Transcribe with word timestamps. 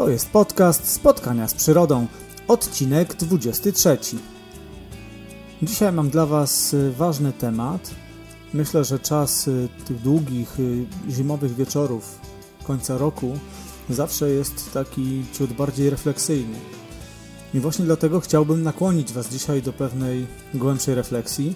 To 0.00 0.08
jest 0.08 0.30
podcast 0.30 0.92
Spotkania 0.92 1.48
z 1.48 1.54
Przyrodą, 1.54 2.06
odcinek 2.48 3.14
23. 3.14 3.98
Dzisiaj 5.62 5.92
mam 5.92 6.10
dla 6.10 6.26
Was 6.26 6.74
y, 6.74 6.92
ważny 6.92 7.32
temat. 7.32 7.90
Myślę, 8.54 8.84
że 8.84 8.98
czas 8.98 9.48
y, 9.48 9.68
tych 9.86 10.02
długich 10.02 10.60
y, 10.60 10.84
zimowych 11.10 11.54
wieczorów 11.54 12.20
końca 12.64 12.98
roku 12.98 13.38
zawsze 13.90 14.30
jest 14.30 14.72
taki 14.72 15.24
ciut 15.32 15.52
bardziej 15.52 15.90
refleksyjny. 15.90 16.58
I 17.54 17.60
właśnie 17.60 17.84
dlatego 17.84 18.20
chciałbym 18.20 18.62
nakłonić 18.62 19.12
Was 19.12 19.28
dzisiaj 19.28 19.62
do 19.62 19.72
pewnej 19.72 20.26
głębszej 20.54 20.94
refleksji. 20.94 21.54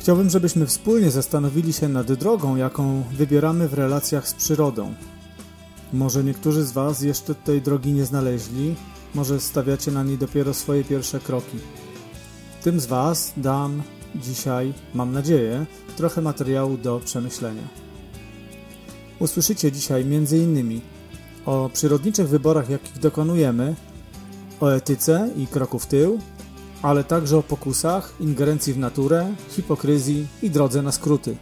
Chciałbym, 0.00 0.30
żebyśmy 0.30 0.66
wspólnie 0.66 1.10
zastanowili 1.10 1.72
się 1.72 1.88
nad 1.88 2.12
drogą, 2.12 2.56
jaką 2.56 3.02
wybieramy 3.12 3.68
w 3.68 3.74
relacjach 3.74 4.28
z 4.28 4.34
przyrodą. 4.34 4.94
Może 5.94 6.24
niektórzy 6.24 6.64
z 6.64 6.72
Was 6.72 7.02
jeszcze 7.02 7.34
tej 7.34 7.62
drogi 7.62 7.92
nie 7.92 8.04
znaleźli, 8.04 8.74
może 9.14 9.40
stawiacie 9.40 9.92
na 9.92 10.04
niej 10.04 10.18
dopiero 10.18 10.54
swoje 10.54 10.84
pierwsze 10.84 11.20
kroki. 11.20 11.58
Tym 12.62 12.80
z 12.80 12.86
Was 12.86 13.32
dam 13.36 13.82
dzisiaj, 14.14 14.74
mam 14.94 15.12
nadzieję, 15.12 15.66
trochę 15.96 16.22
materiału 16.22 16.76
do 16.76 17.00
przemyślenia. 17.04 17.62
Usłyszycie 19.18 19.72
dzisiaj 19.72 20.02
m.in. 20.02 20.80
o 21.46 21.70
przyrodniczych 21.72 22.28
wyborach, 22.28 22.70
jakich 22.70 22.98
dokonujemy, 22.98 23.74
o 24.60 24.68
etyce 24.68 25.30
i 25.36 25.46
kroku 25.46 25.78
w 25.78 25.86
tył, 25.86 26.18
ale 26.82 27.04
także 27.04 27.38
o 27.38 27.42
pokusach, 27.42 28.14
ingerencji 28.20 28.72
w 28.72 28.78
naturę, 28.78 29.34
hipokryzji 29.50 30.26
i 30.42 30.50
drodze 30.50 30.82
na 30.82 30.92
skróty. 30.92 31.36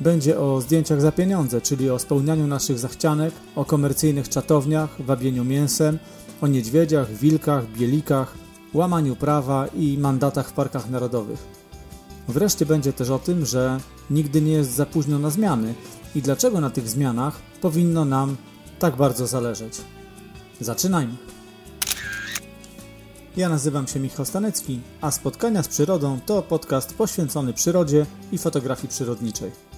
Będzie 0.00 0.40
o 0.40 0.60
zdjęciach 0.60 1.00
za 1.00 1.12
pieniądze, 1.12 1.60
czyli 1.60 1.90
o 1.90 1.98
spełnianiu 1.98 2.46
naszych 2.46 2.78
zachcianek, 2.78 3.34
o 3.56 3.64
komercyjnych 3.64 4.28
czatowniach, 4.28 5.02
wabieniu 5.02 5.44
mięsem, 5.44 5.98
o 6.40 6.46
niedźwiedziach, 6.46 7.10
wilkach, 7.10 7.70
bielikach, 7.78 8.34
łamaniu 8.74 9.16
prawa 9.16 9.66
i 9.66 9.98
mandatach 9.98 10.48
w 10.48 10.52
parkach 10.52 10.90
narodowych. 10.90 11.38
Wreszcie 12.28 12.66
będzie 12.66 12.92
też 12.92 13.10
o 13.10 13.18
tym, 13.18 13.46
że 13.46 13.80
nigdy 14.10 14.40
nie 14.40 14.52
jest 14.52 14.70
za 14.70 14.86
późno 14.86 15.18
na 15.18 15.30
zmiany 15.30 15.74
i 16.14 16.22
dlaczego 16.22 16.60
na 16.60 16.70
tych 16.70 16.88
zmianach 16.88 17.40
powinno 17.60 18.04
nam 18.04 18.36
tak 18.78 18.96
bardzo 18.96 19.26
zależeć. 19.26 19.80
Zaczynajmy! 20.60 21.16
Ja 23.36 23.48
nazywam 23.48 23.86
się 23.86 24.00
Michał 24.00 24.24
Stanecki, 24.24 24.80
a 25.00 25.10
Spotkania 25.10 25.62
z 25.62 25.68
Przyrodą 25.68 26.18
to 26.26 26.42
podcast 26.42 26.94
poświęcony 26.94 27.52
przyrodzie 27.52 28.06
i 28.32 28.38
fotografii 28.38 28.88
przyrodniczej. 28.88 29.73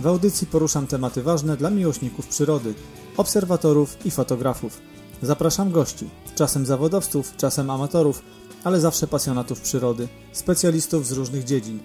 W 0.00 0.06
audycji 0.06 0.46
poruszam 0.46 0.86
tematy 0.86 1.22
ważne 1.22 1.56
dla 1.56 1.70
miłośników 1.70 2.26
przyrody, 2.26 2.74
obserwatorów 3.16 4.06
i 4.06 4.10
fotografów. 4.10 4.80
Zapraszam 5.22 5.70
gości, 5.70 6.10
czasem 6.34 6.66
zawodowców, 6.66 7.36
czasem 7.36 7.70
amatorów, 7.70 8.22
ale 8.64 8.80
zawsze 8.80 9.06
pasjonatów 9.06 9.60
przyrody, 9.60 10.08
specjalistów 10.32 11.06
z 11.06 11.12
różnych 11.12 11.44
dziedzin. 11.44 11.80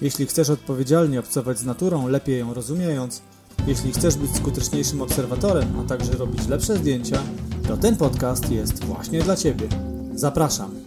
Jeśli 0.00 0.26
chcesz 0.26 0.50
odpowiedzialnie 0.50 1.20
obcować 1.20 1.58
z 1.58 1.64
naturą, 1.64 2.08
lepiej 2.08 2.38
ją 2.38 2.54
rozumiejąc, 2.54 3.22
jeśli 3.66 3.92
chcesz 3.92 4.16
być 4.16 4.36
skuteczniejszym 4.36 5.02
obserwatorem, 5.02 5.80
a 5.80 5.88
także 5.88 6.12
robić 6.12 6.48
lepsze 6.48 6.76
zdjęcia, 6.76 7.22
to 7.68 7.76
ten 7.76 7.96
podcast 7.96 8.50
jest 8.50 8.84
właśnie 8.84 9.22
dla 9.22 9.36
Ciebie. 9.36 9.68
Zapraszam. 10.14 10.83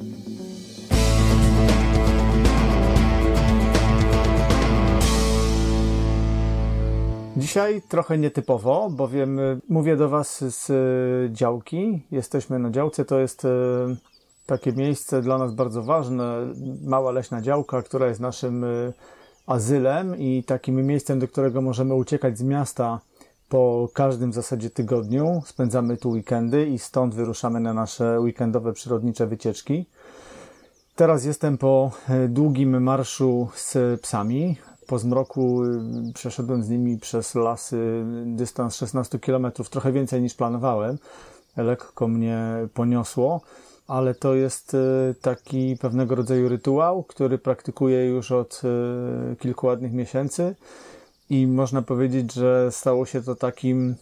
Dzisiaj 7.38 7.82
trochę 7.82 8.18
nietypowo, 8.18 8.90
bowiem 8.90 9.40
y, 9.40 9.62
mówię 9.70 9.96
do 9.96 10.10
Was 10.10 10.44
z 10.44 10.70
y, 10.70 11.34
działki. 11.34 12.04
Jesteśmy 12.12 12.60
na 12.60 12.70
działce, 12.70 13.06
to 13.06 13.20
jest 13.20 13.46
y, 13.46 13.48
takie 14.46 14.74
miejsce 14.74 15.22
dla 15.22 15.38
nas 15.38 15.54
bardzo 15.54 15.84
ważne, 15.84 16.54
mała 16.84 17.12
leśna 17.12 17.42
działka, 17.42 17.82
która 17.82 18.08
jest 18.08 18.20
naszym 18.20 18.66
azylem 19.48 20.18
i 20.18 20.44
takim 20.44 20.86
miejscem, 20.86 21.20
do 21.20 21.28
którego 21.28 21.62
możemy 21.62 21.94
uciekać 21.94 22.38
z 22.38 22.44
miasta 22.44 23.00
po 23.50 23.90
każdym 23.94 24.32
w 24.32 24.36
zasadzie 24.36 24.70
tygodniu. 24.70 25.42
Spędzamy 25.46 25.98
tu 25.98 26.10
weekendy 26.10 26.66
i 26.66 26.80
stąd 26.80 27.16
wyruszamy 27.16 27.60
na 27.60 27.74
nasze 27.74 28.20
weekendowe 28.20 28.74
przyrodnicze 28.74 29.28
wycieczki. 29.28 29.86
Teraz 30.96 31.26
jestem 31.26 31.58
po 31.58 31.92
długim 32.30 32.84
marszu 32.84 33.48
z 33.56 34.02
psami. 34.02 34.58
Po 34.88 35.00
zmroku 35.00 35.64
y, 35.64 36.14
przeszedłem 36.14 36.64
z 36.64 36.70
nimi 36.70 36.98
przez 36.98 37.36
lasy 37.36 38.06
dystans 38.26 38.76
16 38.76 39.20
km, 39.20 39.52
trochę 39.52 39.92
więcej 39.92 40.22
niż 40.22 40.34
planowałem. 40.34 40.98
Lekko 41.58 42.08
mnie 42.08 42.68
poniosło, 42.74 43.42
ale 43.88 44.16
to 44.16 44.36
jest 44.36 44.74
y, 44.74 45.16
taki 45.22 45.78
pewnego 45.82 46.16
rodzaju 46.16 46.50
rytuał, 46.50 47.04
który 47.04 47.38
praktykuję 47.38 48.06
już 48.06 48.32
od 48.32 48.62
y, 49.34 49.36
kilku 49.36 49.68
ładnych 49.68 49.94
miesięcy 49.94 50.56
i 51.30 51.48
można 51.48 51.82
powiedzieć, 51.82 52.34
że 52.34 52.72
stało 52.72 53.06
się 53.06 53.22
to 53.22 53.36
takim 53.36 53.96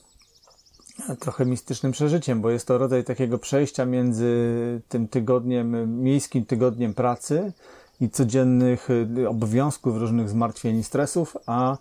trochę 1.20 1.46
mistycznym 1.46 1.92
przeżyciem, 1.92 2.42
bo 2.42 2.50
jest 2.50 2.68
to 2.68 2.78
rodzaj 2.78 3.04
takiego 3.04 3.38
przejścia 3.38 3.86
między 3.86 4.82
tym 4.90 5.08
tygodniem, 5.08 6.02
miejskim 6.04 6.46
tygodniem 6.46 6.94
pracy, 6.94 7.54
i 8.02 8.10
codziennych 8.10 8.90
y, 8.90 9.30
obowiązków, 9.30 9.98
różnych 9.98 10.30
zmartwień 10.30 10.78
i 10.78 10.84
stresów, 10.84 11.38
a, 11.46 11.78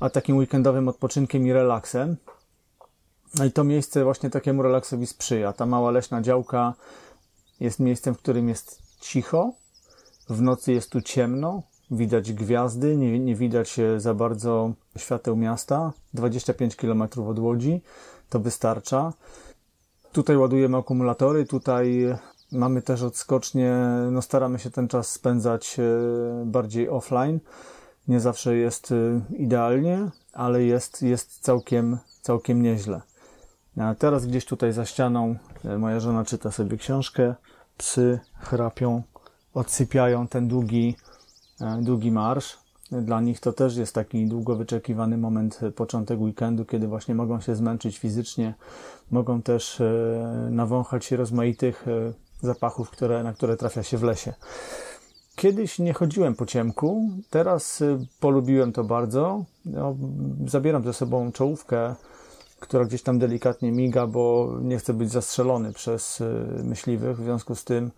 a 0.00 0.10
takim 0.10 0.36
weekendowym 0.36 0.88
odpoczynkiem 0.88 1.46
i 1.46 1.52
relaksem. 1.52 2.16
No 3.38 3.44
i 3.44 3.52
to 3.52 3.64
miejsce 3.64 4.04
właśnie 4.04 4.30
takiemu 4.30 4.62
relaksowi 4.62 5.06
sprzyja. 5.06 5.52
Ta 5.52 5.66
mała 5.66 5.90
leśna 5.90 6.22
działka 6.22 6.74
jest 7.60 7.80
miejscem, 7.80 8.14
w 8.14 8.18
którym 8.18 8.48
jest 8.48 8.82
cicho, 9.00 9.52
w 10.30 10.42
nocy 10.42 10.72
jest 10.72 10.90
tu 10.90 11.00
ciemno, 11.00 11.62
widać 11.90 12.32
gwiazdy, 12.32 12.96
nie, 12.96 13.18
nie 13.18 13.34
widać 13.34 13.76
za 13.96 14.14
bardzo 14.14 14.72
świateł 14.96 15.36
miasta. 15.36 15.92
25 16.14 16.76
km 16.76 17.02
od 17.02 17.38
Łodzi 17.38 17.80
to 18.28 18.40
wystarcza. 18.40 19.12
Tutaj 20.12 20.36
ładujemy 20.36 20.76
akumulatory, 20.76 21.46
tutaj 21.46 22.14
Mamy 22.52 22.82
też 22.82 23.02
odskocznie, 23.02 23.74
no 24.10 24.22
staramy 24.22 24.58
się 24.58 24.70
ten 24.70 24.88
czas 24.88 25.10
spędzać 25.10 25.76
e, 25.78 25.82
bardziej 26.46 26.88
offline. 26.88 27.40
Nie 28.08 28.20
zawsze 28.20 28.56
jest 28.56 28.92
e, 28.92 29.20
idealnie, 29.36 30.10
ale 30.32 30.62
jest, 30.62 31.02
jest 31.02 31.40
całkiem, 31.40 31.98
całkiem 32.22 32.62
nieźle. 32.62 33.00
A 33.80 33.94
teraz 33.94 34.26
gdzieś 34.26 34.44
tutaj 34.44 34.72
za 34.72 34.84
ścianą 34.84 35.36
e, 35.64 35.78
moja 35.78 36.00
żona 36.00 36.24
czyta 36.24 36.50
sobie 36.50 36.76
książkę, 36.76 37.34
psy 37.76 38.20
chrapią, 38.40 39.02
odsypiają 39.54 40.28
ten 40.28 40.48
długi, 40.48 40.96
długi 41.80 42.12
marsz. 42.12 42.58
Dla 42.92 43.20
nich 43.20 43.40
to 43.40 43.52
też 43.52 43.76
jest 43.76 43.94
taki 43.94 44.26
długo 44.26 44.56
wyczekiwany 44.56 45.18
moment, 45.18 45.60
początek 45.76 46.20
weekendu, 46.20 46.64
kiedy 46.64 46.88
właśnie 46.88 47.14
mogą 47.14 47.40
się 47.40 47.54
zmęczyć 47.54 47.98
fizycznie, 47.98 48.54
mogą 49.10 49.42
też 49.42 49.82
nawąchać 50.50 51.04
się 51.04 51.16
rozmaitych 51.16 51.86
zapachów, 52.40 52.90
które, 52.90 53.22
na 53.22 53.32
które 53.32 53.56
trafia 53.56 53.82
się 53.82 53.98
w 53.98 54.02
lesie. 54.02 54.34
Kiedyś 55.36 55.78
nie 55.78 55.92
chodziłem 55.92 56.34
po 56.34 56.46
ciemku, 56.46 57.10
teraz 57.30 57.80
y, 57.80 58.06
polubiłem 58.20 58.72
to 58.72 58.84
bardzo. 58.84 59.44
No, 59.64 59.96
zabieram 60.46 60.84
ze 60.84 60.92
sobą 60.92 61.32
czołówkę, 61.32 61.94
która 62.60 62.84
gdzieś 62.84 63.02
tam 63.02 63.18
delikatnie 63.18 63.72
miga, 63.72 64.06
bo 64.06 64.54
nie 64.62 64.78
chcę 64.78 64.94
być 64.94 65.10
zastrzelony 65.10 65.72
przez 65.72 66.20
y, 66.20 66.24
myśliwych. 66.64 67.16
W 67.16 67.24
związku 67.24 67.54
z 67.54 67.64
tym 67.64 67.90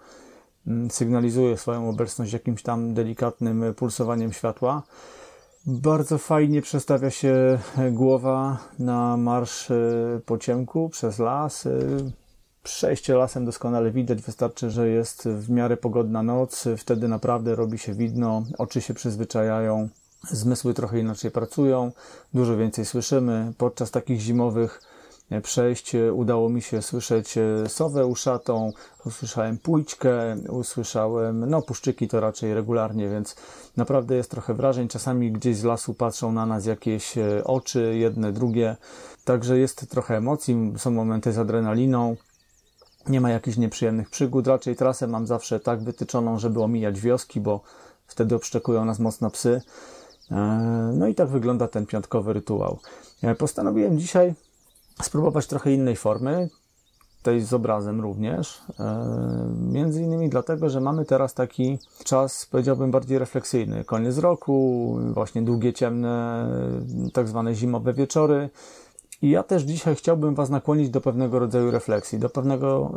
mm, 0.67 0.91
sygnalizuję 0.91 1.57
swoją 1.57 1.89
obecność 1.89 2.33
jakimś 2.33 2.63
tam 2.63 2.95
delikatnym 2.95 3.75
pulsowaniem 3.75 4.33
światła. 4.33 4.83
Bardzo 5.67 6.19
fajnie 6.19 6.63
przestawia 6.63 7.11
się 7.11 7.59
głowa 7.93 8.59
na 8.79 9.17
marsz 9.17 9.71
y, 9.71 10.21
po 10.27 10.39
ciemku 10.39 10.89
przez 10.89 11.19
las. 11.19 11.69
Przejście 12.63 13.15
lasem 13.15 13.45
doskonale 13.45 13.91
widać, 13.91 14.23
wystarczy, 14.23 14.71
że 14.71 14.89
jest 14.89 15.29
w 15.29 15.51
miarę 15.51 15.77
pogodna 15.77 16.23
noc, 16.23 16.65
wtedy 16.79 17.09
naprawdę 17.09 17.55
robi 17.55 17.79
się 17.79 17.95
widno, 17.95 18.43
oczy 18.59 18.81
się 18.81 18.95
przyzwyczajają, 18.95 19.89
zmysły 20.31 20.75
trochę 20.75 20.99
inaczej 20.99 21.31
pracują, 21.31 21.93
dużo 22.35 22.57
więcej 22.57 22.85
słyszymy. 22.85 23.53
Podczas 23.59 23.91
takich 23.91 24.21
zimowych 24.21 24.83
przejść 25.43 25.93
udało 26.13 26.49
mi 26.49 26.63
się 26.63 26.83
słyszeć 26.83 27.35
sowę 27.69 28.07
uszatą, 28.07 28.73
usłyszałem 29.07 29.59
pójczkę, 29.59 30.37
usłyszałem, 30.49 31.51
no 31.51 31.63
puszczyki 31.63 32.09
to 32.09 32.21
raczej 32.21 32.55
regularnie, 32.55 33.09
więc 33.09 33.37
naprawdę 33.77 34.17
jest 34.17 34.31
trochę 34.31 34.55
wrażeń. 34.55 34.89
Czasami 34.89 35.33
gdzieś 35.33 35.57
z 35.57 35.65
lasu 35.65 35.95
patrzą 35.95 36.33
na 36.33 36.47
nas 36.47 36.67
jakieś 36.67 37.15
oczy, 37.45 37.97
jedne, 37.97 38.33
drugie, 38.33 38.77
także 39.25 39.59
jest 39.59 39.91
trochę 39.91 40.17
emocji, 40.17 40.73
są 40.77 40.91
momenty 40.91 41.33
z 41.33 41.39
adrenaliną. 41.39 42.17
Nie 43.09 43.21
ma 43.21 43.31
jakichś 43.31 43.57
nieprzyjemnych 43.57 44.11
przygód. 44.11 44.47
Raczej 44.47 44.77
trasę 44.77 45.07
mam 45.07 45.27
zawsze 45.27 45.61
tak 45.61 45.83
wytyczoną, 45.83 46.39
żeby 46.39 46.63
omijać 46.63 47.01
wioski, 47.01 47.41
bo 47.41 47.61
wtedy 48.07 48.35
obszczekują 48.35 48.85
nas 48.85 48.99
mocno 48.99 49.31
psy. 49.31 49.61
E, 50.31 50.37
no 50.95 51.07
i 51.07 51.15
tak 51.15 51.29
wygląda 51.29 51.69
ten 51.69 51.87
piątkowy 51.87 52.33
rytuał. 52.33 52.79
Postanowiłem 53.39 53.99
dzisiaj 53.99 54.35
spróbować 55.03 55.47
trochę 55.47 55.73
innej 55.73 55.97
formy, 55.97 56.49
tej 57.23 57.41
z 57.41 57.53
obrazem 57.53 58.01
również. 58.01 58.63
E, 58.81 59.07
między 59.57 60.03
innymi 60.03 60.29
dlatego, 60.29 60.71
że 60.71 60.81
mamy 60.81 61.05
teraz 61.05 61.35
taki 61.35 61.79
czas, 62.05 62.47
powiedziałbym, 62.47 62.91
bardziej 62.91 63.19
refleksyjny. 63.19 63.85
Koniec 63.85 64.19
roku, 64.19 64.99
właśnie 65.13 65.43
długie, 65.43 65.73
ciemne, 65.73 66.47
tak 67.13 67.29
zwane 67.29 67.55
zimowe 67.55 67.93
wieczory. 67.93 68.51
I 69.23 69.31
ja 69.31 69.43
też 69.43 69.63
dzisiaj 69.63 69.97
chciałbym 69.97 70.35
Was 70.35 70.51
nakłonić 70.51 70.91
do 70.91 71.01
pewnego 71.01 71.39
rodzaju 71.39 71.71
refleksji, 71.71 72.19
do 72.19 72.31
pewnego 72.31 72.93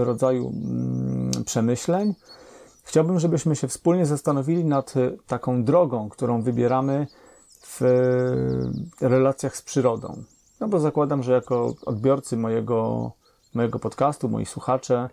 e, 0.00 0.04
rodzaju 0.04 0.48
mm, 0.48 1.44
przemyśleń. 1.44 2.14
Chciałbym, 2.84 3.18
żebyśmy 3.20 3.56
się 3.56 3.68
wspólnie 3.68 4.06
zastanowili 4.06 4.64
nad 4.64 4.94
taką 5.26 5.64
drogą, 5.64 6.08
którą 6.08 6.42
wybieramy 6.42 7.06
w 7.62 7.80
relacjach 9.00 9.56
z 9.56 9.62
przyrodą. 9.62 10.22
No 10.60 10.68
bo 10.68 10.80
zakładam, 10.80 11.22
że 11.22 11.32
jako 11.32 11.74
odbiorcy 11.86 12.36
mojego, 12.36 13.10
mojego 13.54 13.78
podcastu, 13.78 14.28
moi 14.28 14.46
słuchacze, 14.46 15.10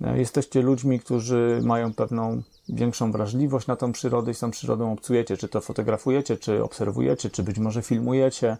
e, 0.00 0.18
jesteście 0.18 0.62
ludźmi, 0.62 1.00
którzy 1.00 1.60
mają 1.64 1.94
pewną 1.94 2.42
większą 2.68 3.12
wrażliwość 3.12 3.66
na 3.66 3.76
tą 3.76 3.92
przyrodę 3.92 4.30
i 4.30 4.34
z 4.34 4.38
tą 4.38 4.50
przyrodą 4.50 4.92
obcujecie. 4.92 5.36
Czy 5.36 5.48
to 5.48 5.60
fotografujecie, 5.60 6.36
czy 6.36 6.64
obserwujecie, 6.64 7.30
czy 7.30 7.42
być 7.42 7.58
może 7.58 7.82
filmujecie, 7.82 8.56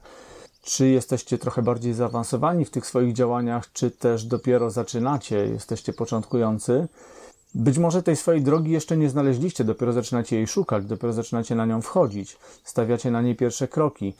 czy 0.66 0.88
jesteście 0.88 1.38
trochę 1.38 1.62
bardziej 1.62 1.94
zaawansowani 1.94 2.64
w 2.64 2.70
tych 2.70 2.86
swoich 2.86 3.12
działaniach, 3.12 3.72
czy 3.72 3.90
też 3.90 4.24
dopiero 4.24 4.70
zaczynacie, 4.70 5.36
jesteście 5.36 5.92
początkujący. 5.92 6.88
Być 7.54 7.78
może 7.78 8.02
tej 8.02 8.16
swojej 8.16 8.42
drogi 8.42 8.70
jeszcze 8.70 8.96
nie 8.96 9.10
znaleźliście, 9.10 9.64
dopiero 9.64 9.92
zaczynacie 9.92 10.36
jej 10.36 10.46
szukać, 10.46 10.84
dopiero 10.84 11.12
zaczynacie 11.12 11.54
na 11.54 11.66
nią 11.66 11.82
wchodzić, 11.82 12.36
stawiacie 12.64 13.10
na 13.10 13.22
niej 13.22 13.36
pierwsze 13.36 13.68
kroki. 13.68 14.14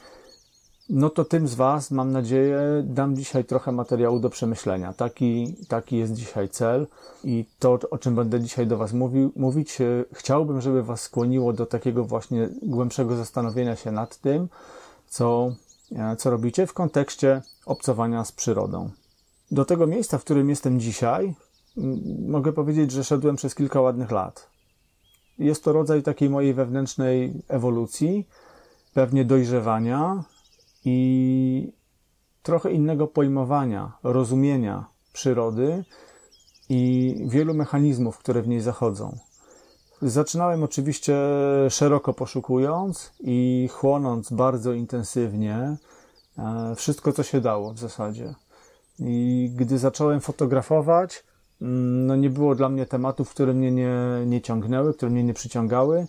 No 0.89 1.09
to 1.09 1.25
tym 1.25 1.47
z 1.47 1.55
Was, 1.55 1.91
mam 1.91 2.11
nadzieję, 2.11 2.59
dam 2.83 3.15
dzisiaj 3.15 3.45
trochę 3.45 3.71
materiału 3.71 4.19
do 4.19 4.29
przemyślenia. 4.29 4.93
Taki, 4.93 5.55
taki 5.67 5.97
jest 5.97 6.13
dzisiaj 6.13 6.49
cel 6.49 6.87
i 7.23 7.45
to, 7.59 7.79
o 7.91 7.97
czym 7.97 8.15
będę 8.15 8.41
dzisiaj 8.41 8.67
do 8.67 8.77
Was 8.77 8.93
mówić, 9.35 9.81
e, 9.81 9.85
chciałbym, 10.13 10.61
żeby 10.61 10.83
Was 10.83 11.01
skłoniło 11.01 11.53
do 11.53 11.65
takiego 11.65 12.03
właśnie 12.03 12.49
głębszego 12.61 13.15
zastanowienia 13.15 13.75
się 13.75 13.91
nad 13.91 14.17
tym, 14.17 14.47
co, 15.09 15.51
co 16.17 16.29
robicie 16.29 16.67
w 16.67 16.73
kontekście 16.73 17.41
obcowania 17.65 18.25
z 18.25 18.31
przyrodą. 18.31 18.89
Do 19.51 19.65
tego 19.65 19.87
miejsca, 19.87 20.17
w 20.17 20.23
którym 20.23 20.49
jestem 20.49 20.79
dzisiaj, 20.79 21.35
mogę 22.27 22.53
powiedzieć, 22.53 22.91
że 22.91 23.03
szedłem 23.03 23.35
przez 23.35 23.55
kilka 23.55 23.81
ładnych 23.81 24.11
lat. 24.11 24.49
Jest 25.39 25.63
to 25.63 25.73
rodzaj 25.73 26.03
takiej 26.03 26.29
mojej 26.29 26.53
wewnętrznej 26.53 27.43
ewolucji, 27.47 28.27
pewnie 28.93 29.25
dojrzewania 29.25 30.23
i 30.85 31.71
trochę 32.43 32.71
innego 32.71 33.07
pojmowania, 33.07 33.91
rozumienia 34.03 34.85
przyrody 35.13 35.85
i 36.69 37.15
wielu 37.27 37.53
mechanizmów, 37.53 38.17
które 38.17 38.41
w 38.41 38.47
niej 38.47 38.61
zachodzą. 38.61 39.17
Zaczynałem 40.01 40.63
oczywiście 40.63 41.17
szeroko 41.69 42.13
poszukując 42.13 43.13
i 43.19 43.69
chłonąc 43.71 44.31
bardzo 44.31 44.73
intensywnie 44.73 45.77
e, 46.37 46.75
wszystko, 46.75 47.13
co 47.13 47.23
się 47.23 47.41
dało 47.41 47.73
w 47.73 47.79
zasadzie. 47.79 48.33
I 48.99 49.51
gdy 49.55 49.77
zacząłem 49.77 50.21
fotografować, 50.21 51.23
no 51.61 52.15
nie 52.15 52.29
było 52.29 52.55
dla 52.55 52.69
mnie 52.69 52.85
tematów, 52.85 53.29
które 53.29 53.53
mnie 53.53 53.71
nie, 53.71 53.95
nie 54.25 54.41
ciągnęły, 54.41 54.93
które 54.93 55.11
mnie 55.11 55.23
nie 55.23 55.33
przyciągały. 55.33 56.07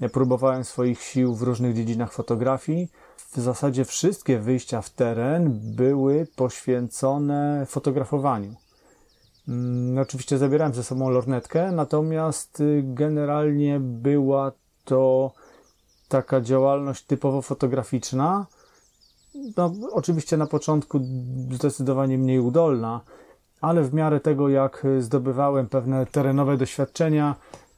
Ja 0.00 0.08
próbowałem 0.08 0.64
swoich 0.64 1.02
sił 1.02 1.34
w 1.34 1.42
różnych 1.42 1.74
dziedzinach 1.74 2.12
fotografii. 2.12 2.88
W 3.32 3.40
zasadzie 3.40 3.84
wszystkie 3.84 4.38
wyjścia 4.38 4.82
w 4.82 4.90
teren 4.90 5.60
były 5.76 6.26
poświęcone 6.36 7.66
fotografowaniu. 7.66 8.54
No, 9.46 10.00
oczywiście 10.00 10.38
zabierałem 10.38 10.74
ze 10.74 10.84
sobą 10.84 11.10
lornetkę, 11.10 11.72
natomiast 11.72 12.60
y, 12.60 12.82
generalnie 12.84 13.80
była 13.80 14.52
to 14.84 15.32
taka 16.08 16.40
działalność 16.40 17.04
typowo 17.04 17.42
fotograficzna. 17.42 18.46
No, 19.56 19.72
oczywiście 19.92 20.36
na 20.36 20.46
początku 20.46 21.00
zdecydowanie 21.50 22.18
mniej 22.18 22.40
udolna, 22.40 23.00
ale 23.60 23.82
w 23.82 23.94
miarę 23.94 24.20
tego, 24.20 24.48
jak 24.48 24.86
zdobywałem 24.98 25.68
pewne 25.68 26.06
terenowe 26.06 26.56
doświadczenia 26.56 27.34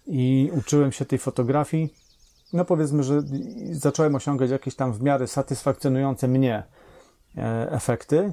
i 0.07 0.51
uczyłem 0.59 0.93
się 0.93 1.05
tej 1.05 1.19
fotografii, 1.19 1.95
no 2.53 2.65
powiedzmy, 2.65 3.03
że 3.03 3.23
zacząłem 3.73 4.15
osiągać 4.15 4.51
jakieś 4.51 4.75
tam 4.75 4.93
w 4.93 5.03
miarę 5.03 5.27
satysfakcjonujące 5.27 6.29
mnie 6.29 6.63
e, 7.37 7.73
efekty, 7.73 8.33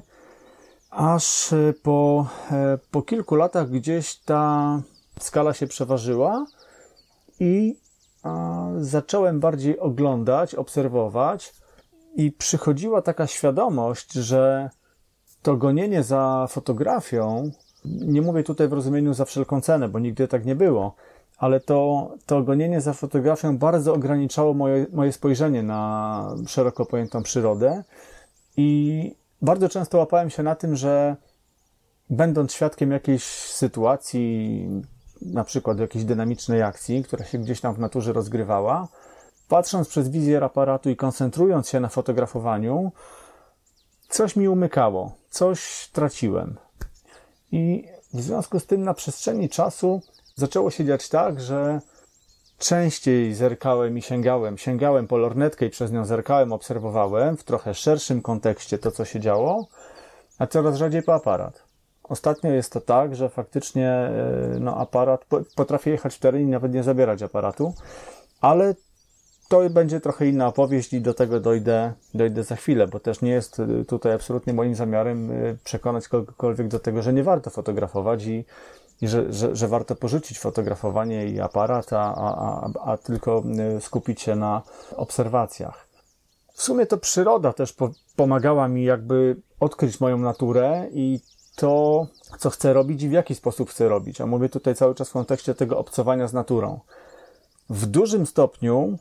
aż 0.90 1.52
e, 1.52 1.72
po, 1.82 2.26
e, 2.50 2.78
po 2.90 3.02
kilku 3.02 3.34
latach 3.34 3.70
gdzieś 3.70 4.16
ta 4.16 4.82
skala 5.20 5.54
się 5.54 5.66
przeważyła 5.66 6.46
i 7.40 7.76
zacząłem 8.80 9.40
bardziej 9.40 9.78
oglądać, 9.78 10.54
obserwować 10.54 11.54
i 12.14 12.32
przychodziła 12.32 13.02
taka 13.02 13.26
świadomość, 13.26 14.12
że 14.12 14.70
to 15.42 15.56
gonienie 15.56 16.02
za 16.02 16.46
fotografią, 16.50 17.50
nie 17.84 18.22
mówię 18.22 18.42
tutaj 18.42 18.68
w 18.68 18.72
rozumieniu 18.72 19.14
za 19.14 19.24
wszelką 19.24 19.60
cenę, 19.60 19.88
bo 19.88 19.98
nigdy 19.98 20.28
tak 20.28 20.46
nie 20.46 20.54
było, 20.54 20.94
ale 21.38 21.60
to, 21.60 22.10
to 22.26 22.42
gonienie 22.42 22.80
za 22.80 22.92
fotografią 22.92 23.58
bardzo 23.58 23.94
ograniczało 23.94 24.54
moje, 24.54 24.86
moje 24.92 25.12
spojrzenie 25.12 25.62
na 25.62 26.34
szeroko 26.46 26.86
pojętą 26.86 27.22
przyrodę 27.22 27.84
i 28.56 29.19
bardzo 29.42 29.68
często 29.68 29.98
łapałem 29.98 30.30
się 30.30 30.42
na 30.42 30.54
tym, 30.54 30.76
że 30.76 31.16
będąc 32.10 32.52
świadkiem 32.52 32.90
jakiejś 32.90 33.24
sytuacji, 33.24 34.68
na 35.22 35.44
przykład 35.44 35.78
jakiejś 35.78 36.04
dynamicznej 36.04 36.62
akcji, 36.62 37.04
która 37.04 37.24
się 37.24 37.38
gdzieś 37.38 37.60
tam 37.60 37.74
w 37.74 37.78
naturze 37.78 38.12
rozgrywała, 38.12 38.88
patrząc 39.48 39.88
przez 39.88 40.08
wizjer 40.08 40.44
aparatu 40.44 40.90
i 40.90 40.96
koncentrując 40.96 41.68
się 41.68 41.80
na 41.80 41.88
fotografowaniu, 41.88 42.92
coś 44.08 44.36
mi 44.36 44.48
umykało, 44.48 45.12
coś 45.30 45.88
traciłem. 45.92 46.56
I 47.52 47.84
w 48.14 48.20
związku 48.20 48.60
z 48.60 48.66
tym 48.66 48.82
na 48.82 48.94
przestrzeni 48.94 49.48
czasu 49.48 50.02
zaczęło 50.34 50.70
się 50.70 50.84
dziać 50.84 51.08
tak, 51.08 51.40
że 51.40 51.80
częściej 52.60 53.34
zerkałem 53.34 53.98
i 53.98 54.02
sięgałem. 54.02 54.58
Sięgałem 54.58 55.06
po 55.06 55.16
lornetkę 55.16 55.66
i 55.66 55.70
przez 55.70 55.92
nią 55.92 56.04
zerkałem, 56.04 56.52
obserwowałem 56.52 57.36
w 57.36 57.44
trochę 57.44 57.74
szerszym 57.74 58.22
kontekście 58.22 58.78
to, 58.78 58.90
co 58.90 59.04
się 59.04 59.20
działo, 59.20 59.66
a 60.38 60.46
coraz 60.46 60.76
rzadziej 60.76 61.02
po 61.02 61.14
aparat. 61.14 61.62
Ostatnio 62.02 62.50
jest 62.50 62.72
to 62.72 62.80
tak, 62.80 63.16
że 63.16 63.28
faktycznie 63.28 63.88
e, 63.90 64.12
no, 64.60 64.76
aparat, 64.76 65.24
potrafię 65.56 65.90
jechać 65.90 66.14
w 66.14 66.18
teren 66.18 66.42
i 66.42 66.46
nawet 66.46 66.72
nie 66.74 66.82
zabierać 66.82 67.22
aparatu, 67.22 67.74
ale 68.40 68.74
to 69.48 69.70
będzie 69.70 70.00
trochę 70.00 70.26
inna 70.26 70.46
opowieść 70.46 70.92
i 70.92 71.00
do 71.00 71.14
tego 71.14 71.40
dojdę, 71.40 71.92
dojdę 72.14 72.44
za 72.44 72.56
chwilę, 72.56 72.88
bo 72.88 73.00
też 73.00 73.20
nie 73.20 73.30
jest 73.30 73.58
y, 73.58 73.84
tutaj 73.84 74.12
absolutnie 74.12 74.52
moim 74.52 74.74
zamiarem 74.74 75.30
y, 75.30 75.58
przekonać 75.64 76.08
kogokolwiek 76.08 76.68
do 76.68 76.78
tego, 76.78 77.02
że 77.02 77.12
nie 77.12 77.24
warto 77.24 77.50
fotografować 77.50 78.24
i, 78.24 78.44
i 79.00 79.08
że, 79.08 79.32
że, 79.32 79.56
że 79.56 79.68
warto 79.68 79.96
porzucić 79.96 80.38
fotografowanie 80.38 81.26
i 81.26 81.40
aparat, 81.40 81.92
a, 81.92 82.14
a, 82.14 82.70
a 82.84 82.96
tylko 82.96 83.42
y, 83.76 83.80
skupić 83.80 84.20
się 84.20 84.36
na 84.36 84.62
obserwacjach. 84.96 85.88
W 86.52 86.62
sumie 86.62 86.86
to 86.86 86.98
przyroda 86.98 87.52
też 87.52 87.72
po, 87.72 87.90
pomagała 88.16 88.68
mi 88.68 88.84
jakby 88.84 89.36
odkryć 89.60 90.00
moją 90.00 90.18
naturę 90.18 90.88
i 90.92 91.20
to, 91.56 92.06
co 92.38 92.50
chcę 92.50 92.72
robić 92.72 93.02
i 93.02 93.08
w 93.08 93.12
jaki 93.12 93.34
sposób 93.34 93.70
chcę 93.70 93.88
robić. 93.88 94.20
A 94.20 94.26
mówię 94.26 94.48
tutaj 94.48 94.74
cały 94.74 94.94
czas 94.94 95.08
w 95.08 95.12
kontekście 95.12 95.54
tego 95.54 95.78
obcowania 95.78 96.28
z 96.28 96.32
naturą. 96.32 96.80
W 97.70 97.86
dużym 97.86 98.26
stopniu 98.26 98.98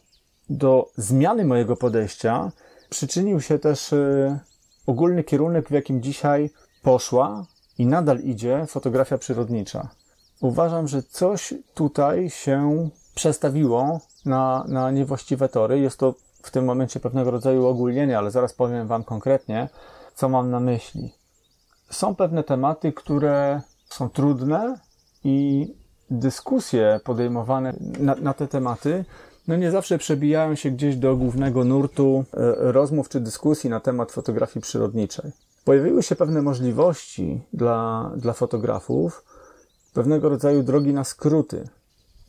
do 0.49 0.89
zmiany 0.97 1.45
mojego 1.45 1.75
podejścia 1.75 2.51
przyczynił 2.89 3.41
się 3.41 3.59
też 3.59 3.93
y, 3.93 4.39
ogólny 4.87 5.23
kierunek, 5.23 5.69
w 5.69 5.71
jakim 5.71 6.01
dzisiaj 6.01 6.49
poszła 6.81 7.45
i 7.79 7.85
nadal 7.85 8.19
idzie 8.19 8.65
fotografia 8.67 9.17
przyrodnicza. 9.17 9.89
Uważam, 10.41 10.87
że 10.87 11.03
coś 11.03 11.53
tutaj 11.73 12.29
się 12.29 12.89
przestawiło 13.15 13.99
na, 14.25 14.65
na 14.67 14.91
niewłaściwe 14.91 15.49
tory. 15.49 15.79
Jest 15.79 15.99
to 15.99 16.15
w 16.43 16.51
tym 16.51 16.65
momencie 16.65 16.99
pewnego 16.99 17.31
rodzaju 17.31 17.65
ogólnienie, 17.65 18.17
ale 18.17 18.31
zaraz 18.31 18.53
powiem 18.53 18.87
Wam 18.87 19.03
konkretnie, 19.03 19.69
co 20.15 20.29
mam 20.29 20.51
na 20.51 20.59
myśli. 20.59 21.13
Są 21.89 22.15
pewne 22.15 22.43
tematy, 22.43 22.93
które 22.93 23.61
są 23.89 24.09
trudne 24.09 24.79
i 25.23 25.67
dyskusje 26.09 26.99
podejmowane 27.03 27.73
na, 27.99 28.15
na 28.15 28.33
te 28.33 28.47
tematy 28.47 29.05
no 29.49 29.55
nie 29.55 29.71
zawsze 29.71 29.97
przebijają 29.97 30.55
się 30.55 30.71
gdzieś 30.71 30.95
do 30.95 31.15
głównego 31.15 31.63
nurtu 31.63 32.25
e, 32.33 32.71
rozmów 32.71 33.09
czy 33.09 33.19
dyskusji 33.19 33.69
na 33.69 33.79
temat 33.79 34.11
fotografii 34.11 34.61
przyrodniczej. 34.61 35.31
Pojawiły 35.69 36.03
się 36.03 36.15
pewne 36.15 36.41
możliwości 36.41 37.41
dla, 37.53 38.11
dla 38.17 38.33
fotografów, 38.33 39.23
pewnego 39.93 40.29
rodzaju 40.29 40.63
drogi 40.63 40.93
na 40.93 41.03
skróty. 41.03 41.67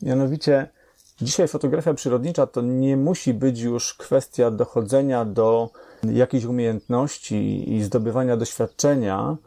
Mianowicie, 0.01 0.69
dzisiaj 1.21 1.47
fotografia 1.47 1.93
przyrodnicza 1.93 2.47
to 2.47 2.61
nie 2.61 2.97
musi 2.97 3.33
być 3.33 3.59
już 3.59 3.93
kwestia 3.93 4.51
dochodzenia 4.51 5.25
do 5.25 5.69
jakichś 6.03 6.45
umiejętności 6.45 7.73
i 7.73 7.83
zdobywania 7.83 8.37
doświadczenia, 8.37 9.37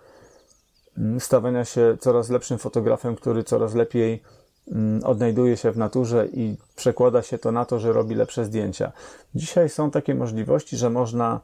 mm, 0.98 1.20
stawania 1.20 1.64
się 1.64 1.96
coraz 2.00 2.30
lepszym 2.30 2.58
fotografem, 2.58 3.16
który 3.16 3.44
coraz 3.44 3.74
lepiej 3.74 4.22
mm, 4.68 5.04
odnajduje 5.04 5.56
się 5.56 5.72
w 5.72 5.78
naturze 5.78 6.26
i 6.32 6.56
przekłada 6.76 7.22
się 7.22 7.38
to 7.38 7.52
na 7.52 7.64
to, 7.64 7.78
że 7.78 7.92
robi 7.92 8.14
lepsze 8.14 8.44
zdjęcia. 8.44 8.92
Dzisiaj 9.34 9.68
są 9.68 9.90
takie 9.90 10.14
możliwości, 10.14 10.76
że 10.76 10.90
można 10.90 11.40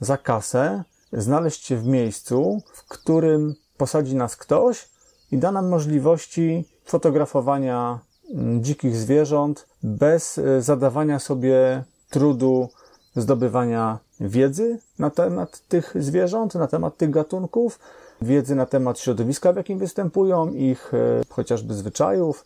za 0.00 0.16
kasę 0.16 0.84
znaleźć 1.12 1.66
się 1.66 1.76
w 1.76 1.86
miejscu, 1.86 2.62
w 2.72 2.88
którym 2.88 3.54
posadzi 3.76 4.16
nas 4.16 4.36
ktoś 4.36 4.88
i 5.32 5.38
da 5.38 5.52
nam 5.52 5.68
możliwości 5.68 6.68
fotografowania 6.84 7.98
mm, 8.34 8.64
dzikich 8.64 8.96
zwierząt 8.96 9.66
bez 9.82 10.38
e, 10.38 10.62
zadawania 10.62 11.18
sobie 11.18 11.84
trudu 12.10 12.68
zdobywania 13.16 13.98
wiedzy 14.20 14.78
na 14.98 15.10
temat 15.10 15.62
tych 15.68 15.94
zwierząt, 15.98 16.54
na 16.54 16.66
temat 16.66 16.96
tych 16.96 17.10
gatunków, 17.10 17.78
wiedzy 18.22 18.54
na 18.54 18.66
temat 18.66 18.98
środowiska, 18.98 19.52
w 19.52 19.56
jakim 19.56 19.78
występują, 19.78 20.52
ich 20.52 20.94
e, 20.94 21.22
chociażby 21.28 21.74
zwyczajów, 21.74 22.44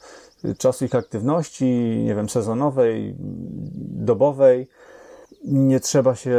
czasu 0.58 0.84
ich 0.84 0.94
aktywności, 0.94 1.64
nie 2.04 2.14
wiem, 2.14 2.28
sezonowej, 2.28 3.14
dobowej. 4.10 4.68
Nie 5.44 5.80
trzeba 5.80 6.14
się 6.14 6.38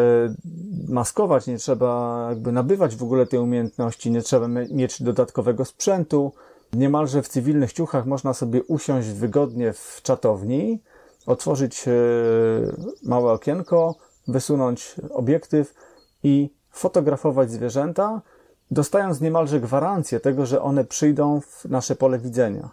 maskować, 0.88 1.48
nie 1.48 1.58
trzeba 1.58 2.26
jakby 2.30 2.52
nabywać 2.52 2.96
w 2.96 3.04
ogóle 3.04 3.26
tej 3.26 3.40
umiejętności, 3.40 4.12
nie 4.12 4.22
trzeba 4.22 4.48
mieć 4.48 5.04
dodatkowego 5.04 5.66
sprzętu. 5.66 6.32
Niemalże 6.74 7.22
w 7.22 7.28
cywilnych 7.28 7.74
ciuchach 7.74 8.06
można 8.06 8.34
sobie 8.34 8.64
usiąść 8.64 9.10
wygodnie 9.10 9.74
w 9.74 10.00
czatowni, 10.04 10.80
otworzyć 11.26 11.88
e, 11.88 11.92
małe 13.04 13.32
okienko, 13.32 13.96
wysunąć 14.28 14.96
obiektyw 15.10 15.74
i 16.24 16.50
fotografować 16.72 17.52
zwierzęta, 17.52 18.22
dostając 18.72 19.22
niemalże 19.22 19.60
gwarancję 19.60 20.20
tego, 20.20 20.46
że 20.46 20.62
one 20.62 20.86
przyjdą 20.86 21.42
w 21.42 21.66
nasze 21.66 21.96
pole 21.96 22.20
widzenia. 22.20 22.70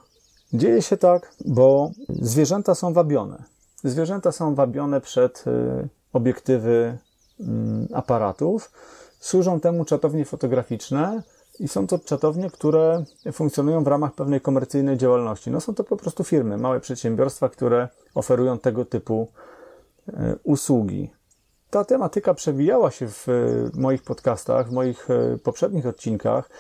Dzieje 0.53 0.83
się 0.83 0.97
tak, 0.97 1.35
bo 1.45 1.91
zwierzęta 2.09 2.75
są 2.75 2.93
wabione. 2.93 3.43
Zwierzęta 3.85 4.33
są 4.33 4.55
wabione 4.55 5.01
przed 5.01 5.45
e, 5.47 5.89
obiektywy 6.17 6.99
mm, 7.41 7.89
aparatów. 7.93 8.71
Służą 9.21 9.61
temu 9.61 9.85
czatownie 9.85 10.25
fotograficzne, 10.25 11.23
i 11.61 11.69
są 11.69 11.87
to 11.87 11.99
czatownie, 11.99 12.51
które 12.51 13.05
funkcjonują 13.33 13.85
w 13.85 13.87
ramach 13.87 14.15
pewnej 14.15 14.41
komercyjnej 14.41 14.99
działalności. 14.99 15.51
No 15.51 15.61
są 15.61 15.75
to 15.75 15.85
po 15.85 15.97
prostu 15.97 16.25
firmy, 16.25 16.59
małe 16.59 16.81
przedsiębiorstwa, 16.81 17.49
które 17.49 17.89
oferują 18.15 18.59
tego 18.59 18.85
typu 18.85 19.29
e, 20.09 20.37
usługi. 20.43 21.11
Ta 21.71 21.85
tematyka 21.85 22.35
przewijała 22.35 22.91
się 22.91 23.09
w 23.09 23.27
moich 23.75 24.03
podcastach, 24.03 24.69
w 24.69 24.73
moich 24.73 25.11
e, 25.11 25.39
poprzednich 25.39 25.87
odcinkach. 25.87 26.51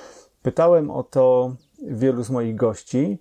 Pytałem 0.42 0.90
o 0.90 1.02
to 1.02 1.54
wielu 1.82 2.22
z 2.22 2.30
moich 2.30 2.56
gości. 2.56 3.18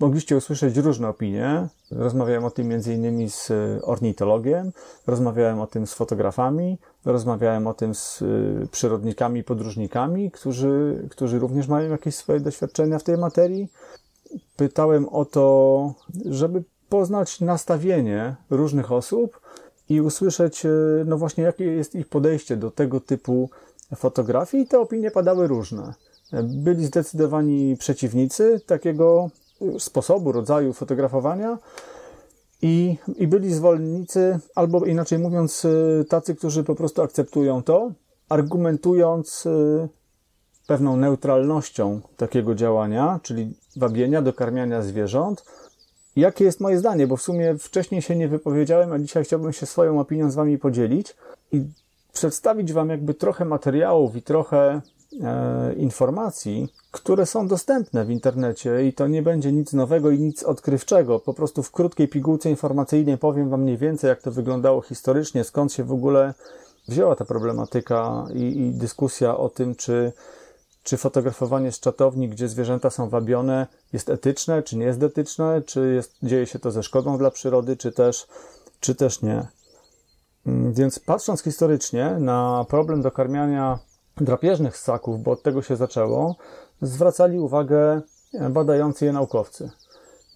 Mogliście 0.00 0.36
usłyszeć 0.36 0.76
różne 0.76 1.08
opinie. 1.08 1.68
Rozmawiałem 1.90 2.44
o 2.44 2.50
tym 2.50 2.72
m.in. 2.72 3.30
z 3.30 3.52
ornitologiem, 3.82 4.72
rozmawiałem 5.06 5.60
o 5.60 5.66
tym 5.66 5.86
z 5.86 5.94
fotografami, 5.94 6.78
rozmawiałem 7.04 7.66
o 7.66 7.74
tym 7.74 7.94
z 7.94 8.22
y, 8.22 8.68
przyrodnikami, 8.70 9.44
podróżnikami, 9.44 10.30
którzy, 10.30 11.06
którzy 11.10 11.38
również 11.38 11.68
mają 11.68 11.90
jakieś 11.90 12.14
swoje 12.14 12.40
doświadczenia 12.40 12.98
w 12.98 13.02
tej 13.02 13.18
materii. 13.18 13.68
Pytałem 14.56 15.08
o 15.08 15.24
to, 15.24 15.94
żeby 16.24 16.62
poznać 16.88 17.40
nastawienie 17.40 18.36
różnych 18.50 18.92
osób 18.92 19.40
i 19.88 20.00
usłyszeć, 20.00 20.64
y, 20.64 21.04
no 21.06 21.18
właśnie, 21.18 21.44
jakie 21.44 21.64
jest 21.64 21.94
ich 21.94 22.08
podejście 22.08 22.56
do 22.56 22.70
tego 22.70 23.00
typu 23.00 23.50
fotografii. 23.96 24.62
I 24.62 24.66
te 24.66 24.80
opinie 24.80 25.10
padały 25.10 25.46
różne. 25.46 25.94
Byli 26.42 26.86
zdecydowani 26.86 27.76
przeciwnicy 27.76 28.60
takiego 28.66 29.30
sposobu, 29.78 30.32
rodzaju 30.32 30.72
fotografowania 30.72 31.58
i, 32.62 32.96
i 33.16 33.26
byli 33.26 33.54
zwolennicy, 33.54 34.38
albo 34.54 34.84
inaczej 34.84 35.18
mówiąc, 35.18 35.64
y, 35.64 36.04
tacy, 36.08 36.34
którzy 36.34 36.64
po 36.64 36.74
prostu 36.74 37.02
akceptują 37.02 37.62
to, 37.62 37.92
argumentując 38.28 39.46
y, 39.46 39.88
pewną 40.66 40.96
neutralnością 40.96 42.00
takiego 42.16 42.54
działania, 42.54 43.20
czyli 43.22 43.54
wabienia, 43.76 44.22
dokarmiania 44.22 44.82
zwierząt. 44.82 45.44
Jakie 46.16 46.44
jest 46.44 46.60
moje 46.60 46.78
zdanie, 46.78 47.06
bo 47.06 47.16
w 47.16 47.22
sumie 47.22 47.58
wcześniej 47.58 48.02
się 48.02 48.16
nie 48.16 48.28
wypowiedziałem, 48.28 48.92
a 48.92 48.98
dzisiaj 48.98 49.24
chciałbym 49.24 49.52
się 49.52 49.66
swoją 49.66 50.00
opinią 50.00 50.30
z 50.30 50.34
Wami 50.34 50.58
podzielić 50.58 51.16
i 51.52 51.64
przedstawić 52.12 52.72
Wam 52.72 52.88
jakby 52.88 53.14
trochę 53.14 53.44
materiałów 53.44 54.16
i 54.16 54.22
trochę 54.22 54.80
informacji, 55.76 56.68
które 56.90 57.26
są 57.26 57.48
dostępne 57.48 58.04
w 58.04 58.10
internecie 58.10 58.86
i 58.86 58.92
to 58.92 59.06
nie 59.06 59.22
będzie 59.22 59.52
nic 59.52 59.72
nowego 59.72 60.10
i 60.10 60.18
nic 60.18 60.42
odkrywczego. 60.42 61.18
Po 61.20 61.34
prostu 61.34 61.62
w 61.62 61.70
krótkiej 61.70 62.08
pigułce 62.08 62.50
informacyjnej 62.50 63.18
powiem 63.18 63.50
Wam 63.50 63.62
mniej 63.62 63.76
więcej, 63.76 64.08
jak 64.08 64.22
to 64.22 64.30
wyglądało 64.30 64.82
historycznie, 64.82 65.44
skąd 65.44 65.72
się 65.72 65.84
w 65.84 65.92
ogóle 65.92 66.34
wzięła 66.88 67.16
ta 67.16 67.24
problematyka 67.24 68.26
i, 68.34 68.42
i 68.42 68.70
dyskusja 68.70 69.36
o 69.36 69.48
tym, 69.48 69.74
czy, 69.74 70.12
czy 70.82 70.96
fotografowanie 70.96 71.72
z 71.72 71.80
czatowni, 71.80 72.28
gdzie 72.28 72.48
zwierzęta 72.48 72.90
są 72.90 73.08
wabione, 73.08 73.66
jest 73.92 74.10
etyczne, 74.10 74.62
czy 74.62 74.76
nie 74.76 74.86
jest 74.86 75.02
etyczne, 75.02 75.62
czy 75.62 75.94
jest, 75.94 76.12
dzieje 76.22 76.46
się 76.46 76.58
to 76.58 76.70
ze 76.70 76.82
szkodą 76.82 77.18
dla 77.18 77.30
przyrody, 77.30 77.76
czy 77.76 77.92
też, 77.92 78.26
czy 78.80 78.94
też 78.94 79.22
nie. 79.22 79.46
Mm, 80.46 80.72
więc 80.72 80.98
patrząc 80.98 81.42
historycznie 81.42 82.16
na 82.18 82.66
problem 82.68 83.02
dokarmiania 83.02 83.78
drapieżnych 84.20 84.76
ssaków, 84.76 85.22
bo 85.22 85.30
od 85.30 85.42
tego 85.42 85.62
się 85.62 85.76
zaczęło, 85.76 86.36
zwracali 86.82 87.38
uwagę 87.38 88.00
badający 88.50 89.04
je 89.04 89.12
naukowcy. 89.12 89.70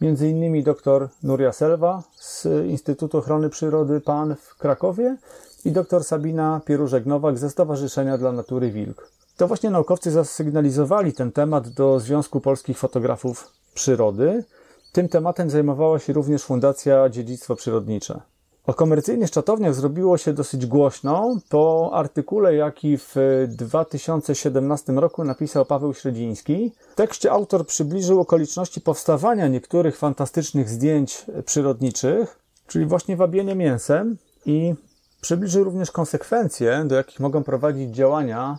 Między 0.00 0.28
innymi 0.28 0.62
dr 0.62 1.08
Nuria 1.22 1.52
Selwa 1.52 2.02
z 2.14 2.46
Instytutu 2.66 3.18
Ochrony 3.18 3.50
Przyrody 3.50 4.00
PAN 4.00 4.36
w 4.42 4.56
Krakowie 4.56 5.16
i 5.64 5.72
dr 5.72 6.04
Sabina 6.04 6.60
Pierużek-Nowak 6.66 7.36
ze 7.36 7.50
Stowarzyszenia 7.50 8.18
dla 8.18 8.32
Natury 8.32 8.70
Wilk. 8.70 9.08
To 9.36 9.48
właśnie 9.48 9.70
naukowcy 9.70 10.10
zasygnalizowali 10.10 11.12
ten 11.12 11.32
temat 11.32 11.68
do 11.68 12.00
Związku 12.00 12.40
Polskich 12.40 12.78
Fotografów 12.78 13.48
Przyrody. 13.74 14.44
Tym 14.92 15.08
tematem 15.08 15.50
zajmowała 15.50 15.98
się 15.98 16.12
również 16.12 16.42
Fundacja 16.42 17.08
Dziedzictwo 17.08 17.56
Przyrodnicze. 17.56 18.20
O 18.66 18.74
komercyjnych 18.74 19.30
czatowniach 19.30 19.74
zrobiło 19.74 20.18
się 20.18 20.32
dosyć 20.32 20.66
głośno 20.66 21.36
po 21.48 21.90
artykule, 21.94 22.54
jaki 22.54 22.98
w 22.98 23.14
2017 23.48 24.92
roku 24.92 25.24
napisał 25.24 25.66
Paweł 25.66 25.94
Średziński. 25.94 26.72
W 26.92 26.94
tekście 26.94 27.32
autor 27.32 27.66
przybliżył 27.66 28.20
okoliczności 28.20 28.80
powstawania 28.80 29.48
niektórych 29.48 29.98
fantastycznych 29.98 30.68
zdjęć 30.68 31.26
przyrodniczych, 31.44 32.38
czyli 32.66 32.86
właśnie 32.86 33.16
wabienie 33.16 33.54
mięsem 33.54 34.16
i 34.46 34.74
przybliżył 35.20 35.64
również 35.64 35.90
konsekwencje, 35.90 36.84
do 36.86 36.94
jakich 36.94 37.20
mogą 37.20 37.44
prowadzić 37.44 37.94
działania 37.94 38.58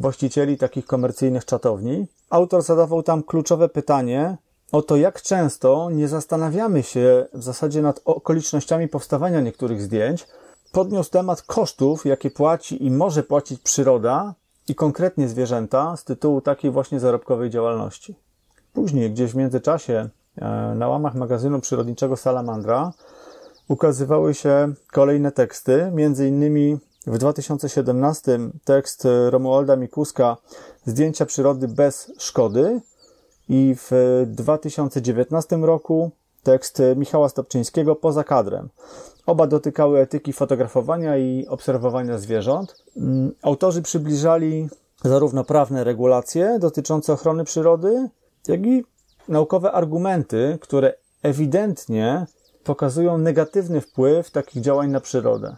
właścicieli 0.00 0.56
takich 0.56 0.86
komercyjnych 0.86 1.44
czatowni. 1.44 2.06
Autor 2.30 2.62
zadawał 2.62 3.02
tam 3.02 3.22
kluczowe 3.22 3.68
pytanie, 3.68 4.36
o 4.72 4.82
to, 4.82 4.96
jak 4.96 5.22
często 5.22 5.90
nie 5.90 6.08
zastanawiamy 6.08 6.82
się 6.82 7.26
w 7.34 7.42
zasadzie 7.42 7.82
nad 7.82 8.00
okolicznościami 8.04 8.88
powstawania 8.88 9.40
niektórych 9.40 9.82
zdjęć, 9.82 10.26
podniósł 10.72 11.10
temat 11.10 11.42
kosztów, 11.42 12.06
jakie 12.06 12.30
płaci 12.30 12.86
i 12.86 12.90
może 12.90 13.22
płacić 13.22 13.60
przyroda 13.60 14.34
i 14.68 14.74
konkretnie 14.74 15.28
zwierzęta 15.28 15.96
z 15.96 16.04
tytułu 16.04 16.40
takiej 16.40 16.70
właśnie 16.70 17.00
zarobkowej 17.00 17.50
działalności. 17.50 18.14
Później, 18.72 19.10
gdzieś 19.10 19.32
w 19.32 19.36
międzyczasie, 19.36 20.08
e, 20.36 20.74
na 20.74 20.88
łamach 20.88 21.14
magazynu 21.14 21.60
przyrodniczego 21.60 22.16
Salamandra 22.16 22.92
ukazywały 23.68 24.34
się 24.34 24.72
kolejne 24.92 25.32
teksty, 25.32 25.90
między 25.94 26.28
innymi 26.28 26.78
w 27.06 27.18
2017 27.18 28.38
tekst 28.64 29.08
Romualda 29.30 29.76
Mikuska 29.76 30.36
Zdjęcia 30.86 31.26
przyrody 31.26 31.68
bez 31.68 32.12
szkody, 32.18 32.80
i 33.48 33.74
w 33.76 33.90
2019 34.26 35.56
roku 35.56 36.10
tekst 36.42 36.82
Michała 36.96 37.28
Stopczyńskiego 37.28 37.96
Poza 37.96 38.24
kadrem. 38.24 38.68
Oba 39.26 39.46
dotykały 39.46 40.00
etyki 40.00 40.32
fotografowania 40.32 41.16
i 41.16 41.46
obserwowania 41.46 42.18
zwierząt. 42.18 42.84
Mm, 42.96 43.32
autorzy 43.42 43.82
przybliżali 43.82 44.68
zarówno 45.04 45.44
prawne 45.44 45.84
regulacje 45.84 46.58
dotyczące 46.60 47.12
ochrony 47.12 47.44
przyrody, 47.44 48.08
jak 48.48 48.66
i 48.66 48.84
naukowe 49.28 49.72
argumenty, 49.72 50.58
które 50.60 50.94
ewidentnie 51.22 52.26
pokazują 52.64 53.18
negatywny 53.18 53.80
wpływ 53.80 54.30
takich 54.30 54.62
działań 54.62 54.90
na 54.90 55.00
przyrodę. 55.00 55.56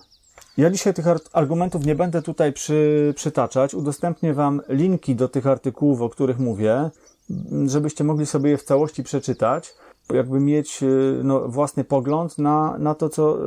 Ja 0.57 0.71
dzisiaj 0.71 0.95
tych 0.95 1.07
argumentów 1.33 1.87
nie 1.87 1.95
będę 1.95 2.23
tutaj 2.23 2.53
przy, 2.53 3.13
przytaczać. 3.17 3.75
Udostępnię 3.75 4.35
Wam 4.35 4.63
linki 4.69 5.17
do 5.17 5.29
tych 5.29 5.47
artykułów, 5.47 6.03
o 6.03 6.09
których 6.09 6.39
mówię 6.39 6.91
żebyście 7.67 8.05
mogli 8.05 8.27
sobie 8.27 8.51
je 8.51 8.59
w 8.59 8.63
całości 8.63 9.03
przeczytać, 9.03 9.75
jakby 10.13 10.41
mieć 10.41 10.83
y, 10.83 11.21
no, 11.25 11.49
własny 11.49 11.85
pogląd 11.85 12.39
na, 12.39 12.79
na 12.79 12.95
to, 12.95 13.09
co 13.09 13.39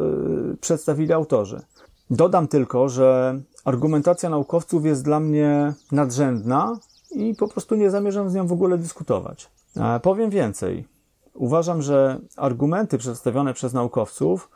y, 0.51 0.57
przedstawili 0.57 1.13
autorzy. 1.13 1.61
Dodam 2.09 2.47
tylko, 2.47 2.89
że 2.89 3.39
argumentacja 3.65 4.29
naukowców 4.29 4.85
jest 4.85 5.03
dla 5.03 5.19
mnie 5.19 5.73
nadrzędna 5.91 6.79
i 7.11 7.35
po 7.35 7.47
prostu 7.47 7.75
nie 7.75 7.91
zamierzam 7.91 8.29
z 8.29 8.33
nią 8.33 8.47
w 8.47 8.51
ogóle 8.51 8.77
dyskutować. 8.77 9.49
E, 9.77 9.99
powiem 9.99 10.29
więcej. 10.29 10.87
Uważam, 11.33 11.81
że 11.81 12.19
argumenty 12.35 12.97
przedstawione 12.97 13.53
przez 13.53 13.73
naukowców 13.73 14.49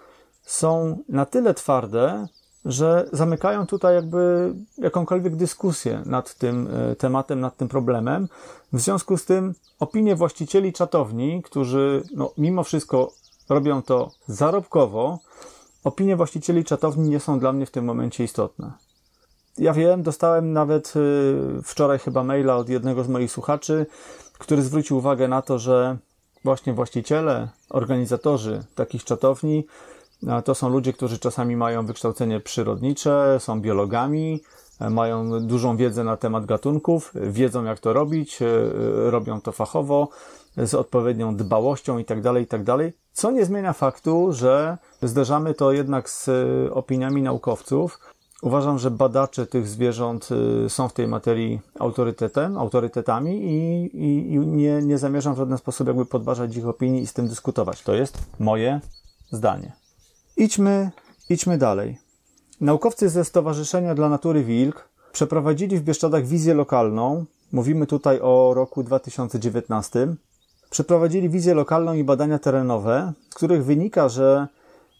są 0.43 0.97
na 1.09 1.25
tyle 1.25 1.53
twarde, 1.53 2.27
że 2.65 3.09
zamykają 3.13 3.67
tutaj 3.67 3.95
jakby 3.95 4.53
jakąkolwiek 4.77 5.35
dyskusję 5.35 6.01
nad 6.05 6.35
tym 6.35 6.69
e, 6.91 6.95
tematem, 6.95 7.39
nad 7.39 7.57
tym 7.57 7.67
problemem. 7.67 8.27
W 8.73 8.79
związku 8.79 9.17
z 9.17 9.25
tym 9.25 9.53
opinie 9.79 10.15
właścicieli 10.15 10.73
czatowni, 10.73 11.41
którzy 11.43 12.03
no, 12.15 12.33
mimo 12.37 12.63
wszystko 12.63 13.11
robią 13.49 13.81
to 13.81 14.11
zarobkowo, 14.27 15.19
opinie 15.83 16.15
właścicieli 16.15 16.63
czatowni 16.63 17.09
nie 17.09 17.19
są 17.19 17.39
dla 17.39 17.53
mnie 17.53 17.65
w 17.65 17.71
tym 17.71 17.85
momencie 17.85 18.23
istotne. 18.23 18.71
Ja 19.57 19.73
wiem, 19.73 20.03
dostałem 20.03 20.53
nawet 20.53 20.93
e, 20.95 21.61
wczoraj 21.63 21.99
chyba 21.99 22.23
maila 22.23 22.57
od 22.57 22.69
jednego 22.69 23.03
z 23.03 23.07
moich 23.07 23.31
słuchaczy, 23.31 23.85
który 24.39 24.61
zwrócił 24.61 24.97
uwagę 24.97 25.27
na 25.27 25.41
to, 25.41 25.59
że 25.59 25.97
właśnie 26.43 26.73
właściciele, 26.73 27.49
organizatorzy 27.69 28.63
takich 28.75 29.03
czatowni 29.03 29.65
to 30.45 30.55
są 30.55 30.69
ludzie, 30.69 30.93
którzy 30.93 31.19
czasami 31.19 31.55
mają 31.55 31.85
wykształcenie 31.85 32.39
przyrodnicze, 32.39 33.37
są 33.39 33.61
biologami, 33.61 34.41
e, 34.79 34.89
mają 34.89 35.39
dużą 35.39 35.77
wiedzę 35.77 36.03
na 36.03 36.17
temat 36.17 36.45
gatunków, 36.45 37.11
wiedzą 37.15 37.63
jak 37.63 37.79
to 37.79 37.93
robić, 37.93 38.41
e, 38.41 38.47
robią 39.11 39.41
to 39.41 39.51
fachowo, 39.51 40.09
z 40.57 40.73
odpowiednią 40.73 41.35
dbałością 41.35 41.97
itd., 41.97 42.23
tak 42.23 42.35
itd., 42.35 42.77
tak 42.77 42.93
co 43.13 43.31
nie 43.31 43.45
zmienia 43.45 43.73
faktu, 43.73 44.33
że 44.33 44.77
zderzamy 45.01 45.53
to 45.53 45.71
jednak 45.71 46.09
z 46.09 46.29
e, 46.29 46.73
opiniami 46.73 47.21
naukowców. 47.21 47.99
Uważam, 48.41 48.79
że 48.79 48.91
badacze 48.91 49.45
tych 49.47 49.67
zwierząt 49.67 50.29
są 50.67 50.87
w 50.87 50.93
tej 50.93 51.07
materii 51.07 51.59
autorytetem, 51.79 52.57
autorytetami 52.57 53.43
i, 53.43 53.85
i, 53.97 54.33
i 54.33 54.39
nie, 54.39 54.81
nie 54.81 54.97
zamierzam 54.97 55.33
w 55.33 55.37
żaden 55.37 55.57
sposób 55.57 55.87
jakby 55.87 56.05
podważać 56.05 56.55
ich 56.55 56.67
opinii 56.67 57.01
i 57.01 57.07
z 57.07 57.13
tym 57.13 57.27
dyskutować. 57.27 57.83
To 57.83 57.93
jest 57.93 58.17
moje 58.39 58.81
zdanie. 59.31 59.80
Idźmy, 60.37 60.91
idźmy 61.29 61.57
dalej. 61.57 61.97
Naukowcy 62.61 63.09
ze 63.09 63.25
Stowarzyszenia 63.25 63.95
dla 63.95 64.09
Natury 64.09 64.43
Wilk 64.43 64.89
przeprowadzili 65.11 65.77
w 65.77 65.83
Bieszczadach 65.83 66.25
wizję 66.25 66.53
lokalną. 66.53 67.25
Mówimy 67.51 67.87
tutaj 67.87 68.19
o 68.21 68.53
roku 68.55 68.83
2019. 68.83 70.15
Przeprowadzili 70.69 71.29
wizję 71.29 71.53
lokalną 71.53 71.93
i 71.93 72.03
badania 72.03 72.39
terenowe, 72.39 73.13
z 73.29 73.33
których 73.33 73.65
wynika, 73.65 74.09
że 74.09 74.47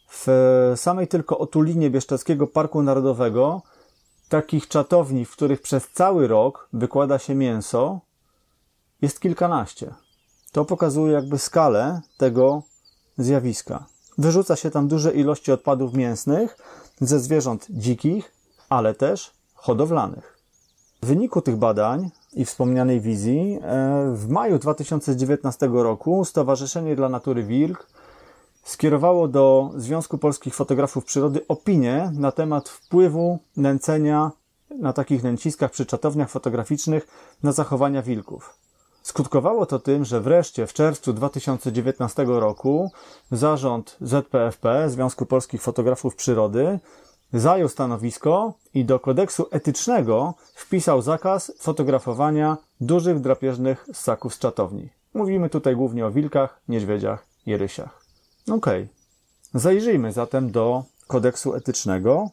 w 0.10 0.28
samej 0.76 1.08
tylko 1.08 1.38
otulinie 1.38 1.90
Bieszczadzkiego 1.90 2.48
Parku 2.48 2.84
Narodowego 2.84 3.62
takich 4.30 4.68
czatowni, 4.68 5.26
w 5.26 5.32
których 5.32 5.62
przez 5.62 5.90
cały 5.90 6.28
rok 6.28 6.70
wykłada 6.74 7.20
się 7.20 7.36
mięso, 7.36 8.00
jest 9.02 9.20
kilkanaście. 9.20 9.94
To 10.52 10.66
pokazuje 10.66 11.14
jakby 11.14 11.38
skalę 11.38 12.02
tego 12.18 12.64
zjawiska. 13.18 13.86
Wyrzuca 14.18 14.56
się 14.56 14.72
tam 14.72 14.88
duże 14.88 15.14
ilości 15.14 15.52
odpadów 15.52 15.94
mięsnych 15.94 16.58
ze 17.02 17.20
zwierząt 17.20 17.68
dzikich, 17.70 18.32
ale 18.70 18.94
też 18.94 19.32
hodowlanych. 19.54 20.38
W 21.02 21.06
wyniku 21.06 21.42
tych 21.42 21.58
badań 21.58 22.10
i 22.34 22.46
wspomnianej 22.46 23.02
wizji 23.02 23.60
e, 23.62 24.12
w 24.16 24.30
maju 24.30 24.60
2019 24.60 25.70
roku 25.74 26.26
Stowarzyszenie 26.26 26.96
dla 26.96 27.10
Natury 27.10 27.44
Wilk 27.44 27.88
skierowało 28.64 29.28
do 29.28 29.72
Związku 29.76 30.18
Polskich 30.18 30.56
Fotografów 30.56 31.06
Przyrody 31.06 31.48
opinię 31.48 32.12
na 32.14 32.32
temat 32.32 32.70
wpływu 32.70 33.40
nęcenia 33.58 34.32
na 34.80 34.94
takich 34.94 35.24
nęciskach 35.24 35.72
przy 35.72 35.86
czatowniach 35.86 36.30
fotograficznych 36.30 37.08
na 37.44 37.52
zachowania 37.52 38.02
wilków. 38.02 38.58
Skutkowało 39.04 39.66
to 39.66 39.80
tym, 39.80 40.06
że 40.06 40.22
wreszcie 40.22 40.68
w 40.68 40.74
czerwcu 40.74 41.14
2019 41.14 42.26
roku 42.28 42.92
zarząd 43.32 43.98
ZPFP, 44.02 44.90
Związku 44.90 45.26
Polskich 45.26 45.62
Fotografów 45.62 46.16
Przyrody, 46.16 46.80
zajął 47.34 47.70
stanowisko 47.70 48.54
i 48.74 48.86
do 48.86 49.00
kodeksu 49.00 49.48
etycznego 49.52 50.34
wpisał 50.56 51.02
zakaz 51.02 51.52
fotografowania 51.60 52.58
dużych 52.82 53.20
drapieżnych 53.20 53.86
ssaków 53.94 54.34
z 54.34 54.40
czatowni. 54.40 54.90
Mówimy 55.14 55.50
tutaj 55.50 55.76
głównie 55.76 56.06
o 56.06 56.12
wilkach, 56.12 56.62
niedźwiedziach 56.68 57.26
i 57.46 57.58
rysiach. 57.58 58.06
Okej. 58.48 58.84
Okay. 58.84 59.62
Zajrzyjmy 59.62 60.12
zatem 60.12 60.52
do 60.52 60.84
kodeksu 61.08 61.56
etycznego. 61.56 62.30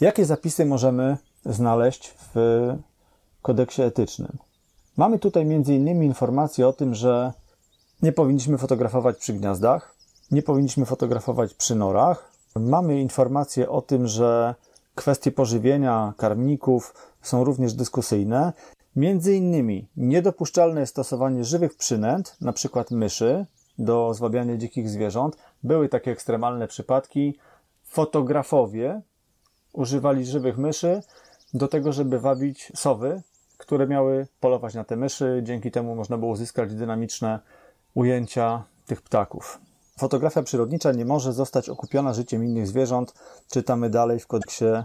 Jakie 0.00 0.24
zapisy 0.24 0.66
możemy 0.66 1.16
znaleźć 1.46 2.14
w 2.34 2.36
kodeksie 3.42 3.82
etycznym? 3.82 4.38
Mamy 4.96 5.18
tutaj 5.18 5.42
m.in. 5.42 6.02
informacje 6.02 6.68
o 6.68 6.72
tym, 6.72 6.94
że 6.94 7.32
nie 8.02 8.12
powinniśmy 8.12 8.58
fotografować 8.58 9.18
przy 9.18 9.32
gniazdach, 9.32 9.94
nie 10.30 10.42
powinniśmy 10.42 10.86
fotografować 10.86 11.54
przy 11.54 11.74
norach. 11.74 12.32
Mamy 12.56 13.00
informacje 13.00 13.70
o 13.70 13.82
tym, 13.82 14.06
że 14.06 14.54
kwestie 14.94 15.32
pożywienia 15.32 16.14
karmników 16.16 16.94
są 17.22 17.44
również 17.44 17.74
dyskusyjne. 17.74 18.52
Między 18.96 19.36
innymi 19.36 19.88
niedopuszczalne 19.96 20.80
jest 20.80 20.92
stosowanie 20.92 21.44
żywych 21.44 21.74
przynęt, 21.74 22.36
np. 22.42 22.84
myszy, 22.90 23.46
do 23.78 24.14
zwabiania 24.14 24.56
dzikich 24.56 24.90
zwierząt. 24.90 25.36
Były 25.62 25.88
takie 25.88 26.10
ekstremalne 26.10 26.68
przypadki. 26.68 27.38
Fotografowie 27.84 29.00
używali 29.72 30.26
żywych 30.26 30.58
myszy 30.58 31.02
do 31.54 31.68
tego, 31.68 31.92
żeby 31.92 32.20
wabić 32.20 32.72
sowy, 32.74 33.22
które 33.62 33.86
miały 33.86 34.26
polować 34.40 34.74
na 34.74 34.84
te 34.84 34.96
myszy. 34.96 35.40
Dzięki 35.44 35.70
temu 35.70 35.94
można 35.94 36.18
było 36.18 36.32
uzyskać 36.32 36.74
dynamiczne 36.74 37.40
ujęcia 37.94 38.64
tych 38.86 39.02
ptaków. 39.02 39.60
Fotografia 39.98 40.42
przyrodnicza 40.42 40.92
nie 40.92 41.04
może 41.04 41.32
zostać 41.32 41.68
okupiona 41.68 42.14
życiem 42.14 42.44
innych 42.44 42.66
zwierząt, 42.66 43.14
czytamy 43.50 43.90
dalej 43.90 44.20
w 44.20 44.26
kodeksie 44.26 44.64
e, 44.64 44.84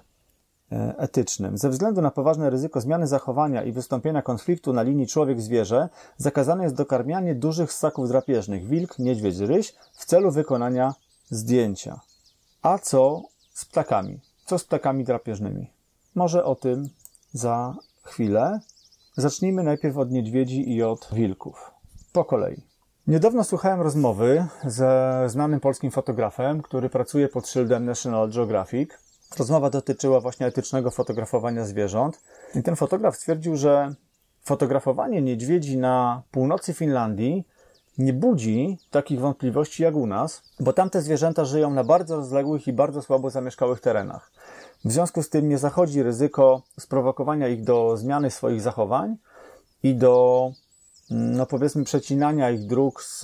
etycznym. 0.98 1.58
Ze 1.58 1.70
względu 1.70 2.02
na 2.02 2.12
poważne 2.12 2.50
ryzyko 2.50 2.82
zmiany 2.82 3.08
zachowania 3.08 3.63
i 3.63 3.72
wystąpienia 3.72 4.22
konfliktu 4.22 4.74
na 4.74 4.82
linii 4.82 5.08
człowiek-zwierzę, 5.08 5.90
zakazane 6.18 6.63
jest 6.63 6.76
dokarmianie 6.76 7.36
dużych 7.36 7.74
ssaków 7.74 8.08
drapieżnych 8.08 8.68
wilk, 8.68 9.00
niedźwiedź, 9.00 9.40
ryś 9.40 9.74
w 9.94 10.06
celu 10.06 10.32
wykonania 10.32 10.94
zdjęcia. 11.30 12.00
A 12.62 12.78
co 12.80 13.22
z 13.54 13.66
ptakami? 13.66 14.20
Co 14.46 14.60
z 14.60 14.63
ptakami 14.63 15.04
drapieżnymi? 15.04 15.72
Może 16.16 16.46
o 16.46 16.56
tym 16.56 16.90
za 17.34 17.76
chwilę. 18.08 18.60
Zacznijmy 19.15 19.63
najpierw 19.63 19.98
od 19.98 20.12
niedźwiedzi 20.12 20.74
i 20.74 20.84
od 20.84 21.10
wilków. 21.13 21.72
Po 22.13 22.26
kolei. 22.26 22.62
Niedawno 23.08 23.43
słuchałem 23.43 23.82
rozmowy 23.82 24.46
ze 24.63 25.24
znanym 25.28 25.60
polskim 25.60 25.91
fotografem, 25.91 26.62
który 26.62 26.89
pracuje 26.89 27.30
pod 27.30 27.48
szyldem 27.48 27.86
National 27.86 28.30
Geographic. 28.30 28.89
Rozmowa 29.39 29.70
dotyczyła 29.70 30.22
właśnie 30.22 30.48
etycznego 30.48 30.91
fotografowania 30.91 31.65
zwierząt. 31.65 32.22
I 32.56 32.63
ten 32.63 32.76
fotograf 32.76 33.15
stwierdził, 33.15 33.56
że 33.56 33.96
fotografowanie 34.41 35.22
niedźwiedzi 35.22 35.78
na 35.78 36.22
północy 36.32 36.74
Finlandii 36.74 37.46
nie 37.98 38.13
budzi 38.13 38.78
takich 38.91 39.20
wątpliwości 39.20 39.84
jak 39.84 39.96
u 39.96 40.08
nas, 40.08 40.43
bo 40.60 40.74
tamte 40.74 41.02
zwierzęta 41.02 41.46
żyją 41.46 41.70
na 41.70 41.84
bardzo 41.84 42.15
rozległych 42.15 42.67
i 42.67 42.74
bardzo 42.74 43.02
słabo 43.02 43.30
zamieszkałych 43.30 43.80
terenach. 43.80 44.32
W 44.86 44.92
związku 44.92 45.24
z 45.24 45.30
tym 45.30 45.50
nie 45.50 45.58
zachodzi 45.58 46.04
ryzyko 46.04 46.62
sprowokowania 46.80 47.48
ich 47.48 47.63
do 47.63 47.98
zmiany 47.98 48.32
swoich 48.32 48.62
zachowań 48.62 49.18
i 49.84 49.96
do, 49.96 50.52
no 51.10 51.46
powiedzmy, 51.46 51.84
przecinania 51.84 52.52
ich 52.52 52.66
dróg 52.68 53.04
z, 53.04 53.22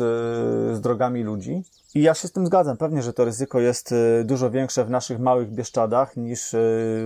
z 0.77 0.81
drogami 0.81 1.23
ludzi. 1.23 1.63
I 1.95 2.01
ja 2.01 2.13
się 2.13 2.27
z 2.27 2.31
tym 2.31 2.45
zgadzam. 2.45 2.77
Pewnie, 2.77 3.03
że 3.03 3.13
to 3.13 3.25
ryzyko 3.25 3.59
jest 3.59 3.91
y, 3.91 4.23
dużo 4.25 4.51
większe 4.51 4.85
w 4.85 4.89
naszych 4.89 5.19
małych 5.19 5.51
Bieszczadach 5.51 6.17
niż 6.17 6.53
y, 6.53 6.57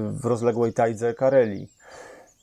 w 0.04 0.26
rozległej 0.26 0.74
tajdze 0.74 1.14
Karelii. 1.14 1.70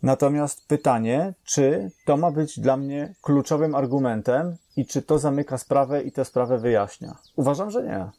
Natomiast 0.03 0.69
pytanie, 0.69 1.35
czy 1.45 1.91
to 2.05 2.17
ma 2.17 2.31
być 2.31 2.61
dla 2.61 2.77
mnie 2.77 3.15
kluczowym 3.23 3.75
argumentem 3.75 4.57
i 4.77 4.87
czy 4.87 5.03
to 5.03 5.19
zamyka 5.19 5.59
sprawę 5.59 6.03
i 6.03 6.13
tę 6.13 6.25
sprawę 6.25 6.59
wyjaśnia? 6.59 7.17
Uważam, 7.37 7.71
że 7.71 7.83
nie. 7.83 8.11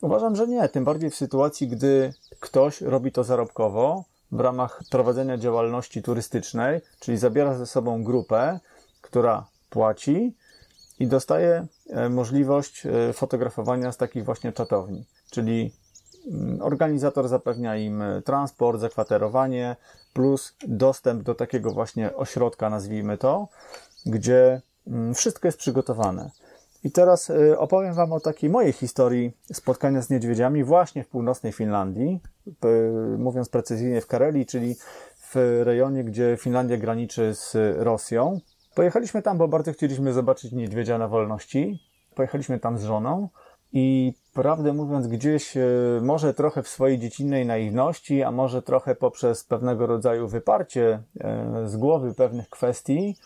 Uważam, 0.00 0.36
że 0.36 0.46
nie. 0.46 0.68
Tym 0.68 0.84
bardziej 0.84 1.10
w 1.10 1.16
sytuacji, 1.16 1.68
gdy 1.68 2.14
ktoś 2.40 2.80
robi 2.80 3.12
to 3.12 3.24
zarobkowo 3.24 4.04
w 4.32 4.40
ramach 4.40 4.80
prowadzenia 4.90 5.38
działalności 5.38 6.02
turystycznej, 6.02 6.80
czyli 7.00 7.18
zabiera 7.18 7.54
ze 7.54 7.66
sobą 7.66 8.04
grupę, 8.04 8.60
która 9.00 9.46
płaci 9.70 10.34
i 10.98 11.06
dostaje 11.06 11.66
e, 11.90 12.08
możliwość 12.08 12.86
e, 12.86 13.12
fotografowania 13.12 13.92
z 13.92 13.96
takich 13.96 14.24
właśnie 14.24 14.52
czatowni. 14.52 15.04
Czyli 15.30 15.72
mm, 16.26 16.62
organizator 16.62 17.28
zapewnia 17.28 17.76
im 17.76 18.02
e, 18.02 18.22
transport, 18.22 18.80
zakwaterowanie, 18.80 19.76
plus 20.12 20.54
dostęp 20.68 21.22
do 21.22 21.34
takiego 21.34 21.70
właśnie 21.70 22.16
ośrodka, 22.16 22.70
nazwijmy 22.70 23.18
to, 23.18 23.48
gdzie 24.06 24.62
mm, 24.86 25.14
wszystko 25.14 25.48
jest 25.48 25.58
przygotowane. 25.58 26.30
I 26.84 26.90
teraz 26.90 27.30
y, 27.30 27.58
opowiem 27.58 27.94
Wam 27.94 28.12
o 28.12 28.20
takiej 28.20 28.50
mojej 28.50 28.72
historii 28.72 29.32
spotkania 29.52 30.02
z 30.02 30.10
niedźwiedziami 30.10 30.64
właśnie 30.64 31.04
w 31.04 31.08
północnej 31.08 31.52
Finlandii, 31.52 32.20
mówiąc 33.18 33.48
precyzyjnie 33.48 34.00
w 34.00 34.06
Karelii, 34.06 34.46
czyli 34.46 34.76
w 35.34 35.60
rejonie, 35.64 36.04
gdzie 36.04 36.36
Finlandia 36.40 36.76
graniczy 36.76 37.34
z 37.34 37.56
Rosją. 37.78 38.40
Pojechaliśmy 38.74 39.22
tam, 39.22 39.38
bo 39.38 39.48
bardzo 39.48 39.72
chcieliśmy 39.72 40.12
zobaczyć 40.12 40.52
niedźwiedzia 40.52 40.98
na 40.98 41.08
wolności. 41.08 41.80
Pojechaliśmy 42.14 42.58
tam 42.58 42.78
z 42.78 42.82
żoną 42.82 43.28
i 43.72 44.14
prawdę 44.34 44.72
mówiąc, 44.72 45.06
gdzieś 45.06 45.56
e, 45.56 45.62
może 46.02 46.34
trochę 46.34 46.62
w 46.62 46.68
swojej 46.68 46.98
dziecinnej 46.98 47.46
naiwności, 47.46 48.22
a 48.22 48.30
może 48.30 48.62
trochę 48.62 48.94
poprzez 48.94 49.44
pewnego 49.44 49.86
rodzaju 49.86 50.28
wyparcie 50.28 51.02
e, 51.20 51.68
z 51.68 51.76
głowy 51.76 52.14
pewnych 52.14 52.48
kwestii, 52.48 53.16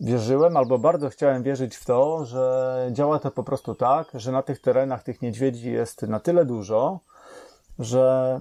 wierzyłem 0.00 0.56
albo 0.56 0.78
bardzo 0.78 1.08
chciałem 1.08 1.42
wierzyć 1.42 1.76
w 1.76 1.84
to, 1.84 2.24
że 2.24 2.88
działa 2.92 3.18
to 3.18 3.30
po 3.30 3.42
prostu 3.42 3.74
tak, 3.74 4.08
że 4.14 4.32
na 4.32 4.42
tych 4.42 4.60
terenach 4.60 5.02
tych 5.02 5.22
niedźwiedzi 5.22 5.72
jest 5.72 6.02
na 6.02 6.20
tyle 6.20 6.44
dużo, 6.44 7.00
że 7.78 8.40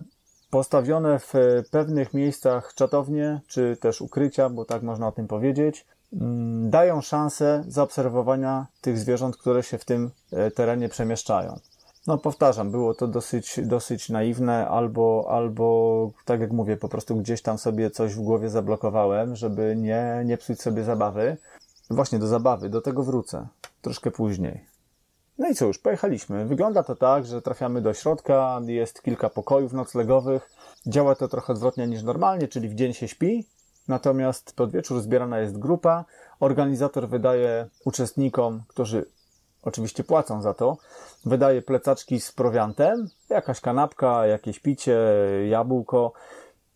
postawione 0.49 1.19
w 1.19 1.33
pewnych 1.71 2.13
miejscach 2.13 2.73
czatownie, 2.75 3.41
czy 3.47 3.77
też 3.77 4.01
ukrycia, 4.01 4.49
bo 4.49 4.65
tak 4.65 4.83
można 4.83 5.07
o 5.07 5.11
tym 5.11 5.27
powiedzieć, 5.27 5.85
mm, 6.13 6.69
dają 6.69 7.01
szansę 7.01 7.63
zaobserwowania 7.67 8.67
tych 8.81 8.99
zwierząt, 8.99 9.37
które 9.37 9.63
się 9.63 9.77
w 9.77 9.85
tym 9.85 10.11
e, 10.31 10.51
terenie 10.51 10.89
przemieszczają. 10.89 11.59
No 12.07 12.17
powtarzam, 12.17 12.71
było 12.71 12.93
to 12.93 13.07
dosyć, 13.07 13.59
dosyć 13.63 14.09
naiwne, 14.09 14.67
albo, 14.67 15.27
albo 15.29 16.11
tak 16.25 16.41
jak 16.41 16.51
mówię, 16.51 16.77
po 16.77 16.89
prostu 16.89 17.15
gdzieś 17.15 17.41
tam 17.41 17.57
sobie 17.57 17.91
coś 17.91 18.15
w 18.15 18.21
głowie 18.21 18.49
zablokowałem, 18.49 19.35
żeby 19.35 19.75
nie, 19.77 20.21
nie 20.25 20.37
psuć 20.37 20.61
sobie 20.61 20.83
zabawy. 20.83 21.37
Właśnie 21.89 22.19
do 22.19 22.27
zabawy, 22.27 22.69
do 22.69 22.81
tego 22.81 23.03
wrócę 23.03 23.47
troszkę 23.81 24.11
później. 24.11 24.65
No 25.37 25.49
i 25.49 25.55
cóż, 25.55 25.77
pojechaliśmy. 25.77 26.45
Wygląda 26.45 26.83
to 26.83 26.95
tak, 26.95 27.25
że 27.25 27.41
trafiamy 27.41 27.81
do 27.81 27.93
środka, 27.93 28.61
jest 28.65 29.01
kilka 29.01 29.29
pokojów 29.29 29.73
noclegowych. 29.73 30.49
Działa 30.87 31.15
to 31.15 31.27
trochę 31.27 31.53
odwrotnie 31.53 31.87
niż 31.87 32.03
normalnie, 32.03 32.47
czyli 32.47 32.69
w 32.69 32.75
dzień 32.75 32.93
się 32.93 33.07
śpi, 33.07 33.45
natomiast 33.87 34.55
pod 34.55 34.71
wieczór 34.71 35.01
zbierana 35.01 35.39
jest 35.39 35.59
grupa. 35.59 36.05
Organizator 36.39 37.09
wydaje 37.09 37.67
uczestnikom, 37.85 38.63
którzy 38.67 39.05
oczywiście 39.63 40.04
płacą 40.04 40.41
za 40.41 40.54
to, 40.54 40.78
wydaje 41.26 41.62
plecaczki 41.62 42.21
z 42.21 42.32
prowiantem, 42.32 43.10
jakaś 43.30 43.62
kanapka, 43.62 44.28
jakieś 44.28 44.60
picie, 44.60 44.99
jabłko 45.49 46.13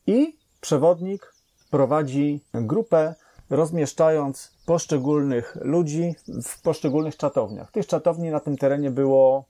i 0.08 0.38
przewodnik 0.62 1.34
prowadzi 1.72 2.42
grupę, 2.54 3.16
rozmieszczając 3.50 4.58
poszczególnych 4.66 5.58
ludzi 5.62 6.16
w 6.44 6.62
poszczególnych 6.62 7.18
czatowniach. 7.18 7.72
Tych 7.72 7.88
czatowni 7.88 8.30
na 8.30 8.40
tym 8.40 8.58
terenie 8.58 8.92
było 8.92 9.46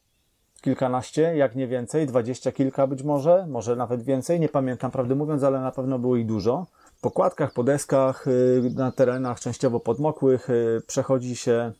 kilkanaście, 0.62 1.22
jak 1.38 1.56
nie 1.56 1.68
więcej, 1.68 2.08
dwadzieścia 2.08 2.52
kilka 2.52 2.88
być 2.88 3.04
może, 3.04 3.46
może 3.50 3.76
nawet 3.76 4.04
więcej, 4.04 4.40
nie 4.40 4.50
pamiętam 4.50 4.92
prawdę 4.92 5.16
mówiąc, 5.16 5.44
ale 5.44 5.62
na 5.62 5.72
pewno 5.72 6.00
było 6.00 6.16
ich 6.16 6.26
dużo. 6.26 6.66
Po 7.02 7.12
kładkach, 7.12 7.54
po 7.54 7.64
deskach, 7.64 8.28
y, 8.28 8.72
na 8.76 8.92
terenach 8.92 9.40
częściowo 9.40 9.80
podmokłych 9.80 10.50
y, 10.50 10.82
przechodzi 10.88 11.36
się 11.36 11.72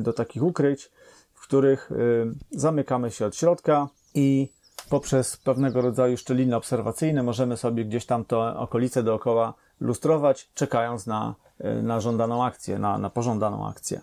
do 0.00 0.12
takich 0.12 0.42
ukryć, 0.42 0.90
w 1.34 1.40
których 1.40 1.92
y, 1.92 2.26
zamykamy 2.50 3.10
się 3.10 3.26
od 3.26 3.36
środka 3.36 3.88
i 4.14 4.48
poprzez 4.90 5.36
pewnego 5.36 5.80
rodzaju 5.80 6.16
szczeliny 6.16 6.56
obserwacyjne 6.56 7.22
możemy 7.22 7.56
sobie 7.56 7.84
gdzieś 7.84 8.06
tam 8.06 8.24
to 8.24 8.58
okolice 8.58 9.02
dookoła 9.02 9.54
lustrować, 9.80 10.50
czekając 10.54 11.06
na, 11.06 11.34
na 11.82 12.00
żądaną 12.00 12.44
akcję, 12.44 12.78
na, 12.78 12.98
na 12.98 13.10
pożądaną 13.10 13.68
akcję. 13.68 14.00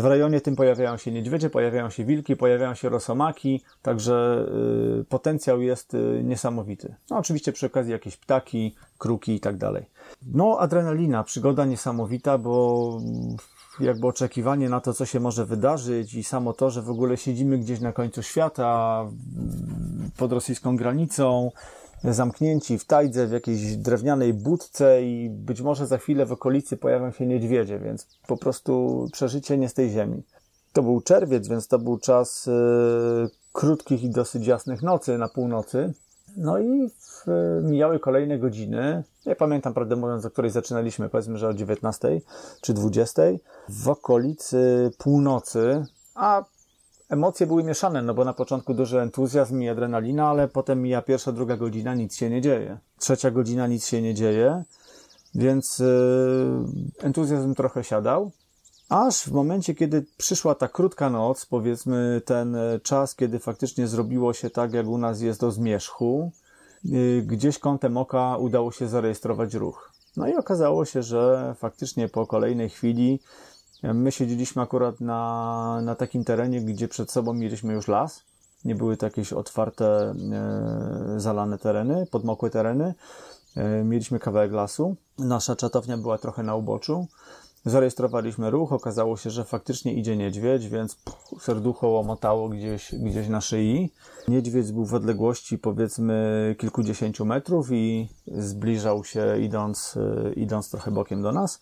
W 0.00 0.04
rejonie 0.04 0.40
tym 0.40 0.56
pojawiają 0.56 0.96
się 0.96 1.12
niedźwiedzie, 1.12 1.50
pojawiają 1.50 1.90
się 1.90 2.04
wilki, 2.04 2.36
pojawiają 2.36 2.74
się 2.74 2.88
rosomaki, 2.88 3.62
także 3.82 4.46
y, 5.00 5.04
potencjał 5.04 5.62
jest 5.62 5.94
y, 5.94 6.20
niesamowity. 6.24 6.94
No 7.10 7.18
oczywiście 7.18 7.52
przy 7.52 7.66
okazji 7.66 7.92
jakieś 7.92 8.16
ptaki, 8.16 8.74
kruki 8.98 9.34
i 9.34 9.40
tak 9.40 9.56
dalej. 9.56 9.84
No 10.32 10.56
adrenalina, 10.58 11.24
przygoda 11.24 11.64
niesamowita, 11.64 12.38
bo 12.38 13.00
jakby 13.80 14.06
oczekiwanie 14.06 14.68
na 14.68 14.80
to, 14.80 14.94
co 14.94 15.06
się 15.06 15.20
może 15.20 15.46
wydarzyć 15.46 16.14
i 16.14 16.24
samo 16.24 16.52
to, 16.52 16.70
że 16.70 16.82
w 16.82 16.90
ogóle 16.90 17.16
siedzimy 17.16 17.58
gdzieś 17.58 17.80
na 17.80 17.92
końcu 17.92 18.22
świata, 18.22 19.04
pod 20.16 20.32
rosyjską 20.32 20.76
granicą, 20.76 21.50
zamknięci 22.04 22.78
w 22.78 22.84
tajdze, 22.84 23.26
w 23.26 23.32
jakiejś 23.32 23.76
drewnianej 23.76 24.34
budce 24.34 25.02
i 25.02 25.30
być 25.30 25.60
może 25.60 25.86
za 25.86 25.98
chwilę 25.98 26.26
w 26.26 26.32
okolicy 26.32 26.76
pojawią 26.76 27.10
się 27.10 27.26
niedźwiedzie, 27.26 27.78
więc 27.78 28.06
po 28.26 28.36
prostu 28.36 29.06
przeżycie 29.12 29.58
nie 29.58 29.68
z 29.68 29.74
tej 29.74 29.90
ziemi. 29.90 30.22
To 30.72 30.82
był 30.82 31.00
czerwiec, 31.00 31.48
więc 31.48 31.68
to 31.68 31.78
był 31.78 31.98
czas 31.98 32.46
y, 32.46 32.50
krótkich 33.52 34.02
i 34.02 34.10
dosyć 34.10 34.46
jasnych 34.46 34.82
nocy 34.82 35.18
na 35.18 35.28
północy. 35.28 35.92
No 36.36 36.58
i 36.58 36.88
w, 36.88 37.26
mijały 37.62 38.00
kolejne 38.00 38.38
godziny. 38.38 39.04
Nie 39.26 39.36
pamiętam, 39.36 39.74
prawdę 39.74 39.96
mówiąc, 39.96 40.24
o 40.24 40.30
której 40.30 40.50
zaczynaliśmy, 40.50 41.08
powiedzmy, 41.08 41.38
że 41.38 41.48
o 41.48 41.54
19 41.54 42.20
czy 42.60 42.74
20 42.74 43.22
w 43.68 43.88
okolicy 43.88 44.90
północy, 44.98 45.86
a 46.14 46.44
Emocje 47.12 47.46
były 47.46 47.64
mieszane, 47.64 48.02
no 48.02 48.14
bo 48.14 48.24
na 48.24 48.32
początku 48.32 48.74
duży 48.74 49.00
entuzjazm 49.00 49.62
i 49.62 49.68
adrenalina, 49.68 50.28
ale 50.28 50.48
potem 50.48 50.82
mija 50.82 51.02
pierwsza, 51.02 51.32
druga 51.32 51.56
godzina, 51.56 51.94
nic 51.94 52.16
się 52.16 52.30
nie 52.30 52.40
dzieje. 52.40 52.78
Trzecia 52.98 53.30
godzina, 53.30 53.66
nic 53.66 53.86
się 53.86 54.02
nie 54.02 54.14
dzieje, 54.14 54.64
więc 55.34 55.78
yy, 55.78 55.86
entuzjazm 57.00 57.54
trochę 57.54 57.84
siadał. 57.84 58.30
Aż 58.92 59.22
w 59.22 59.32
momencie, 59.32 59.74
kiedy 59.74 60.04
przyszła 60.16 60.54
ta 60.54 60.68
krótka 60.68 61.10
noc, 61.10 61.46
powiedzmy 61.46 62.22
ten 62.24 62.56
e, 62.56 62.80
czas, 62.80 63.14
kiedy 63.14 63.38
faktycznie 63.38 63.86
zrobiło 63.86 64.32
się 64.32 64.50
tak, 64.50 64.72
jak 64.72 64.86
u 64.86 64.98
nas 64.98 65.20
jest 65.20 65.40
do 65.40 65.50
zmierzchu, 65.50 66.32
yy, 66.84 67.22
gdzieś 67.22 67.58
kątem 67.58 67.96
oka 67.96 68.36
udało 68.36 68.72
się 68.72 68.88
zarejestrować 68.88 69.54
ruch. 69.54 69.92
No 70.16 70.28
i 70.28 70.34
okazało 70.34 70.84
się, 70.84 71.02
że 71.02 71.54
faktycznie 71.58 72.08
po 72.08 72.26
kolejnej 72.26 72.68
chwili 72.68 73.20
My 73.82 74.12
siedzieliśmy 74.12 74.62
akurat 74.62 75.00
na, 75.00 75.80
na 75.82 75.94
takim 75.94 76.24
terenie, 76.24 76.60
gdzie 76.60 76.88
przed 76.88 77.10
sobą 77.10 77.32
mieliśmy 77.34 77.72
już 77.72 77.88
las. 77.88 78.22
Nie 78.64 78.74
były 78.74 78.96
to 78.96 79.06
jakieś 79.06 79.32
otwarte, 79.32 80.14
e, 80.32 81.20
zalane 81.20 81.58
tereny, 81.58 82.06
podmokłe 82.10 82.50
tereny. 82.50 82.94
E, 83.56 83.84
mieliśmy 83.84 84.18
kawałek 84.18 84.52
lasu. 84.52 84.96
Nasza 85.18 85.56
czatownia 85.56 85.96
była 85.96 86.18
trochę 86.18 86.42
na 86.42 86.54
uboczu. 86.54 87.06
Zarejestrowaliśmy 87.64 88.50
ruch, 88.50 88.72
okazało 88.72 89.16
się, 89.16 89.30
że 89.30 89.44
faktycznie 89.44 89.94
idzie 89.94 90.16
niedźwiedź, 90.16 90.68
więc 90.68 90.94
pff, 90.94 91.44
serducho 91.44 91.88
łomotało 91.88 92.48
gdzieś, 92.48 92.94
gdzieś 92.94 93.28
na 93.28 93.40
szyi. 93.40 93.92
Niedźwiedź 94.28 94.72
był 94.72 94.84
w 94.86 94.94
odległości 94.94 95.58
powiedzmy 95.58 96.56
kilkudziesięciu 96.58 97.24
metrów 97.24 97.68
i 97.72 98.08
zbliżał 98.26 99.04
się 99.04 99.40
idąc, 99.40 99.98
e, 100.26 100.32
idąc 100.32 100.70
trochę 100.70 100.90
bokiem 100.90 101.22
do 101.22 101.32
nas 101.32 101.60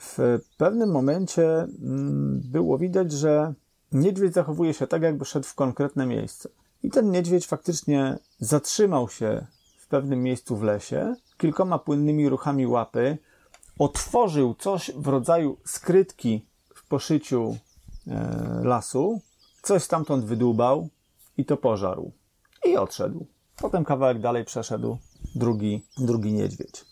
w 0.00 0.38
pewnym 0.58 0.90
momencie 0.90 1.44
mm, 1.58 2.40
było 2.44 2.78
widać, 2.78 3.12
że 3.12 3.54
niedźwiedź 3.92 4.34
zachowuje 4.34 4.74
się 4.74 4.86
tak, 4.86 5.02
jakby 5.02 5.24
szedł 5.24 5.46
w 5.46 5.54
konkretne 5.54 6.06
miejsce. 6.06 6.48
I 6.82 6.90
ten 6.90 7.10
niedźwiedź 7.10 7.46
faktycznie 7.46 8.18
zatrzymał 8.38 9.08
się 9.08 9.46
w 9.78 9.88
pewnym 9.88 10.22
miejscu 10.22 10.56
w 10.56 10.62
lesie, 10.62 11.14
kilkoma 11.38 11.78
płynnymi 11.78 12.28
ruchami 12.28 12.66
łapy, 12.66 13.18
otworzył 13.78 14.54
coś 14.54 14.90
w 14.96 15.06
rodzaju 15.06 15.56
skrytki 15.64 16.46
w 16.74 16.86
poszyciu 16.88 17.56
e, 18.06 18.60
lasu, 18.64 19.20
coś 19.62 19.82
stamtąd 19.82 20.24
wydłubał 20.24 20.88
i 21.36 21.44
to 21.44 21.56
pożarł. 21.56 22.12
I 22.64 22.76
odszedł. 22.76 23.26
Potem 23.56 23.84
kawałek 23.84 24.20
dalej 24.20 24.44
przeszedł 24.44 24.98
drugi, 25.34 25.84
drugi 25.98 26.32
niedźwiedź. 26.32 26.84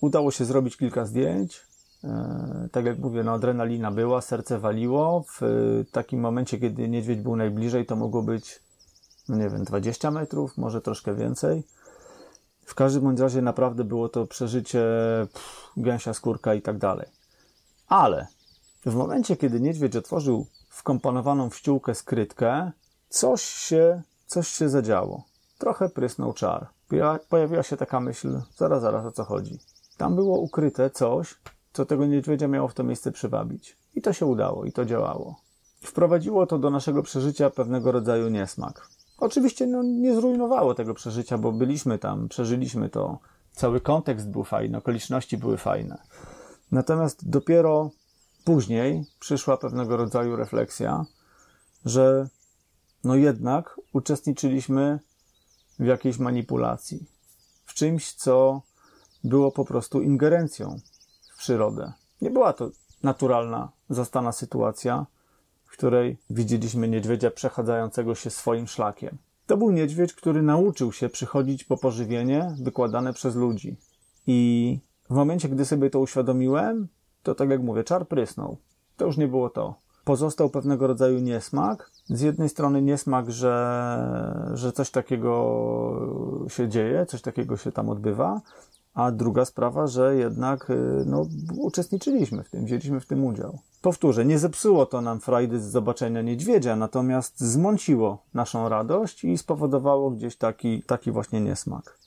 Udało 0.00 0.30
się 0.30 0.44
zrobić 0.44 0.76
kilka 0.76 1.06
zdjęć. 1.06 1.66
E, 2.04 2.68
tak 2.72 2.84
jak 2.84 2.98
mówię, 2.98 3.24
no 3.24 3.32
adrenalina 3.32 3.90
była, 3.90 4.20
serce 4.20 4.58
waliło. 4.58 5.24
W 5.40 5.40
takim 5.92 6.20
momencie, 6.20 6.58
kiedy 6.58 6.88
niedźwiedź 6.88 7.20
był 7.20 7.36
najbliżej, 7.36 7.86
to 7.86 7.96
mogło 7.96 8.22
być, 8.22 8.60
no 9.28 9.36
nie 9.36 9.48
wiem, 9.50 9.64
20 9.64 10.10
metrów, 10.10 10.56
może 10.56 10.80
troszkę 10.80 11.14
więcej. 11.14 11.62
W 12.68 12.74
każdym 12.74 13.02
bądź 13.02 13.20
razie 13.20 13.42
naprawdę 13.42 13.84
było 13.84 14.08
to 14.08 14.26
przeżycie 14.26 14.80
pff, 15.32 15.72
gęsia 15.76 16.14
skórka 16.14 16.54
i 16.54 16.62
tak 16.62 16.78
dalej. 16.78 17.06
Ale 17.86 18.26
w 18.86 18.94
momencie, 18.94 19.36
kiedy 19.36 19.60
niedźwiedź 19.60 19.96
otworzył 19.96 20.46
wkomponowaną 20.68 21.50
w 21.50 21.56
ściółkę 21.56 21.94
skrytkę, 21.94 22.72
coś 23.08 23.42
się, 23.42 24.02
coś 24.26 24.48
się 24.48 24.68
zadziało. 24.68 25.24
Trochę 25.58 25.88
prysnął 25.88 26.32
czar. 26.32 26.66
Pojawiła 27.28 27.62
się 27.62 27.76
taka 27.76 28.00
myśl, 28.00 28.40
zaraz, 28.56 28.82
zaraz, 28.82 29.06
o 29.06 29.12
co 29.12 29.24
chodzi. 29.24 29.58
Tam 29.96 30.14
było 30.14 30.38
ukryte 30.38 30.90
coś, 30.90 31.34
co 31.72 31.86
tego 31.86 32.06
niedźwiedzia 32.06 32.48
miało 32.48 32.68
w 32.68 32.74
to 32.74 32.84
miejsce 32.84 33.12
przywabić. 33.12 33.76
I 33.94 34.02
to 34.02 34.12
się 34.12 34.26
udało, 34.26 34.64
i 34.64 34.72
to 34.72 34.84
działało. 34.84 35.40
Wprowadziło 35.80 36.46
to 36.46 36.58
do 36.58 36.70
naszego 36.70 37.02
przeżycia 37.02 37.50
pewnego 37.50 37.92
rodzaju 37.92 38.28
niesmak. 38.28 38.88
Oczywiście 39.18 39.66
no, 39.66 39.82
nie 39.82 40.14
zrujnowało 40.14 40.74
tego 40.74 40.94
przeżycia, 40.94 41.38
bo 41.38 41.52
byliśmy 41.52 41.98
tam, 41.98 42.28
przeżyliśmy 42.28 42.88
to. 42.88 43.18
Cały 43.52 43.80
kontekst 43.80 44.30
był 44.30 44.44
fajny, 44.44 44.78
okoliczności 44.78 45.38
były 45.38 45.56
fajne. 45.56 45.98
Natomiast 46.72 47.28
dopiero 47.28 47.90
później 48.44 49.04
przyszła 49.20 49.56
pewnego 49.56 49.96
rodzaju 49.96 50.36
refleksja, 50.36 51.04
że 51.84 52.28
no 53.04 53.14
jednak 53.14 53.80
uczestniczyliśmy 53.92 54.98
w 55.78 55.84
jakiejś 55.84 56.18
manipulacji, 56.18 57.06
w 57.64 57.74
czymś, 57.74 58.12
co 58.12 58.62
było 59.24 59.52
po 59.52 59.64
prostu 59.64 60.02
ingerencją 60.02 60.80
w 61.34 61.38
przyrodę. 61.38 61.92
Nie 62.20 62.30
była 62.30 62.52
to 62.52 62.70
naturalna, 63.02 63.72
zastana 63.90 64.32
sytuacja, 64.32 65.06
w 65.68 65.72
której 65.72 66.16
widzieliśmy 66.30 66.88
niedźwiedzia 66.88 67.30
przechadzającego 67.30 68.14
się 68.14 68.30
swoim 68.30 68.66
szlakiem. 68.66 69.18
To 69.46 69.56
był 69.56 69.70
niedźwiedź, 69.70 70.12
który 70.12 70.42
nauczył 70.42 70.92
się 70.92 71.08
przychodzić 71.08 71.64
po 71.64 71.76
pożywienie 71.76 72.54
wykładane 72.62 73.12
przez 73.12 73.36
ludzi. 73.36 73.76
I 74.26 74.78
w 75.10 75.14
momencie, 75.14 75.48
gdy 75.48 75.64
sobie 75.64 75.90
to 75.90 76.00
uświadomiłem, 76.00 76.88
to 77.22 77.34
tak 77.34 77.50
jak 77.50 77.62
mówię, 77.62 77.84
czar 77.84 78.08
prysnął. 78.08 78.56
To 78.96 79.06
już 79.06 79.16
nie 79.16 79.28
było 79.28 79.50
to. 79.50 79.74
Pozostał 80.04 80.50
pewnego 80.50 80.86
rodzaju 80.86 81.18
niesmak. 81.18 81.90
Z 82.04 82.20
jednej 82.20 82.48
strony 82.48 82.82
niesmak, 82.82 83.30
że, 83.30 84.50
że 84.54 84.72
coś 84.72 84.90
takiego 84.90 86.46
się 86.48 86.68
dzieje, 86.68 87.06
coś 87.06 87.22
takiego 87.22 87.56
się 87.56 87.72
tam 87.72 87.88
odbywa, 87.88 88.40
a 88.98 89.12
druga 89.12 89.44
sprawa, 89.44 89.86
że 89.86 90.16
jednak 90.16 90.70
y, 90.70 90.74
no, 91.06 91.26
uczestniczyliśmy 91.56 92.44
w 92.44 92.50
tym, 92.50 92.64
wzięliśmy 92.64 93.00
w 93.00 93.06
tym 93.06 93.24
udział. 93.24 93.58
Powtórzę, 93.82 94.24
nie 94.24 94.38
zepsuło 94.38 94.86
to 94.86 95.00
nam 95.00 95.20
frajdy 95.20 95.60
z 95.60 95.64
zobaczenia 95.64 96.22
niedźwiedzia, 96.22 96.76
natomiast 96.76 97.40
zmąciło 97.40 98.22
naszą 98.34 98.68
radość 98.68 99.24
i 99.24 99.38
spowodowało 99.38 100.10
gdzieś 100.10 100.36
taki, 100.36 100.82
taki 100.82 101.10
właśnie 101.10 101.40
niesmak. 101.40 101.98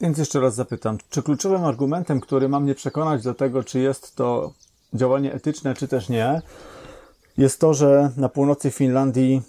Więc 0.00 0.18
jeszcze 0.18 0.40
raz 0.40 0.54
zapytam, 0.54 0.98
czy 1.10 1.22
kluczowym 1.22 1.64
argumentem, 1.64 2.20
który 2.20 2.48
ma 2.48 2.60
mnie 2.60 2.74
przekonać 2.74 3.22
do 3.22 3.34
tego, 3.34 3.62
czy 3.62 3.78
jest 3.78 4.16
to 4.16 4.52
działanie 4.94 5.32
etyczne, 5.32 5.74
czy 5.74 5.88
też 5.88 6.08
nie, 6.08 6.42
jest 7.38 7.60
to, 7.60 7.74
że 7.74 8.10
na 8.16 8.28
północy 8.28 8.70
Finlandii 8.70 9.42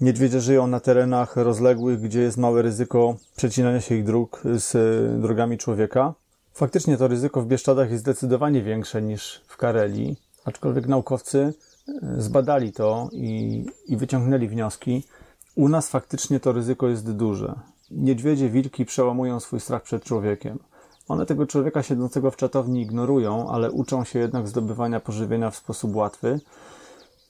niedźwiedzie 0.00 0.40
żyją 0.40 0.66
na 0.66 0.80
terenach 0.80 1.36
rozległych, 1.36 2.00
gdzie 2.00 2.20
jest 2.20 2.36
małe 2.36 2.62
ryzyko 2.62 3.16
przecinania 3.36 3.80
się 3.80 3.94
ich 3.94 4.04
dróg 4.04 4.42
z 4.44 4.72
drogami 5.20 5.58
człowieka. 5.58 6.14
Faktycznie 6.54 6.96
to 6.96 7.08
ryzyko 7.08 7.42
w 7.42 7.46
Bieszczadach 7.46 7.90
jest 7.90 8.02
zdecydowanie 8.02 8.62
większe 8.62 9.02
niż 9.02 9.42
w 9.46 9.56
Karelii, 9.56 10.16
aczkolwiek 10.44 10.86
naukowcy 10.86 11.38
e, 11.88 12.20
zbadali 12.22 12.72
to 12.72 13.08
i, 13.12 13.66
i 13.86 13.96
wyciągnęli 13.96 14.48
wnioski. 14.48 15.04
U 15.54 15.68
nas 15.68 15.88
faktycznie 15.88 16.40
to 16.40 16.52
ryzyko 16.52 16.88
jest 16.88 17.12
duże. 17.12 17.54
Niedźwiedzie, 17.90 18.50
wilki 18.50 18.84
przełamują 18.84 19.40
swój 19.40 19.60
strach 19.60 19.82
przed 19.82 20.04
człowiekiem. 20.04 20.58
One 21.08 21.26
tego 21.26 21.46
człowieka 21.46 21.82
siedzącego 21.82 22.30
w 22.30 22.36
czatowni 22.36 22.82
ignorują, 22.82 23.50
ale 23.50 23.70
uczą 23.70 24.04
się 24.04 24.18
jednak 24.18 24.48
zdobywania 24.48 25.00
pożywienia 25.00 25.50
w 25.50 25.56
sposób 25.56 25.96
łatwy 25.96 26.40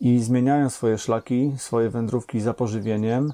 i 0.00 0.20
zmieniają 0.20 0.70
swoje 0.70 0.98
szlaki, 0.98 1.52
swoje 1.58 1.90
wędrówki 1.90 2.40
za 2.40 2.54
pożywieniem, 2.54 3.32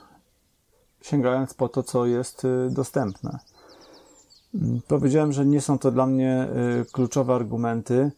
sięgając 1.02 1.54
po 1.54 1.68
to, 1.68 1.82
co 1.82 2.06
jest 2.06 2.44
y, 2.44 2.70
dostępne. 2.70 3.38
Mm, 4.54 4.80
powiedziałem, 4.88 5.32
że 5.32 5.46
nie 5.46 5.60
są 5.60 5.78
to 5.78 5.90
dla 5.90 6.06
mnie 6.06 6.48
y, 6.82 6.92
kluczowe 6.92 7.34
argumenty, 7.34 8.10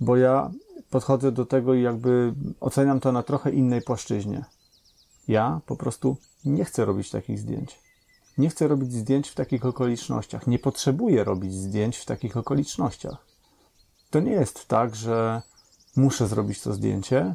bo 0.00 0.16
ja 0.16 0.50
podchodzę 0.90 1.32
do 1.32 1.46
tego 1.46 1.74
i 1.74 1.82
jakby 1.82 2.34
oceniam 2.60 3.00
to 3.00 3.12
na 3.12 3.22
trochę 3.22 3.50
innej 3.50 3.82
płaszczyźnie. 3.82 4.44
Ja 5.28 5.60
po 5.66 5.76
prostu 5.76 6.16
nie 6.44 6.64
chcę 6.64 6.84
robić 6.84 7.10
takich 7.10 7.38
zdjęć. 7.38 7.78
Nie 8.38 8.48
chcę 8.48 8.68
robić 8.68 8.92
zdjęć 8.92 9.28
w 9.28 9.34
takich 9.34 9.66
okolicznościach. 9.66 10.46
Nie 10.46 10.58
potrzebuję 10.58 11.24
robić 11.24 11.54
zdjęć 11.54 11.96
w 11.96 12.04
takich 12.04 12.36
okolicznościach. 12.36 13.26
To 14.10 14.20
nie 14.20 14.32
jest 14.32 14.68
tak, 14.68 14.96
że 14.96 15.42
muszę 15.96 16.28
zrobić 16.28 16.60
to 16.60 16.72
zdjęcie. 16.72 17.34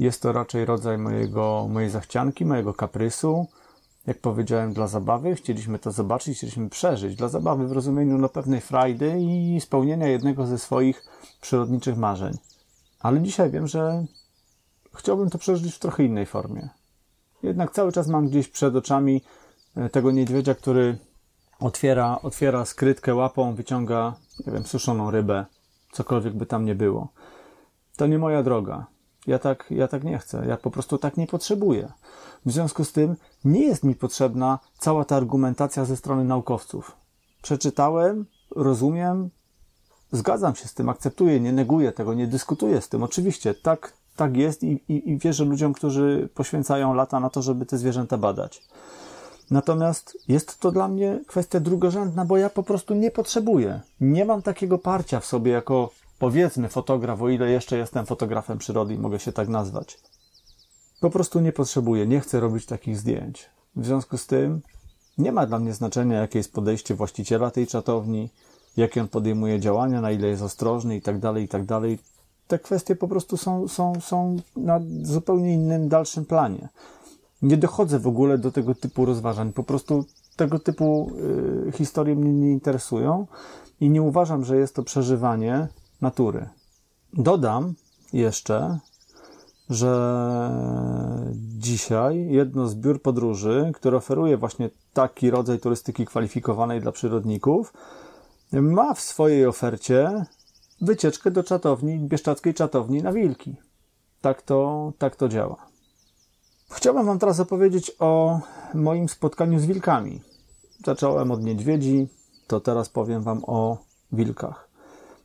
Jest 0.00 0.22
to 0.22 0.32
raczej 0.32 0.64
rodzaj 0.64 0.98
mojego, 0.98 1.66
mojej 1.70 1.90
zachcianki, 1.90 2.44
mojego 2.44 2.74
kaprysu. 2.74 3.46
Jak 4.06 4.18
powiedziałem, 4.18 4.72
dla 4.72 4.86
zabawy. 4.86 5.34
Chcieliśmy 5.34 5.78
to 5.78 5.90
zobaczyć, 5.92 6.36
chcieliśmy 6.36 6.68
przeżyć. 6.68 7.16
Dla 7.16 7.28
zabawy 7.28 7.68
w 7.68 7.72
rozumieniu 7.72 8.18
no, 8.18 8.28
pewnej 8.28 8.60
frajdy 8.60 9.20
i 9.20 9.60
spełnienia 9.60 10.08
jednego 10.08 10.46
ze 10.46 10.58
swoich 10.58 11.04
przyrodniczych 11.40 11.96
marzeń. 11.96 12.38
Ale 13.00 13.20
dzisiaj 13.20 13.50
wiem, 13.50 13.66
że 13.66 14.04
chciałbym 14.94 15.30
to 15.30 15.38
przeżyć 15.38 15.74
w 15.74 15.78
trochę 15.78 16.04
innej 16.04 16.26
formie. 16.26 16.68
Jednak 17.42 17.72
cały 17.72 17.92
czas 17.92 18.08
mam 18.08 18.28
gdzieś 18.28 18.48
przed 18.48 18.76
oczami 18.76 19.22
e, 19.76 19.88
tego 19.88 20.10
niedźwiedzia, 20.10 20.54
który 20.54 20.98
otwiera, 21.58 22.18
otwiera 22.22 22.64
skrytkę 22.64 23.14
łapą, 23.14 23.54
wyciąga, 23.54 24.14
nie 24.46 24.52
wiem, 24.52 24.64
suszoną 24.64 25.10
rybę, 25.10 25.46
cokolwiek 25.92 26.34
by 26.34 26.46
tam 26.46 26.64
nie 26.64 26.74
było. 26.74 27.08
To 27.96 28.06
nie 28.06 28.18
moja 28.18 28.42
droga. 28.42 28.86
Ja 29.30 29.38
tak, 29.38 29.66
ja 29.70 29.88
tak 29.88 30.04
nie 30.04 30.18
chcę. 30.18 30.46
Ja 30.48 30.56
po 30.56 30.70
prostu 30.70 30.98
tak 30.98 31.16
nie 31.16 31.26
potrzebuję. 31.26 31.92
W 32.46 32.52
związku 32.52 32.84
z 32.84 32.92
tym 32.92 33.16
nie 33.44 33.64
jest 33.64 33.84
mi 33.84 33.94
potrzebna 33.94 34.58
cała 34.78 35.04
ta 35.04 35.16
argumentacja 35.16 35.84
ze 35.84 35.96
strony 35.96 36.24
naukowców. 36.24 36.96
Przeczytałem, 37.42 38.26
rozumiem, 38.56 39.30
zgadzam 40.12 40.54
się 40.54 40.68
z 40.68 40.74
tym, 40.74 40.88
akceptuję, 40.88 41.40
nie 41.40 41.52
neguję 41.52 41.92
tego, 41.92 42.14
nie 42.14 42.26
dyskutuję 42.26 42.80
z 42.80 42.88
tym. 42.88 43.02
Oczywiście, 43.02 43.54
tak, 43.54 43.92
tak 44.16 44.36
jest 44.36 44.62
i, 44.62 44.80
i, 44.88 45.10
i 45.10 45.18
wierzę 45.18 45.44
ludziom, 45.44 45.72
którzy 45.72 46.28
poświęcają 46.34 46.94
lata 46.94 47.20
na 47.20 47.30
to, 47.30 47.42
żeby 47.42 47.66
te 47.66 47.78
zwierzęta 47.78 48.18
badać. 48.18 48.62
Natomiast 49.50 50.18
jest 50.28 50.60
to 50.60 50.72
dla 50.72 50.88
mnie 50.88 51.20
kwestia 51.26 51.60
drugorzędna, 51.60 52.24
bo 52.24 52.36
ja 52.36 52.50
po 52.50 52.62
prostu 52.62 52.94
nie 52.94 53.10
potrzebuję. 53.10 53.80
Nie 54.00 54.24
mam 54.24 54.42
takiego 54.42 54.78
parcia 54.78 55.20
w 55.20 55.26
sobie 55.26 55.52
jako 55.52 55.90
powiedzmy 56.20 56.68
fotograf, 56.68 57.22
o 57.22 57.28
ile 57.28 57.50
jeszcze 57.50 57.78
jestem 57.78 58.06
fotografem 58.06 58.58
przyrody 58.58 58.94
i 58.94 58.98
mogę 58.98 59.18
się 59.18 59.32
tak 59.32 59.48
nazwać. 59.48 59.98
Po 61.00 61.10
prostu 61.10 61.40
nie 61.40 61.52
potrzebuję, 61.52 62.06
nie 62.06 62.20
chcę 62.20 62.40
robić 62.40 62.66
takich 62.66 62.98
zdjęć. 62.98 63.50
W 63.76 63.86
związku 63.86 64.18
z 64.18 64.26
tym 64.26 64.60
nie 65.18 65.32
ma 65.32 65.46
dla 65.46 65.58
mnie 65.58 65.74
znaczenia, 65.74 66.20
jakie 66.20 66.38
jest 66.38 66.52
podejście 66.52 66.94
właściciela 66.94 67.50
tej 67.50 67.66
czatowni, 67.66 68.30
jakie 68.76 69.00
on 69.00 69.08
podejmuje 69.08 69.60
działania, 69.60 70.00
na 70.00 70.10
ile 70.10 70.28
jest 70.28 70.42
ostrożny 70.42 70.96
i 70.96 71.02
tak 71.02 71.18
dalej, 71.18 71.44
i 71.44 71.48
tak. 71.48 71.62
Te 72.48 72.58
kwestie 72.58 72.96
po 72.96 73.08
prostu 73.08 73.36
są, 73.36 73.68
są, 73.68 73.92
są 74.00 74.36
na 74.56 74.80
zupełnie 75.02 75.54
innym, 75.54 75.88
dalszym 75.88 76.24
planie. 76.24 76.68
Nie 77.42 77.56
dochodzę 77.56 77.98
w 77.98 78.06
ogóle 78.06 78.38
do 78.38 78.52
tego 78.52 78.74
typu 78.74 79.04
rozważań. 79.04 79.52
Po 79.52 79.62
prostu 79.62 80.04
tego 80.36 80.58
typu 80.58 81.10
y, 81.68 81.72
historie 81.72 82.16
mnie 82.16 82.32
nie 82.32 82.52
interesują 82.52 83.26
i 83.80 83.90
nie 83.90 84.02
uważam, 84.02 84.44
że 84.44 84.56
jest 84.56 84.74
to 84.74 84.82
przeżywanie 84.82 85.68
natury. 86.00 86.48
Dodam 87.12 87.74
jeszcze, 88.12 88.78
że 89.70 89.92
dzisiaj 91.34 92.26
jedno 92.30 92.68
z 92.68 92.74
biur 92.74 93.02
podróży, 93.02 93.70
które 93.74 93.96
oferuje 93.96 94.36
właśnie 94.36 94.70
taki 94.92 95.30
rodzaj 95.30 95.58
turystyki 95.58 96.06
kwalifikowanej 96.06 96.80
dla 96.80 96.92
przyrodników, 96.92 97.72
ma 98.52 98.94
w 98.94 99.00
swojej 99.00 99.46
ofercie 99.46 100.24
wycieczkę 100.80 101.30
do 101.30 101.42
czatowni, 101.42 101.98
bieszczackiej 101.98 102.54
czatowni 102.54 103.02
na 103.02 103.12
wilki. 103.12 103.56
Tak 104.20 104.42
to, 104.42 104.92
tak 104.98 105.16
to 105.16 105.28
działa. 105.28 105.56
Chciałbym 106.70 107.06
Wam 107.06 107.18
teraz 107.18 107.40
opowiedzieć 107.40 107.92
o 107.98 108.40
moim 108.74 109.08
spotkaniu 109.08 109.58
z 109.58 109.66
wilkami. 109.66 110.20
Zacząłem 110.84 111.30
od 111.30 111.42
niedźwiedzi, 111.42 112.08
to 112.46 112.60
teraz 112.60 112.88
powiem 112.88 113.22
Wam 113.22 113.44
o 113.46 113.78
wilkach. 114.12 114.69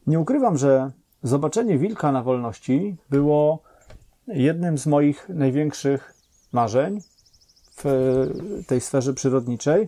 Nie 0.08 0.20
ukrywam, 0.20 0.58
że 0.58 0.92
zobaczenie 1.24 1.78
wilka 1.78 2.12
na 2.12 2.24
wolności 2.24 2.98
było 3.10 3.60
jednym 4.28 4.78
z 4.78 4.88
moich 4.88 5.30
największych 5.30 6.14
marzeń 6.52 7.02
w 7.78 7.84
tej 8.68 8.82
sferze 8.82 9.14
przyrodniczej. 9.14 9.88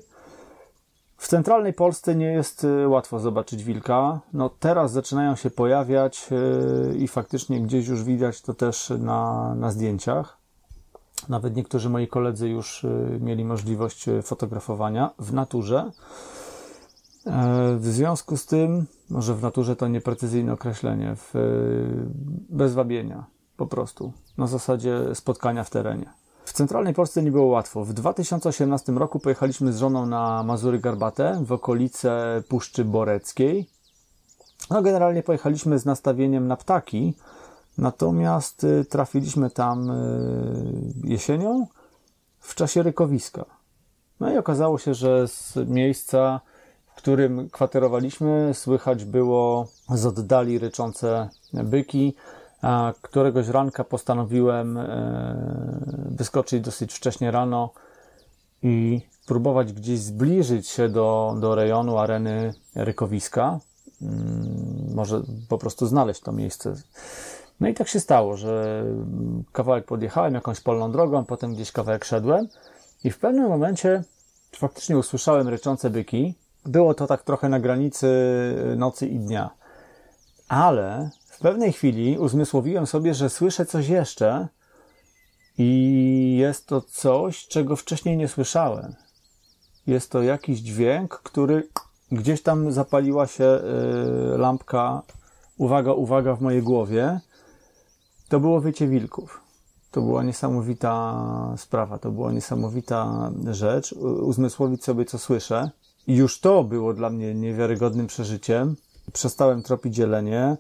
W 1.18 1.28
centralnej 1.28 1.74
Polsce 1.74 2.16
nie 2.16 2.26
jest 2.26 2.64
e, 2.64 2.88
łatwo 2.88 3.20
zobaczyć 3.20 3.64
wilka. 3.64 4.20
No 4.34 4.50
teraz 4.50 4.92
zaczynają 4.92 5.36
się 5.36 5.50
pojawiać 5.50 6.30
e, 6.32 6.96
i 6.96 7.08
faktycznie 7.08 7.62
gdzieś 7.62 7.88
już 7.88 8.04
widać 8.04 8.42
to 8.42 8.54
też 8.54 8.94
na, 9.00 9.56
na 9.56 9.72
zdjęciach. 9.72 10.38
Nawet 11.30 11.56
niektórzy 11.56 11.90
moi 11.90 12.08
koledzy 12.08 12.50
już 12.50 12.86
e, 12.86 12.88
mieli 13.20 13.46
możliwość 13.46 14.06
fotografowania 14.24 15.10
w 15.20 15.34
naturze. 15.34 15.92
W 17.78 17.86
związku 17.86 18.38
z 18.38 18.46
tym, 18.46 18.86
może 19.10 19.36
w 19.36 19.42
naturze 19.42 19.76
to 19.76 19.88
nieprecyzyjne 19.88 20.54
określenie, 20.54 21.16
w, 21.16 21.34
bez 22.50 22.74
wabienia, 22.74 23.26
po 23.58 23.68
prostu, 23.68 24.14
na 24.38 24.48
zasadzie 24.48 25.16
spotkania 25.16 25.64
w 25.64 25.70
terenie. 25.70 26.10
W 26.46 26.54
centralnej 26.54 26.94
Polsce 26.94 27.24
nie 27.24 27.32
było 27.32 27.46
łatwo. 27.46 27.86
W 27.86 27.94
2018 27.94 28.92
roku 28.92 29.20
pojechaliśmy 29.20 29.74
z 29.74 29.78
żoną 29.78 30.06
na 30.06 30.44
Mazury 30.44 30.80
Garbate 30.80 31.40
w 31.44 31.52
okolice 31.52 32.44
Puszczy 32.48 32.86
Boreckiej. 32.86 33.70
No, 34.70 34.82
generalnie 34.82 35.24
pojechaliśmy 35.24 35.80
z 35.80 35.86
nastawieniem 35.86 36.48
na 36.48 36.58
ptaki, 36.58 37.14
natomiast 37.78 38.64
y, 38.64 38.86
trafiliśmy 38.86 39.50
tam 39.50 39.92
jesienią 41.04 41.68
w 42.40 42.56
czasie 42.56 42.84
rykowiska. 42.84 43.46
No 44.20 44.34
i 44.34 44.38
okazało 44.38 44.78
się, 44.78 44.94
że 44.94 45.28
z 45.28 45.56
miejsca 45.56 46.42
którym 46.98 47.50
kwaterowaliśmy, 47.50 48.52
słychać 48.54 49.06
było 49.06 49.68
z 49.90 50.06
oddali 50.06 50.60
ryczące 50.60 51.30
byki. 51.54 52.16
a 52.62 52.94
któregoś 53.02 53.48
ranka 53.48 53.84
postanowiłem 53.84 54.78
e, 54.78 54.86
wyskoczyć 56.10 56.62
dosyć 56.62 56.94
wcześnie 56.94 57.32
rano 57.32 57.70
i 58.64 59.02
próbować 59.28 59.74
gdzieś 59.74 60.00
zbliżyć 60.00 60.68
się 60.68 60.90
do, 60.90 61.36
do 61.40 61.56
rejonu 61.56 61.98
areny 61.98 62.54
Rykowiska. 62.76 63.60
Mm, 64.02 64.94
może 64.96 65.22
po 65.50 65.58
prostu 65.58 65.86
znaleźć 65.86 66.22
to 66.22 66.32
miejsce. 66.32 66.76
No 67.60 67.68
i 67.68 67.74
tak 67.74 67.88
się 67.88 68.00
stało, 68.00 68.38
że 68.38 68.84
kawałek 69.52 69.86
podjechałem 69.86 70.34
jakąś 70.34 70.62
polną 70.62 70.92
drogą, 70.92 71.26
potem 71.26 71.54
gdzieś 71.54 71.72
kawałek 71.72 72.06
szedłem 72.06 72.48
i 73.04 73.12
w 73.12 73.20
pewnym 73.20 73.50
momencie 73.50 74.04
faktycznie 74.56 74.98
usłyszałem 74.98 75.48
ryczące 75.48 75.90
byki. 75.90 76.36
Było 76.68 76.94
to 76.94 77.08
tak 77.08 77.24
trochę 77.24 77.50
na 77.50 77.60
granicy 77.60 78.08
nocy 78.78 79.08
i 79.08 79.20
dnia. 79.20 79.50
Ale 80.48 81.10
w 81.28 81.40
pewnej 81.40 81.74
chwili 81.74 82.18
uzmysłowiłem 82.18 82.88
sobie, 82.88 83.14
że 83.14 83.30
słyszę 83.30 83.66
coś 83.66 83.88
jeszcze 83.88 84.48
i 85.58 86.38
jest 86.40 86.68
to 86.68 86.82
coś, 86.82 87.48
czego 87.48 87.76
wcześniej 87.76 88.18
nie 88.18 88.28
słyszałem. 88.28 88.96
Jest 89.88 90.12
to 90.12 90.22
jakiś 90.22 90.60
dźwięk, 90.60 91.22
który 91.24 91.68
gdzieś 92.12 92.42
tam 92.42 92.72
zapaliła 92.72 93.28
się 93.28 93.44
y, 93.44 94.38
lampka. 94.38 95.02
Uwaga, 95.58 95.94
uwaga 95.94 96.36
w 96.36 96.42
mojej 96.42 96.64
głowie. 96.64 97.20
To 98.30 98.40
było 98.40 98.62
wycie 98.62 98.88
wilków. 98.88 99.42
To 99.92 100.02
była 100.02 100.24
niesamowita 100.24 101.24
sprawa, 101.58 101.98
to 101.98 102.12
była 102.12 102.32
niesamowita 102.32 103.32
rzecz. 103.52 103.92
Uzmysłowić 104.22 104.84
sobie, 104.84 105.06
co 105.06 105.18
słyszę. 105.18 105.72
I 106.08 106.16
już 106.16 106.40
to 106.40 106.64
było 106.64 106.94
dla 106.94 107.10
mnie 107.10 107.36
niewiarygodnym 107.36 108.08
przeżyciem. 108.08 108.76
Przestałem 109.14 109.64
tropić 109.64 109.96
dzielenie, 109.96 110.58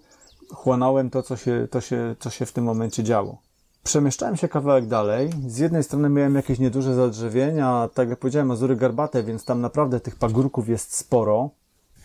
chłonąłem 0.53 1.09
to, 1.09 1.23
co 1.23 1.37
się, 1.37 1.67
to 1.71 1.81
się, 1.81 2.15
co 2.19 2.29
się 2.29 2.45
w 2.45 2.51
tym 2.51 2.63
momencie 2.63 3.03
działo. 3.03 3.37
Przemieszczałem 3.83 4.37
się 4.37 4.47
kawałek 4.47 4.87
dalej. 4.87 5.29
Z 5.47 5.57
jednej 5.57 5.83
strony 5.83 6.09
miałem 6.09 6.35
jakieś 6.35 6.59
nieduże 6.59 6.95
zadrzewienia, 6.95 7.89
tak 7.93 8.09
jak 8.09 8.19
powiedziałem, 8.19 8.47
Mazury 8.47 8.75
Garbate, 8.75 9.23
więc 9.23 9.45
tam 9.45 9.61
naprawdę 9.61 9.99
tych 9.99 10.15
pagórków 10.15 10.69
jest 10.69 10.95
sporo. 10.95 11.49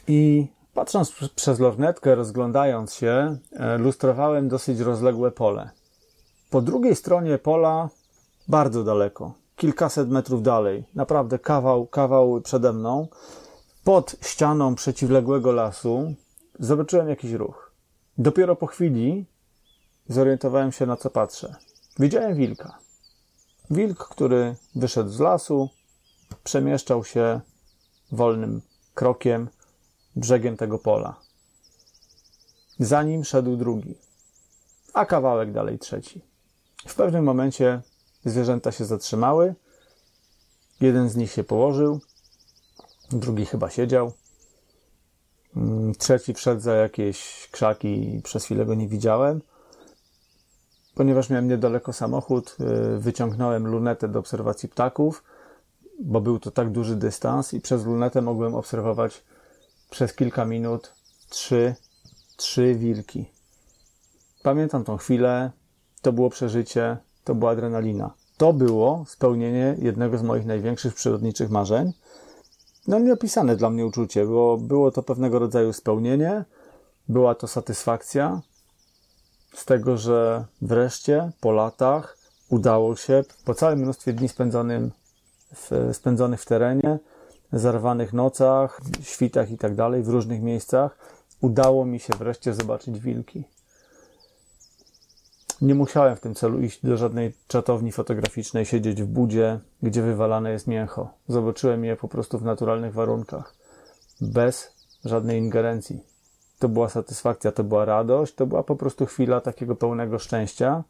I 0.08 0.46
patrząc 0.74 1.12
przez 1.34 1.60
lornetkę, 1.60 2.14
rozglądając 2.14 2.94
się, 2.94 3.36
e, 3.52 3.78
lustrowałem 3.78 4.48
dosyć 4.48 4.80
rozległe 4.80 5.30
pole. 5.30 5.70
Po 6.50 6.62
drugiej 6.62 6.96
stronie 6.96 7.38
pola, 7.38 7.88
bardzo 8.48 8.84
daleko, 8.84 9.32
kilkaset 9.62 10.08
metrów 10.08 10.42
dalej, 10.42 10.84
naprawdę 10.94 11.38
kawał, 11.38 11.86
kawał 11.86 12.40
przede 12.40 12.72
mną, 12.72 13.08
pod 13.84 14.16
ścianą 14.20 14.74
przeciwległego 14.74 15.52
lasu, 15.52 16.14
zobaczyłem 16.58 17.08
jakiś 17.08 17.32
ruch. 17.32 17.72
Dopiero 18.18 18.56
po 18.56 18.66
chwili 18.66 19.26
zorientowałem 20.08 20.72
się, 20.72 20.86
na 20.86 20.96
co 20.96 21.10
patrzę. 21.10 21.54
Widziałem 21.98 22.34
wilka. 22.34 22.78
Wilk, 23.70 24.08
który 24.08 24.56
wyszedł 24.74 25.10
z 25.10 25.20
lasu, 25.20 25.68
przemieszczał 26.44 27.04
się 27.04 27.40
wolnym 28.12 28.60
krokiem 28.94 29.48
brzegiem 30.16 30.56
tego 30.56 30.78
pola. 30.78 31.16
Za 32.78 33.02
nim 33.02 33.24
szedł 33.24 33.56
drugi, 33.56 33.94
a 34.94 35.06
kawałek 35.06 35.52
dalej 35.52 35.78
trzeci. 35.78 36.20
W 36.86 36.94
pewnym 36.94 37.24
momencie 37.24 37.82
zwierzęta 38.24 38.72
się 38.72 38.84
zatrzymały. 38.84 39.54
Jeden 40.80 41.08
z 41.08 41.16
nich 41.16 41.32
się 41.32 41.44
położył, 41.44 42.00
drugi 43.12 43.46
chyba 43.46 43.70
siedział. 43.70 44.12
Mm, 45.56 45.94
trzeci 45.94 46.34
wszedł 46.34 46.60
za 46.60 46.74
jakieś 46.74 47.48
krzaki 47.50 48.14
i 48.14 48.22
przez 48.22 48.44
chwilę 48.44 48.66
go 48.66 48.74
nie 48.74 48.88
widziałem. 48.88 49.40
Ponieważ 50.94 51.30
miałem 51.30 51.48
niedaleko 51.48 51.92
samochód, 51.92 52.56
y, 52.94 52.98
wyciągnąłem 52.98 53.66
lunetę 53.66 54.08
do 54.08 54.18
obserwacji 54.18 54.68
ptaków, 54.68 55.24
bo 56.00 56.20
był 56.20 56.38
to 56.38 56.50
tak 56.50 56.70
duży 56.70 56.96
dystans 56.96 57.54
i 57.54 57.60
przez 57.60 57.84
lunetę 57.84 58.22
mogłem 58.22 58.54
obserwować 58.54 59.24
przez 59.90 60.14
kilka 60.14 60.44
minut 60.44 60.92
trzy, 61.28 61.74
trzy 62.36 62.74
wilki. 62.74 63.30
Pamiętam 64.42 64.84
tą 64.84 64.96
chwilę, 64.96 65.50
to 66.02 66.12
było 66.12 66.30
przeżycie, 66.30 66.96
to 67.24 67.34
była 67.34 67.50
adrenalina. 67.50 68.14
To 68.36 68.52
było 68.52 69.04
spełnienie 69.08 69.76
jednego 69.78 70.18
z 70.18 70.22
moich 70.22 70.46
największych 70.46 70.94
przyrodniczych 70.94 71.50
marzeń. 71.50 71.92
No 72.88 72.98
nieopisane 72.98 73.56
dla 73.56 73.70
mnie 73.70 73.86
uczucie, 73.86 74.26
bo 74.26 74.56
było 74.56 74.90
to 74.90 75.02
pewnego 75.02 75.38
rodzaju 75.38 75.72
spełnienie, 75.72 76.44
była 77.08 77.34
to 77.34 77.48
satysfakcja 77.48 78.40
z 79.54 79.64
tego, 79.64 79.96
że 79.96 80.44
wreszcie 80.62 81.30
po 81.40 81.52
latach 81.52 82.16
udało 82.48 82.96
się, 82.96 83.24
po 83.44 83.54
całym 83.54 83.78
mnóstwie 83.78 84.12
dni 84.12 84.28
spędzonym 84.28 84.90
w, 85.54 85.90
spędzonych 85.92 86.42
w 86.42 86.46
terenie, 86.46 86.98
zarwanych 87.52 88.12
nocach, 88.12 88.80
świtach 89.02 89.50
i 89.50 89.58
tak 89.58 89.74
dalej, 89.74 90.02
w 90.02 90.08
różnych 90.08 90.42
miejscach, 90.42 90.98
udało 91.40 91.84
mi 91.84 92.00
się 92.00 92.12
wreszcie 92.18 92.54
zobaczyć 92.54 93.00
wilki. 93.00 93.44
Nie 95.62 95.74
musiałem 95.74 96.16
w 96.16 96.20
tym 96.20 96.34
celu 96.34 96.60
iść 96.60 96.86
do 96.86 96.96
żadnej 96.96 97.32
czatowni 97.48 97.92
fotograficznej, 97.92 98.66
siedzieć 98.66 99.02
w 99.02 99.06
budzie, 99.06 99.60
gdzie 99.82 100.02
wywalane 100.02 100.50
jest 100.50 100.66
mięcho. 100.66 101.08
Zobaczyłem 101.28 101.84
je 101.84 101.96
po 101.96 102.08
prostu 102.08 102.38
w 102.38 102.44
naturalnych 102.44 102.94
warunkach, 102.94 103.54
bez 104.20 104.72
żadnej 105.04 105.38
ingerencji. 105.38 106.00
To 106.58 106.68
była 106.68 106.88
satysfakcja, 106.88 107.52
to 107.52 107.64
była 107.64 107.84
radość, 107.84 108.34
to 108.34 108.46
była 108.46 108.62
po 108.62 108.76
prostu 108.76 109.06
chwila 109.06 109.40
takiego 109.40 109.76
pełnego 109.76 110.18
szczęścia. 110.18 110.84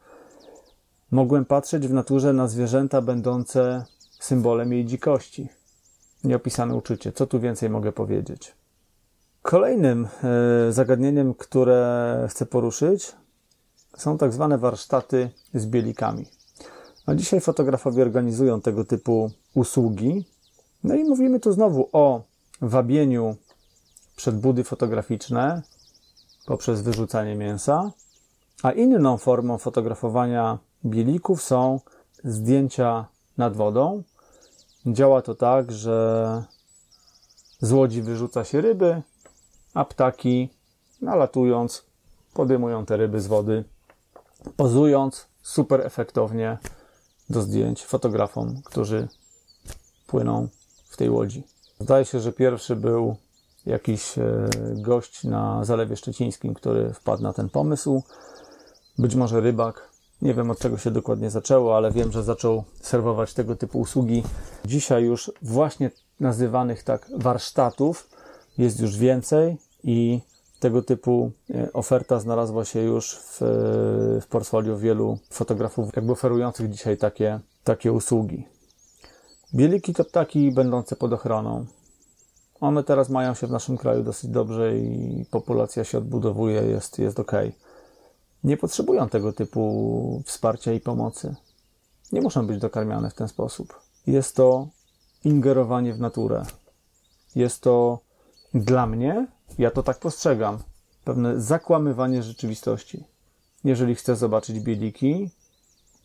Mogłem 1.10 1.44
patrzeć 1.44 1.88
w 1.88 1.92
naturze 1.94 2.32
na 2.32 2.48
zwierzęta 2.48 3.02
będące 3.02 3.84
symbolem 4.20 4.72
jej 4.72 4.84
dzikości. 4.84 5.48
Nieopisane 6.24 6.74
uczucie. 6.74 7.12
Co 7.12 7.26
tu 7.26 7.40
więcej 7.40 7.70
mogę 7.70 7.92
powiedzieć? 7.92 8.54
Kolejnym 9.42 10.08
e, 10.68 10.72
zagadnieniem, 10.72 11.34
które 11.34 12.26
chcę 12.30 12.46
poruszyć, 12.46 13.12
są 13.96 14.18
tak 14.18 14.32
zwane 14.32 14.58
warsztaty 14.58 15.30
z 15.54 15.66
bielikami. 15.66 16.26
A 17.06 17.14
dzisiaj 17.14 17.40
fotografowie 17.40 18.02
organizują 18.02 18.60
tego 18.60 18.84
typu 18.84 19.30
usługi. 19.54 20.24
No 20.84 20.94
i 20.94 21.04
mówimy 21.04 21.40
tu 21.40 21.52
znowu 21.52 21.88
o 21.92 22.22
wabieniu 22.60 23.36
przed 24.16 24.40
budy 24.40 24.64
fotograficzne 24.64 25.62
poprzez 26.46 26.82
wyrzucanie 26.82 27.34
mięsa, 27.34 27.92
a 28.62 28.72
inną 28.72 29.18
formą 29.18 29.58
fotografowania 29.58 30.58
bielików 30.84 31.42
są 31.42 31.80
zdjęcia 32.24 33.06
nad 33.38 33.56
wodą. 33.56 34.02
Działa 34.86 35.22
to 35.22 35.34
tak, 35.34 35.72
że 35.72 36.44
z 37.60 37.72
łodzi 37.72 38.02
wyrzuca 38.02 38.44
się 38.44 38.60
ryby, 38.60 39.02
a 39.74 39.84
ptaki 39.84 40.48
nalatując 41.00 41.84
podejmują 42.34 42.86
te 42.86 42.96
ryby 42.96 43.20
z 43.20 43.26
wody 43.26 43.64
pozując 44.56 45.26
super 45.42 45.80
efektownie 45.86 46.58
do 47.30 47.42
zdjęć 47.42 47.84
fotografom, 47.84 48.62
którzy 48.64 49.08
płyną 50.06 50.48
w 50.88 50.96
tej 50.96 51.10
łodzi. 51.10 51.42
Zdaje 51.80 52.04
się, 52.04 52.20
że 52.20 52.32
pierwszy 52.32 52.76
był 52.76 53.16
jakiś 53.66 54.18
e, 54.18 54.48
gość 54.76 55.24
na 55.24 55.64
Zalewie 55.64 55.96
Szczecińskim, 55.96 56.54
który 56.54 56.92
wpadł 56.92 57.22
na 57.22 57.32
ten 57.32 57.48
pomysł. 57.48 58.02
Być 58.98 59.14
może 59.14 59.40
rybak. 59.40 59.88
Nie 60.22 60.34
wiem 60.34 60.50
od 60.50 60.58
czego 60.58 60.78
się 60.78 60.90
dokładnie 60.90 61.30
zaczęło, 61.30 61.76
ale 61.76 61.92
wiem, 61.92 62.12
że 62.12 62.22
zaczął 62.22 62.64
serwować 62.80 63.34
tego 63.34 63.56
typu 63.56 63.80
usługi. 63.80 64.22
Dzisiaj 64.64 65.04
już 65.04 65.32
właśnie 65.42 65.90
nazywanych 66.20 66.82
tak 66.82 67.10
warsztatów 67.16 68.08
jest 68.58 68.80
już 68.80 68.96
więcej 68.96 69.56
i 69.84 70.20
tego 70.62 70.82
typu 70.82 71.32
e, 71.50 71.72
oferta 71.72 72.20
znalazła 72.20 72.64
się 72.64 72.80
już 72.80 73.16
w, 73.16 73.38
w 74.22 74.26
portfolio 74.26 74.78
wielu 74.78 75.18
fotografów, 75.30 75.96
jakby 75.96 76.12
oferujących 76.12 76.70
dzisiaj 76.70 76.96
takie, 76.96 77.40
takie 77.64 77.92
usługi. 77.92 78.46
Bieliki 79.54 79.94
to 79.94 80.04
ptaki 80.04 80.52
będące 80.52 80.96
pod 80.96 81.12
ochroną. 81.12 81.66
One 82.60 82.84
teraz 82.84 83.08
mają 83.08 83.34
się 83.34 83.46
w 83.46 83.50
naszym 83.50 83.78
kraju 83.78 84.02
dosyć 84.02 84.30
dobrze 84.30 84.78
i 84.78 85.24
populacja 85.30 85.84
się 85.84 85.98
odbudowuje, 85.98 86.62
jest, 86.62 86.98
jest 86.98 87.20
ok. 87.20 87.32
Nie 88.44 88.56
potrzebują 88.56 89.08
tego 89.08 89.32
typu 89.32 90.22
wsparcia 90.26 90.72
i 90.72 90.80
pomocy. 90.80 91.34
Nie 92.12 92.20
muszą 92.20 92.46
być 92.46 92.58
dokarmiane 92.58 93.10
w 93.10 93.14
ten 93.14 93.28
sposób. 93.28 93.80
Jest 94.06 94.36
to 94.36 94.68
ingerowanie 95.24 95.94
w 95.94 96.00
naturę. 96.00 96.42
Jest 97.34 97.60
to 97.60 97.98
dla 98.54 98.86
mnie 98.86 99.26
ja 99.58 99.70
to 99.70 99.82
tak 99.82 99.98
postrzegam. 99.98 100.58
Pewne 101.04 101.40
zakłamywanie 101.40 102.22
rzeczywistości. 102.22 103.04
Jeżeli 103.64 103.94
chcę 103.94 104.16
zobaczyć 104.16 104.60
bieliki, 104.60 105.30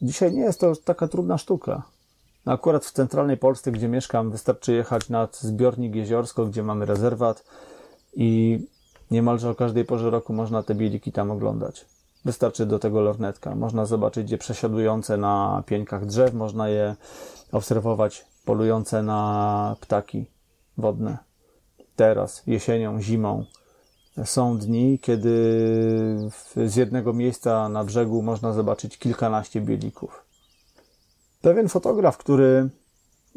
dzisiaj 0.01 0.33
nie 0.33 0.41
jest 0.41 0.59
to 0.59 0.75
taka 0.75 1.07
trudna 1.07 1.37
sztuka. 1.37 1.83
No 2.45 2.53
akurat 2.53 2.85
w 2.85 2.91
centralnej 2.91 3.37
Polsce, 3.37 3.71
gdzie 3.71 3.87
mieszkam, 3.87 4.31
wystarczy 4.31 4.73
jechać 4.73 5.09
nad 5.09 5.37
zbiornik 5.37 5.95
Jeziorsko, 5.95 6.45
gdzie 6.45 6.63
mamy 6.63 6.85
rezerwat 6.85 7.43
i 8.13 8.59
niemalże 9.11 9.49
o 9.49 9.55
każdej 9.55 9.85
porze 9.85 10.09
roku 10.09 10.33
można 10.33 10.63
te 10.63 10.75
bieliki 10.75 11.11
tam 11.11 11.31
oglądać. 11.31 11.85
Wystarczy 12.25 12.65
do 12.65 12.79
tego 12.79 13.01
lornetka. 13.01 13.55
Można 13.55 13.85
zobaczyć 13.85 14.31
je 14.31 14.37
przesiadujące 14.37 15.17
na 15.17 15.63
pieńkach 15.65 16.05
drzew, 16.05 16.33
można 16.33 16.69
je 16.69 16.95
obserwować 17.51 18.25
polujące 18.45 19.03
na 19.03 19.75
ptaki 19.81 20.25
wodne. 20.77 21.26
Teraz, 21.97 22.43
jesienią, 22.47 23.01
zimą, 23.01 23.45
są 24.25 24.57
dni, 24.57 24.99
kiedy 24.99 25.29
z 26.65 26.75
jednego 26.75 27.13
miejsca 27.13 27.69
na 27.69 27.83
brzegu 27.83 28.21
można 28.21 28.53
zobaczyć 28.53 28.97
kilkanaście 28.97 29.61
bielików. 29.61 30.25
Pewien 31.41 31.69
fotograf, 31.69 32.17
który 32.17 32.69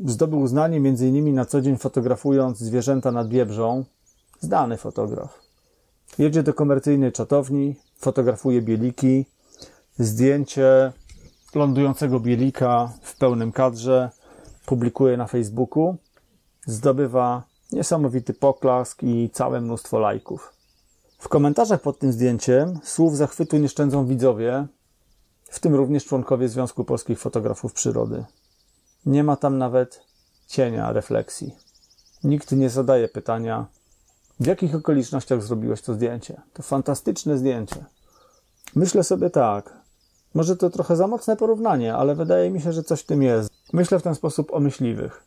zdobył 0.05 0.41
uznanie 0.41 0.77
m.in. 0.77 1.35
na 1.35 1.45
co 1.45 1.61
dzień 1.61 1.77
fotografując 1.79 2.59
zwierzęta 2.59 3.13
nad 3.13 3.29
Biebrzą, 3.29 3.85
znany 4.41 4.77
fotograf. 4.77 5.41
Jedzie 6.19 6.43
do 6.43 6.55
komercyjnej 6.55 7.13
czatowni, 7.13 7.77
fotografuje 7.99 8.63
bieliki, 8.63 9.27
zdjęcie 9.99 10.93
lądującego 11.55 12.21
bielika 12.21 12.93
w 13.03 13.17
pełnym 13.17 13.53
kadrze, 13.53 14.11
publikuje 14.67 15.17
na 15.17 15.27
Facebooku, 15.27 15.97
zdobywa 16.67 17.50
niesamowity 17.73 18.35
poklask 18.35 19.03
i 19.03 19.31
całe 19.33 19.61
mnóstwo 19.61 19.99
lajków. 19.99 20.53
W 21.19 21.29
komentarzach 21.29 21.81
pod 21.81 21.99
tym 21.99 22.13
zdjęciem 22.13 22.79
słów 22.83 23.17
zachwytu 23.17 23.57
nie 23.57 23.69
szczędzą 23.69 24.07
widzowie, 24.07 24.67
w 25.51 25.61
tym 25.61 25.75
również 25.75 26.05
członkowie 26.05 26.49
Związku 26.49 26.85
Polskich 26.85 27.19
Fotografów 27.19 27.73
Przyrody. 27.73 28.25
Nie 29.07 29.25
ma 29.25 29.37
tam 29.37 29.59
nawet 29.59 30.01
cienia 30.47 30.93
refleksji. 30.93 31.57
Nikt 32.25 32.53
nie 32.53 32.71
zadaje 32.71 33.09
pytania, 33.09 33.67
w 34.41 34.47
jakich 34.47 34.75
okolicznościach 34.75 35.43
zrobiłeś 35.43 35.83
to 35.83 35.95
zdjęcie. 35.95 36.41
To 36.53 36.63
fantastyczne 36.63 37.39
zdjęcie. 37.39 37.85
Myślę 38.75 39.05
sobie 39.05 39.31
tak. 39.31 39.81
Może 40.35 40.57
to 40.57 40.71
trochę 40.71 40.97
za 40.97 41.07
mocne 41.07 41.37
porównanie, 41.37 41.95
ale 41.95 42.15
wydaje 42.15 42.51
mi 42.51 42.61
się, 42.61 42.73
że 42.73 42.83
coś 42.83 43.01
w 43.01 43.07
tym 43.07 43.23
jest. 43.23 43.51
Myślę 43.73 43.99
w 43.99 44.03
ten 44.03 44.15
sposób 44.15 44.53
o 44.53 44.61
myśliwych. 44.61 45.25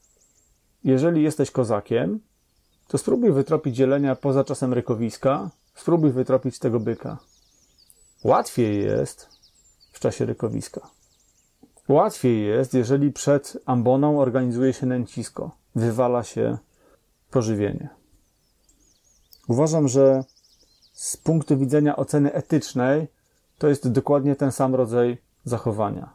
Jeżeli 0.84 1.24
jesteś 1.24 1.52
kozakiem, 1.52 2.20
to 2.88 2.97
spróbuj 2.97 3.31
wytropić 3.31 3.75
zielenia 3.75 4.15
poza 4.15 4.43
czasem 4.43 4.73
rykowiska, 4.73 5.49
spróbuj 5.75 6.11
wytropić 6.11 6.59
tego 6.59 6.79
byka. 6.79 7.17
Łatwiej 8.23 8.84
jest 8.84 9.29
w 9.91 9.99
czasie 9.99 10.25
rykowiska. 10.25 10.89
Łatwiej 11.88 12.45
jest, 12.45 12.73
jeżeli 12.73 13.11
przed 13.11 13.57
amboną 13.65 14.19
organizuje 14.19 14.73
się 14.73 14.86
nęcisko, 14.86 15.51
wywala 15.75 16.23
się 16.23 16.57
pożywienie. 17.31 17.89
Uważam, 19.47 19.88
że 19.88 20.23
z 20.93 21.17
punktu 21.17 21.57
widzenia 21.57 21.95
oceny 21.95 22.34
etycznej 22.34 23.07
to 23.57 23.67
jest 23.67 23.89
dokładnie 23.91 24.36
ten 24.36 24.51
sam 24.51 24.75
rodzaj 24.75 25.17
zachowania. 25.43 26.13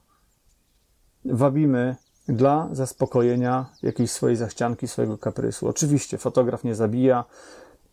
Wabimy 1.25 1.97
dla 2.29 2.69
zaspokojenia 2.73 3.67
jakiejś 3.83 4.11
swojej 4.11 4.37
zachcianki, 4.37 4.89
swojego 4.89 5.19
kaprysu. 5.19 5.69
Oczywiście 5.69 6.19
fotograf 6.19 6.65
nie 6.65 6.75
zabija, 6.75 7.25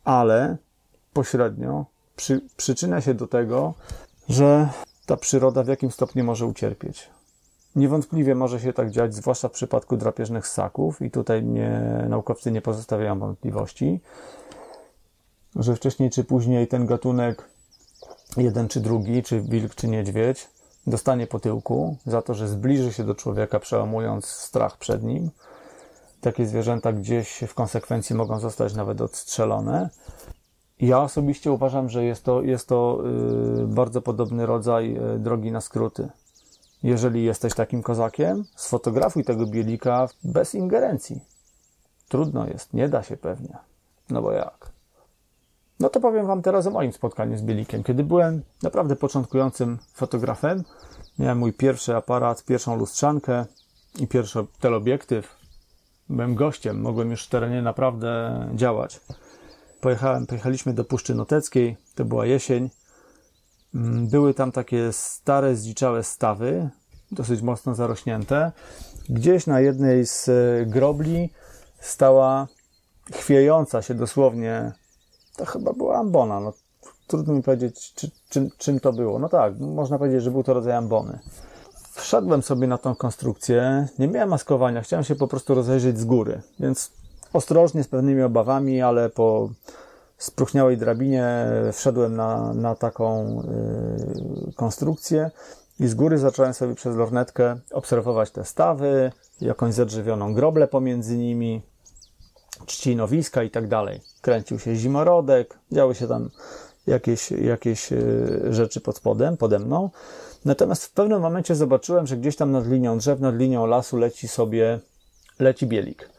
ale 0.03 0.57
pośrednio 1.13 1.85
przy, 2.15 2.41
przyczynia 2.57 3.01
się 3.01 3.13
do 3.13 3.27
tego, 3.27 3.73
że 4.29 4.69
ta 5.05 5.17
przyroda 5.17 5.63
w 5.63 5.67
jakim 5.67 5.91
stopniu 5.91 6.23
może 6.23 6.45
ucierpieć. 6.45 7.09
Niewątpliwie 7.75 8.35
może 8.35 8.59
się 8.59 8.73
tak 8.73 8.91
dziać, 8.91 9.15
zwłaszcza 9.15 9.49
w 9.49 9.51
przypadku 9.51 9.97
drapieżnych 9.97 10.47
ssaków, 10.47 11.01
i 11.01 11.11
tutaj 11.11 11.43
nie, 11.43 12.05
naukowcy 12.09 12.51
nie 12.51 12.61
pozostawiają 12.61 13.19
wątpliwości, 13.19 13.99
że 15.55 15.75
wcześniej 15.75 16.09
czy 16.09 16.23
później 16.23 16.67
ten 16.67 16.85
gatunek, 16.85 17.49
jeden 18.37 18.67
czy 18.67 18.79
drugi, 18.79 19.23
czy 19.23 19.41
wilk, 19.41 19.75
czy 19.75 19.87
niedźwiedź, 19.87 20.47
dostanie 20.87 21.27
po 21.27 21.39
tyłku 21.39 21.97
za 22.05 22.21
to, 22.21 22.33
że 22.33 22.47
zbliży 22.47 22.93
się 22.93 23.03
do 23.03 23.15
człowieka, 23.15 23.59
przełamując 23.59 24.25
strach 24.25 24.77
przed 24.77 25.03
nim. 25.03 25.31
Takie 26.21 26.45
zwierzęta 26.45 26.93
gdzieś 26.93 27.43
w 27.47 27.53
konsekwencji 27.53 28.15
mogą 28.15 28.39
zostać 28.39 28.73
nawet 28.73 29.01
odstrzelone. 29.01 29.89
Ja 30.79 30.99
osobiście 31.01 31.51
uważam, 31.51 31.89
że 31.89 32.03
jest 32.03 32.23
to, 32.23 32.41
jest 32.41 32.67
to 32.67 32.99
yy, 33.57 33.67
bardzo 33.67 34.01
podobny 34.01 34.45
rodzaj 34.45 34.93
yy, 34.93 35.19
drogi 35.19 35.51
na 35.51 35.61
skróty. 35.61 36.09
Jeżeli 36.83 37.23
jesteś 37.23 37.53
takim 37.53 37.83
kozakiem, 37.83 38.45
sfotografuj 38.55 39.23
tego 39.23 39.45
bielika 39.45 40.07
bez 40.23 40.55
ingerencji. 40.55 41.21
Trudno 42.07 42.47
jest, 42.47 42.73
nie 42.73 42.89
da 42.89 43.03
się 43.03 43.17
pewnie. 43.17 43.57
No 44.09 44.21
bo 44.21 44.31
jak? 44.31 44.74
No 45.79 45.89
to 45.89 45.99
powiem 45.99 46.27
Wam 46.27 46.41
teraz 46.41 46.67
o 46.67 46.71
moim 46.71 46.93
spotkaniu 46.93 47.37
z 47.37 47.41
bielikiem. 47.41 47.83
Kiedy 47.83 48.03
byłem 48.03 48.41
naprawdę 48.63 48.95
początkującym 48.95 49.77
fotografem, 49.93 50.63
miałem 51.19 51.37
mój 51.37 51.53
pierwszy 51.53 51.95
aparat, 51.95 52.43
pierwszą 52.43 52.75
lustrzankę 52.75 53.45
i 53.99 54.07
pierwszy 54.07 54.45
teleobiektyw. 54.59 55.35
Byłem 56.09 56.35
gościem, 56.35 56.81
mogłem 56.81 57.11
już 57.11 57.25
w 57.25 57.29
terenie 57.29 57.61
naprawdę 57.61 58.39
działać. 58.55 58.99
Pojechałem, 59.81 60.27
pojechaliśmy 60.27 60.73
do 60.73 60.85
Puszczy 60.85 61.15
Noteckiej, 61.15 61.77
to 61.95 62.05
była 62.05 62.25
jesień. 62.25 62.69
Mm, 63.75 64.07
były 64.07 64.33
tam 64.33 64.51
takie 64.51 64.93
stare, 64.93 65.55
zdziczałe 65.55 66.03
stawy, 66.03 66.69
dosyć 67.11 67.41
mocno 67.41 67.75
zarośnięte. 67.75 68.51
Gdzieś 69.09 69.47
na 69.47 69.59
jednej 69.59 70.05
z 70.05 70.29
e, 70.29 70.65
grobli 70.65 71.29
stała 71.79 72.47
chwiejąca 73.13 73.81
się 73.81 73.93
dosłownie, 73.93 74.71
to 75.37 75.45
chyba 75.45 75.73
była 75.73 75.97
ambona. 75.97 76.39
No, 76.39 76.53
trudno 77.07 77.33
mi 77.33 77.43
powiedzieć, 77.43 77.93
czy, 77.93 78.11
czym, 78.29 78.49
czym 78.57 78.79
to 78.79 78.93
było. 78.93 79.19
No 79.19 79.29
tak, 79.29 79.59
można 79.59 79.97
powiedzieć, 79.97 80.23
że 80.23 80.31
był 80.31 80.43
to 80.43 80.53
rodzaj 80.53 80.73
ambony. 80.73 81.19
Wszedłem 81.91 82.43
sobie 82.43 82.67
na 82.67 82.77
tą 82.77 82.95
konstrukcję, 82.95 83.87
nie 83.99 84.07
miałem 84.07 84.29
maskowania, 84.29 84.81
chciałem 84.81 85.03
się 85.03 85.15
po 85.15 85.27
prostu 85.27 85.55
rozejrzeć 85.55 85.99
z 85.99 86.05
góry, 86.05 86.41
więc 86.59 86.91
ostrożnie, 87.33 87.83
z 87.83 87.87
pewnymi 87.87 88.21
obawami, 88.21 88.81
ale 88.81 89.09
po 89.09 89.49
spróchniałej 90.17 90.77
drabinie 90.77 91.47
wszedłem 91.73 92.15
na, 92.15 92.53
na 92.53 92.75
taką 92.75 93.39
y, 94.49 94.53
konstrukcję 94.55 95.31
i 95.79 95.87
z 95.87 95.95
góry 95.95 96.17
zacząłem 96.17 96.53
sobie 96.53 96.75
przez 96.75 96.95
lornetkę 96.95 97.59
obserwować 97.71 98.31
te 98.31 98.45
stawy, 98.45 99.11
jakąś 99.41 99.73
zadrzewioną 99.73 100.33
groblę 100.33 100.67
pomiędzy 100.67 101.17
nimi, 101.17 101.61
trzcinowiska 102.65 103.43
i 103.43 103.49
tak 103.49 103.67
dalej. 103.67 104.01
Kręcił 104.21 104.59
się 104.59 104.75
zimorodek, 104.75 105.59
działy 105.71 105.95
się 105.95 106.07
tam 106.07 106.29
jakieś, 106.87 107.31
jakieś 107.31 107.91
y, 107.91 108.39
rzeczy 108.49 108.81
pod 108.81 108.97
spodem, 108.97 109.37
pode 109.37 109.59
mną. 109.59 109.89
Natomiast 110.45 110.85
w 110.85 110.91
pewnym 110.91 111.21
momencie 111.21 111.55
zobaczyłem, 111.55 112.07
że 112.07 112.17
gdzieś 112.17 112.35
tam 112.35 112.51
nad 112.51 112.67
linią 112.67 112.97
drzew, 112.97 113.19
nad 113.19 113.35
linią 113.35 113.65
lasu 113.65 113.97
leci 113.97 114.27
sobie, 114.27 114.79
leci 115.39 115.67
bielik. 115.67 116.09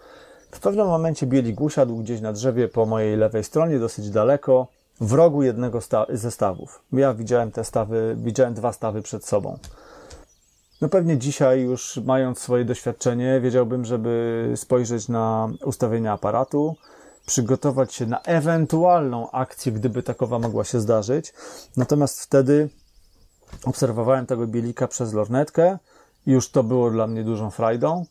W 0.51 0.61
pewnym 0.61 0.87
momencie 0.87 1.27
bielik 1.27 1.61
usiadł 1.61 1.97
gdzieś 1.97 2.21
na 2.21 2.33
drzewie 2.33 2.69
po 2.69 2.87
mojej 2.87 3.17
lewej 3.17 3.45
stronie, 3.45 3.79
dosyć 3.79 4.11
daleko, 4.11 4.67
w 5.01 5.13
rogu 5.13 5.43
jednego 5.43 5.81
ze 6.09 6.31
stawów. 6.31 6.83
Ja 6.93 7.15
widziałem 7.15 7.51
te 7.51 7.65
stawy, 7.65 8.17
widziałem 8.19 8.55
dwa 8.55 8.73
stawy 8.73 9.03
przed 9.03 9.27
sobą. 9.27 9.59
No 10.81 10.89
pewnie 10.89 11.19
dzisiaj 11.19 11.61
już 11.61 12.01
mając 12.05 12.39
swoje 12.39 12.65
doświadczenie, 12.65 13.41
wiedziałbym, 13.41 13.85
żeby 13.85 14.53
spojrzeć 14.57 15.09
na 15.09 15.49
ustawienia 15.65 16.13
aparatu, 16.13 16.77
przygotować 17.27 17.95
się 17.95 18.07
na 18.07 18.23
ewentualną 18.23 19.31
akcję, 19.31 19.73
gdyby 19.73 20.03
takowa 20.03 20.39
mogła 20.39 20.65
się 20.65 20.81
zdarzyć. 20.81 21.33
Natomiast 21.77 22.21
wtedy 22.21 22.69
obserwowałem 23.65 24.27
tego 24.27 24.47
bielika 24.47 24.89
przez 24.89 25.13
lornetkę 25.13 25.79
już 26.27 26.51
to 26.51 26.63
było 26.63 26.91
dla 26.91 27.07
mnie 27.07 27.25
dużą 27.25 27.51
frajdą. 27.51 28.07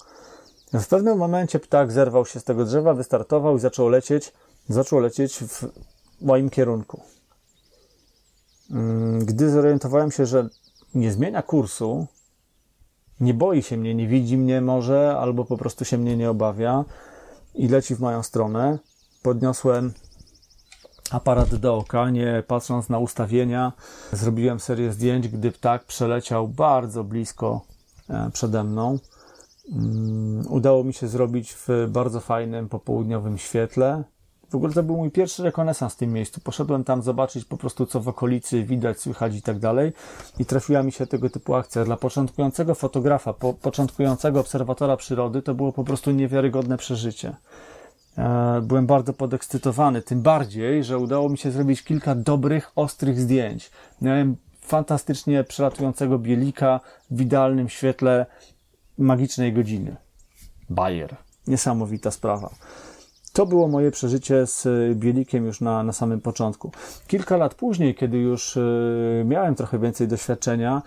W 0.74 0.88
pewnym 0.88 1.18
momencie 1.18 1.59
ptak 1.59 1.91
zerwał 1.91 2.26
się 2.26 2.39
z 2.39 2.43
tego 2.43 2.66
drzewa, 2.66 2.93
wystartował 2.93 3.57
i 3.57 3.59
zaczął 3.59 3.89
lecieć, 3.89 4.34
zaczął 4.70 4.99
lecieć 4.99 5.38
w 5.38 5.66
moim 6.22 6.49
kierunku. 6.49 7.01
Mm, 8.72 9.26
gdy 9.26 9.49
zorientowałem 9.49 10.11
się, 10.11 10.26
że 10.26 10.49
nie 10.95 11.11
zmienia 11.11 11.41
kursu, 11.41 12.07
nie 13.20 13.34
boi 13.34 13.63
się 13.63 13.78
mnie, 13.78 13.95
nie 13.95 14.07
widzi 14.07 14.38
mnie 14.38 14.61
może, 14.61 15.18
albo 15.20 15.45
po 15.45 15.57
prostu 15.57 15.86
się 15.86 15.97
mnie 15.97 16.18
nie 16.18 16.30
obawia 16.30 16.86
i 17.55 17.68
leci 17.68 17.95
w 17.95 17.99
moją 17.99 18.24
stronę, 18.24 18.80
podniosłem 19.24 19.93
aparat 21.11 21.55
do 21.55 21.76
oka, 21.76 22.09
nie 22.09 22.43
patrząc 22.47 22.89
na 22.89 22.99
ustawienia. 22.99 23.74
Zrobiłem 24.11 24.59
serię 24.59 24.93
zdjęć, 24.93 25.28
gdy 25.28 25.51
ptak 25.51 25.84
przeleciał 25.84 26.47
bardzo 26.47 27.03
blisko 27.03 27.61
e, 28.09 28.30
przede 28.34 28.63
mną. 28.63 28.99
Mm, 29.72 30.45
udało 30.49 30.84
mi 30.84 30.93
się 30.93 31.07
zrobić 31.07 31.53
w 31.53 31.88
bardzo 31.89 32.20
fajnym 32.20 32.70
popołudniowym 32.70 33.38
świetle. 33.38 34.03
W 34.49 34.55
ogóle 34.55 34.73
to 34.73 34.83
był 34.83 34.97
mój 34.97 35.11
pierwszy 35.11 35.43
rekonesans 35.43 35.93
w 35.93 35.97
tym 35.97 36.13
miejscu. 36.13 36.41
Poszedłem 36.41 36.83
tam 36.83 37.01
zobaczyć 37.01 37.45
po 37.45 37.57
prostu, 37.57 37.85
co 37.85 37.99
w 37.99 38.07
okolicy 38.07 38.63
widać, 38.63 38.99
słychać 38.99 39.35
i 39.35 39.41
tak 39.41 39.59
dalej. 39.59 39.93
I 40.39 40.45
trafiła 40.45 40.83
mi 40.83 40.91
się 40.91 41.07
tego 41.07 41.29
typu 41.29 41.55
akcja. 41.55 41.85
Dla 41.85 41.97
początkującego 41.97 42.75
fotografa, 42.75 43.33
po, 43.33 43.53
początkującego 43.53 44.39
obserwatora 44.39 44.97
przyrody, 44.97 45.41
to 45.41 45.53
było 45.53 45.71
po 45.71 45.83
prostu 45.83 46.11
niewiarygodne 46.11 46.77
przeżycie. 46.77 47.35
E, 48.17 48.61
byłem 48.61 48.85
bardzo 48.87 49.13
podekscytowany, 49.13 50.01
tym 50.01 50.21
bardziej, 50.21 50.83
że 50.83 50.97
udało 50.97 51.29
mi 51.29 51.37
się 51.37 51.51
zrobić 51.51 51.83
kilka 51.83 52.15
dobrych, 52.15 52.71
ostrych 52.75 53.19
zdjęć. 53.19 53.71
Miałem 54.01 54.35
fantastycznie 54.61 55.43
przelatującego 55.43 56.19
bielika 56.19 56.79
w 57.11 57.21
idealnym 57.21 57.69
świetle 57.69 58.25
magicznej 58.97 59.53
godziny. 59.53 59.95
Bayer. 60.69 61.15
Niesamowita 61.47 62.11
sprawa. 62.11 62.49
To 63.36 63.45
było 63.45 63.67
moje 63.67 63.91
przeżycie 63.91 64.47
z 64.47 64.67
Bielikiem 64.97 65.45
już 65.45 65.61
na, 65.61 65.83
na 65.83 65.93
samym 65.93 66.21
początku. 66.21 66.71
Kilka 67.07 67.38
lat 67.38 67.55
później, 67.55 67.95
kiedy 67.95 68.17
już 68.17 68.57
y, 68.57 69.23
miałem 69.25 69.55
trochę 69.55 69.79
więcej 69.79 70.07
doświadczenia, 70.07 70.81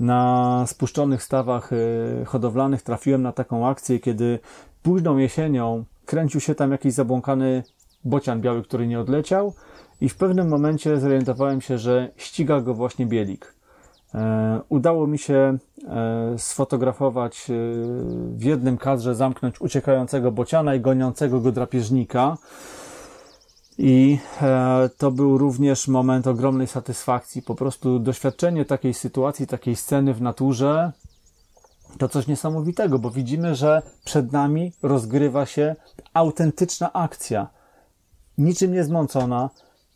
na 0.00 0.64
spuszczonych 0.66 1.22
stawach 1.22 1.72
y, 1.72 2.24
hodowlanych 2.26 2.82
trafiłem 2.82 3.22
na 3.22 3.32
taką 3.32 3.68
akcję, 3.68 4.00
kiedy 4.00 4.38
późną 4.82 5.16
jesienią 5.16 5.84
kręcił 6.06 6.40
się 6.40 6.54
tam 6.54 6.72
jakiś 6.72 6.92
zabłąkany 6.92 7.62
bocian 8.04 8.40
biały, 8.40 8.62
który 8.62 8.86
nie 8.86 9.00
odleciał 9.00 9.54
i 10.00 10.08
w 10.08 10.16
pewnym 10.16 10.48
momencie 10.48 11.00
zorientowałem 11.00 11.60
się, 11.60 11.78
że 11.78 12.10
ściga 12.16 12.60
go 12.60 12.74
właśnie 12.74 13.06
bielik. 13.06 13.54
E, 14.14 14.60
udało 14.68 15.06
mi 15.06 15.18
się 15.18 15.34
e, 15.34 15.58
sfotografować 16.38 17.50
e, 17.50 17.54
w 18.28 18.42
jednym 18.42 18.76
kadrze, 18.76 19.14
zamknąć 19.14 19.60
uciekającego 19.60 20.32
bociana 20.32 20.74
i 20.74 20.80
goniącego 20.80 21.40
go 21.40 21.52
drapieżnika. 21.52 22.36
I 23.78 24.18
to 24.98 25.10
był 25.10 25.38
również 25.38 25.88
moment 25.88 26.26
ogromnej 26.26 26.66
satysfakcji. 26.66 27.42
Po 27.42 27.54
prostu 27.54 27.98
doświadczenie 27.98 28.64
takiej 28.64 28.94
sytuacji, 28.94 29.46
takiej 29.46 29.76
sceny 29.76 30.14
w 30.14 30.22
naturze 30.22 30.92
to 31.98 32.08
coś 32.08 32.26
niesamowitego, 32.26 32.98
bo 32.98 33.10
widzimy, 33.10 33.54
że 33.54 33.82
przed 34.04 34.32
nami 34.32 34.72
rozgrywa 34.82 35.46
się 35.46 35.76
autentyczna 36.14 36.92
akcja. 36.92 37.48
Niczym 38.38 38.72
niezmącona, 38.72 39.50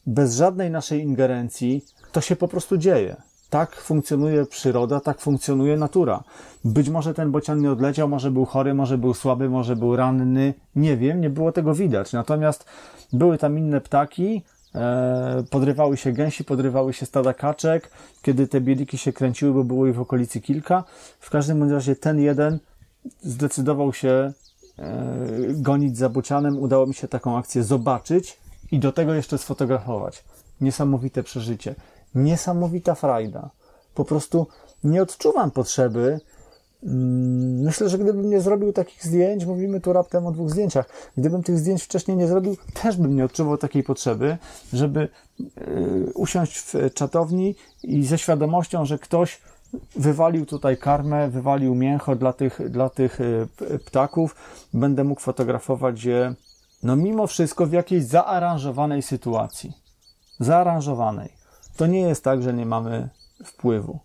bez 0.07 0.37
żadnej 0.37 0.71
naszej 0.71 1.03
ingerencji, 1.03 1.85
to 2.13 2.21
się 2.21 2.37
po 2.37 2.49
prostu 2.49 2.77
dzieje. 2.77 3.28
Tak 3.51 3.77
funkcjonuje 3.77 4.47
przyroda, 4.47 5.01
tak 5.01 5.21
funkcjonuje 5.21 5.77
natura. 5.77 6.23
Być 6.65 6.89
może 6.89 7.15
ten 7.15 7.31
bocian 7.31 7.61
nie 7.61 7.71
odleciał, 7.71 8.09
może 8.09 8.31
był 8.31 8.45
chory, 8.45 8.75
może 8.75 8.99
był 8.99 9.15
słaby, 9.15 9.49
może 9.49 9.77
był 9.77 9.97
ranny, 9.97 10.55
nie 10.77 10.97
wiem, 10.97 11.21
nie 11.21 11.31
było 11.31 11.53
tego 11.53 11.75
widać. 11.75 12.13
Natomiast 12.13 12.65
były 13.13 13.39
tam 13.39 13.59
inne 13.59 13.81
ptaki, 13.81 14.43
e, 14.75 15.45
podrywały 15.51 15.97
się 15.97 16.13
gęsi, 16.13 16.45
podrywały 16.45 16.93
się 16.93 17.07
stada 17.07 17.35
kaczek, 17.35 17.91
kiedy 18.23 18.49
te 18.49 18.61
bieliki 18.61 18.99
się 18.99 19.13
kręciły, 19.13 19.53
bo 19.53 19.65
było 19.65 19.87
ich 19.87 19.95
w 19.95 20.01
okolicy 20.01 20.41
kilka. 20.41 20.85
W 21.21 21.31
każdym 21.31 21.73
razie 21.73 21.97
ten 21.97 22.21
jeden 22.21 22.59
zdecydował 23.23 23.93
się 23.93 24.09
e, 24.09 24.33
gonić 25.49 25.99
za 25.99 26.09
bocianem. 26.09 26.59
Udało 26.59 26.87
mi 26.87 26.95
się 26.95 27.09
taką 27.09 27.39
akcję 27.39 27.65
zobaczyć 27.65 28.39
i 28.73 28.79
do 28.79 28.93
tego 28.93 29.15
jeszcze 29.15 29.39
sfotografować. 29.39 30.25
Niesamowite 30.61 31.23
przeżycie 31.23 31.75
niesamowita 32.15 32.95
frajda. 32.95 33.51
Po 33.95 34.05
prostu 34.05 34.47
nie 34.85 35.03
odczuwam 35.03 35.51
potrzeby. 35.51 36.21
Mm, 36.83 37.61
myślę, 37.63 37.89
że 37.89 37.99
gdybym 37.99 38.31
nie 38.31 38.41
zrobił 38.41 38.73
takich 38.73 39.05
zdjęć, 39.05 39.45
mówimy 39.45 39.81
tu 39.81 39.93
raptem 39.93 40.27
o 40.27 40.33
dwóch 40.33 40.51
zdjęciach, 40.51 40.89
gdybym 41.17 41.43
tych 41.43 41.59
zdjęć 41.59 41.83
wcześniej 41.83 42.17
nie 42.17 42.29
zrobił, 42.29 42.57
też 42.83 42.97
bym 42.97 43.17
nie 43.17 43.25
odczuwał 43.25 43.59
takiej 43.59 43.83
potrzeby, 43.83 44.39
żeby 44.73 45.09
y, 45.41 46.13
usiąść 46.15 46.59
w 46.59 46.75
czatowni 46.95 47.55
i 47.83 48.07
ze 48.07 48.19
świadomością, 48.19 48.85
że 48.85 48.99
ktoś 48.99 49.41
wywalił 49.97 50.47
tutaj 50.47 50.77
karmę, 50.77 51.29
wywalił 51.29 51.75
mięcho 51.75 52.17
dla 52.17 52.33
tych, 52.33 52.71
dla 52.71 52.91
tych 52.91 53.21
y, 53.21 53.49
ptaków, 53.87 54.37
będę 54.75 55.05
mógł 55.05 55.21
fotografować 55.21 56.05
je, 56.05 56.35
no 56.83 56.97
mimo 56.97 57.27
wszystko 57.27 57.67
w 57.67 57.73
jakiejś 57.73 58.05
zaaranżowanej 58.05 59.03
sytuacji. 59.03 59.73
Zaaranżowanej. 60.41 61.38
To 61.79 61.87
nie 61.87 62.01
jest 62.01 62.25
tak, 62.25 62.43
że 62.43 62.55
nie 62.55 62.67
mamy 62.67 63.09
wpływu. 63.45 63.99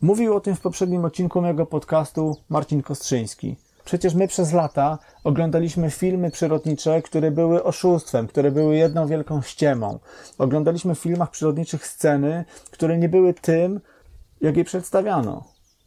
Mówił 0.00 0.36
o 0.36 0.40
tym 0.40 0.56
w 0.56 0.60
poprzednim 0.60 1.04
odcinku 1.04 1.40
mojego 1.40 1.66
podcastu 1.66 2.36
Marcin 2.48 2.82
Kostrzyński. 2.82 3.56
Przecież 3.84 4.14
my 4.14 4.28
przez 4.28 4.52
lata 4.52 4.98
oglądaliśmy 5.24 5.90
filmy 5.90 6.30
przyrodnicze, 6.30 7.02
które 7.02 7.30
były 7.30 7.64
oszustwem, 7.64 8.26
które 8.26 8.50
były 8.50 8.76
jedną 8.76 9.06
wielką 9.06 9.42
ściemą. 9.42 9.98
Oglądaliśmy 10.38 10.94
w 10.94 10.98
filmach 10.98 11.30
przyrodniczych 11.30 11.86
sceny, 11.86 12.44
które 12.70 12.98
nie 12.98 13.08
były 13.08 13.34
tym, 13.34 13.80
jak 14.40 14.56
je 14.56 14.64
przedstawiano. 14.64 15.44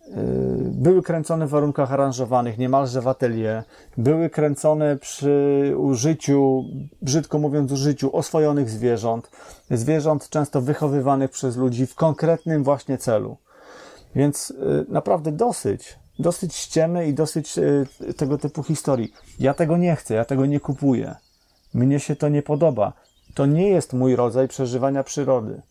Y, 0.08 0.72
były 0.72 1.04
kręcone 1.04 1.48
w 1.48 1.50
warunkach 1.50 1.92
aranżowanych, 1.94 2.58
niemalże 2.58 3.02
w 3.02 3.08
atelier, 3.08 3.64
były 3.98 4.30
kręcone 4.30 4.98
przy 4.98 5.74
użyciu, 5.78 6.64
brzydko 7.02 7.40
mówiąc, 7.40 7.72
użyciu 7.72 8.16
oswojonych 8.16 8.70
zwierząt, 8.70 9.32
zwierząt 9.72 10.30
często 10.30 10.62
wychowywanych 10.62 11.32
przez 11.32 11.58
ludzi 11.58 11.88
w 11.88 11.96
konkretnym 11.96 12.64
właśnie 12.64 12.98
celu. 12.98 13.38
Więc 14.16 14.52
y, 14.52 14.86
naprawdę 14.90 15.32
dosyć, 15.32 16.00
dosyć 16.20 16.56
ściemy 16.56 17.08
i 17.08 17.14
dosyć 17.14 17.58
y, 17.58 18.14
tego 18.18 18.38
typu 18.38 18.64
historii. 18.64 19.14
Ja 19.40 19.54
tego 19.54 19.78
nie 19.78 19.96
chcę, 19.96 20.16
ja 20.16 20.26
tego 20.26 20.46
nie 20.46 20.60
kupuję. 20.60 21.16
Mnie 21.74 22.00
się 22.00 22.16
to 22.16 22.30
nie 22.30 22.42
podoba. 22.42 22.94
To 23.34 23.46
nie 23.46 23.70
jest 23.70 23.94
mój 23.94 24.16
rodzaj 24.16 24.48
przeżywania 24.48 25.04
przyrody. 25.04 25.62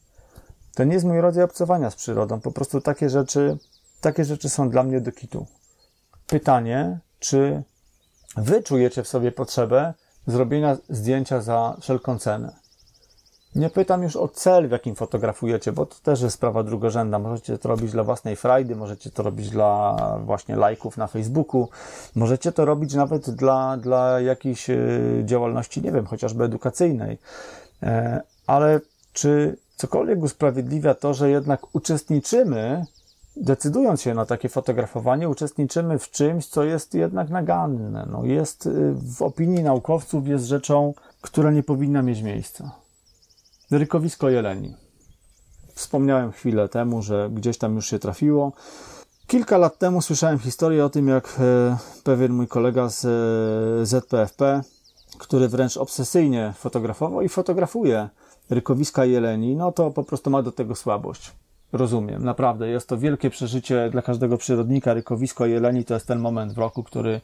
To 0.75 0.85
nie 0.85 0.95
jest 0.95 1.07
mój 1.07 1.21
rodzaj 1.21 1.45
obcowania 1.45 1.91
z 1.91 1.97
przyrodą. 1.97 2.41
Po 2.41 2.53
prostu 2.53 2.81
takie 2.81 3.11
rzeczy 3.11 3.59
takie 4.07 4.25
rzeczy 4.25 4.49
są 4.49 4.71
dla 4.71 4.83
mnie 4.83 5.01
do 5.01 5.13
kitu. 5.13 5.47
Pytanie, 6.27 6.99
czy 7.19 7.63
wy 8.37 8.63
czujecie 8.63 9.03
w 9.03 9.09
sobie 9.09 9.33
potrzebę 9.33 9.95
zrobienia 10.27 10.77
zdjęcia 10.89 11.41
za 11.41 11.77
wszelką 11.81 12.19
cenę? 12.19 12.53
Nie 13.55 13.71
pytam 13.71 14.03
już 14.03 14.17
o 14.17 14.29
cel, 14.29 14.69
w 14.69 14.71
jakim 14.71 14.95
fotografujecie, 14.95 15.73
bo 15.73 15.87
to 15.87 15.97
też 16.03 16.21
jest 16.21 16.35
sprawa 16.35 16.63
drugorzędna. 16.63 17.19
Możecie 17.19 17.59
to 17.59 17.69
robić 17.69 17.93
dla 17.93 18.05
własnej 18.05 18.37
frajdy, 18.37 18.77
możecie 18.77 19.11
to 19.11 19.23
robić 19.23 19.51
dla 19.51 19.97
właśnie 20.25 20.57
lajków 20.57 20.97
na 20.97 21.07
Facebooku, 21.07 21.69
możecie 22.15 22.53
to 22.53 22.65
robić 22.65 22.95
nawet 22.95 23.31
dla, 23.31 23.77
dla 23.77 24.21
jakiejś 24.21 24.71
e, 24.71 24.79
działalności, 25.25 25.83
nie 25.83 25.93
wiem, 25.93 26.07
chociażby 26.07 26.45
edukacyjnej. 26.45 27.19
E, 27.83 28.21
ale 28.47 28.81
czy 29.13 29.57
cokolwiek 29.77 30.23
usprawiedliwia 30.23 30.95
to, 30.95 31.15
że 31.15 31.31
jednak 31.31 31.75
uczestniczymy 31.75 32.87
decydując 33.37 34.03
się 34.03 34.15
na 34.15 34.27
takie 34.27 34.49
fotografowanie, 34.49 35.29
uczestniczymy 35.29 35.99
w 35.99 36.11
czymś, 36.11 36.47
co 36.47 36.65
jest 36.65 36.95
jednak 36.95 37.31
naganne. 37.31 38.09
No 38.11 38.25
jest 38.25 38.67
y, 38.67 38.95
w 38.95 39.23
opinii 39.23 39.63
naukowców 39.63 40.29
jest 40.29 40.45
rzeczą, 40.45 40.95
która 41.21 41.51
nie 41.51 41.63
powinna 41.63 42.03
mieć 42.03 42.23
miejsca. 42.23 42.71
Rykowisko 43.71 44.31
jeleni. 44.31 44.75
Wspomniałem 45.75 46.33
chwilę 46.33 46.69
temu, 46.69 47.03
że 47.03 47.31
gdzieś 47.33 47.59
tam 47.59 47.75
już 47.75 47.87
się 47.87 47.99
trafiło. 47.99 48.53
Kilka 49.27 49.59
lat 49.59 49.79
temu 49.79 50.03
słyszałem 50.03 50.39
historię 50.39 50.85
o 50.85 50.89
tym, 50.89 51.09
jak 51.09 51.37
e, 51.41 51.77
pewien 52.05 52.33
mój 52.33 52.49
kolega 52.49 52.89
z 52.89 53.05
e, 53.05 53.87
ZPFP, 53.87 54.63
który 55.19 55.49
wręcz 55.49 55.77
obsesyjnie 55.77 56.55
fotografował 56.59 57.23
i 57.23 57.29
fotografuje 57.29 58.09
rykowiska 58.51 59.05
jeleni, 59.05 59.57
no 59.57 59.73
to 59.73 59.91
po 59.91 60.05
prostu 60.05 60.31
ma 60.31 60.43
do 60.43 60.53
tego 60.53 60.75
słabość 60.75 61.33
rozumiem. 61.73 62.25
Naprawdę, 62.25 62.69
jest 62.69 62.89
to 62.89 62.99
wielkie 62.99 63.31
przeżycie 63.31 63.91
dla 63.91 64.03
każdego 64.03 64.39
przyrodnika. 64.39 64.95
Rykowisko 64.95 65.47
Jeleni 65.47 65.85
to 65.85 65.95
jest 65.95 66.07
ten 66.07 66.19
moment 66.19 66.53
w 66.53 66.59
roku, 66.59 66.83
który 66.83 67.21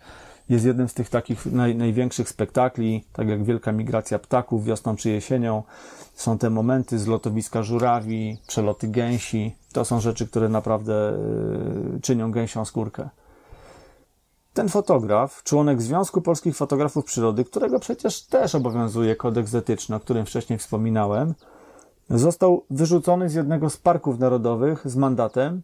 jest 0.49 0.65
jednym 0.65 0.89
z 0.89 0.95
tych 0.95 1.09
takich 1.09 1.47
naj, 1.47 1.77
największych 1.77 2.29
spektakli, 2.29 3.05
tak 3.13 3.29
jak 3.29 3.45
wielka 3.45 3.73
migracja 3.73 4.19
ptaków 4.19 4.65
wiosną 4.65 4.97
czy 4.97 5.11
jesienią. 5.11 5.63
Są 6.15 6.39
te 6.39 6.51
momenty 6.51 6.99
z 6.99 7.07
lotowiska 7.07 7.63
żurawi, 7.63 8.39
przeloty 8.47 8.89
gęsi. 8.89 9.57
To 9.73 9.85
są 9.85 10.01
rzeczy, 10.01 10.27
które 10.27 10.49
naprawdę 10.49 11.19
yy, 11.93 12.01
czynią 12.01 12.33
gęsią 12.33 12.65
skórkę. 12.65 13.09
Ten 14.55 14.69
fotograf, 14.69 15.43
członek 15.43 15.83
Związku 15.83 16.23
Polskich 16.23 16.57
Fotografów 16.57 17.05
Przyrody, 17.05 17.45
którego 17.45 17.81
przecież 17.81 18.23
też 18.23 18.55
obowiązuje 18.55 19.17
kodeks 19.17 19.55
etyczny, 19.55 19.97
o 19.97 20.01
którym 20.01 20.27
wcześniej 20.27 20.59
wspominałem, 20.59 21.35
Został 22.11 22.65
wyrzucony 22.71 23.29
z 23.29 23.35
jednego 23.35 23.71
z 23.71 23.77
parków 23.77 24.19
narodowych 24.19 24.83
z 24.85 24.97
mandatem 24.97 25.63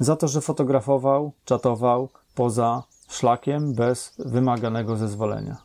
za 0.00 0.16
to, 0.16 0.28
że 0.28 0.40
fotografował, 0.40 1.32
czatował 1.44 2.08
poza 2.34 2.82
szlakiem 3.08 3.74
bez 3.74 4.14
wymaganego 4.18 4.96
zezwolenia. 4.96 5.56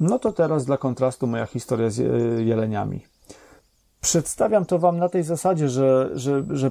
No 0.00 0.18
to 0.18 0.32
teraz 0.32 0.64
dla 0.64 0.76
kontrastu 0.76 1.26
moja 1.26 1.46
historia 1.46 1.90
z 1.90 1.98
jeleniami. 2.46 3.06
Przedstawiam 4.00 4.64
to 4.64 4.78
Wam 4.78 4.98
na 4.98 5.08
tej 5.08 5.22
zasadzie, 5.22 5.68
że, 5.68 6.10
że, 6.14 6.42
że 6.50 6.70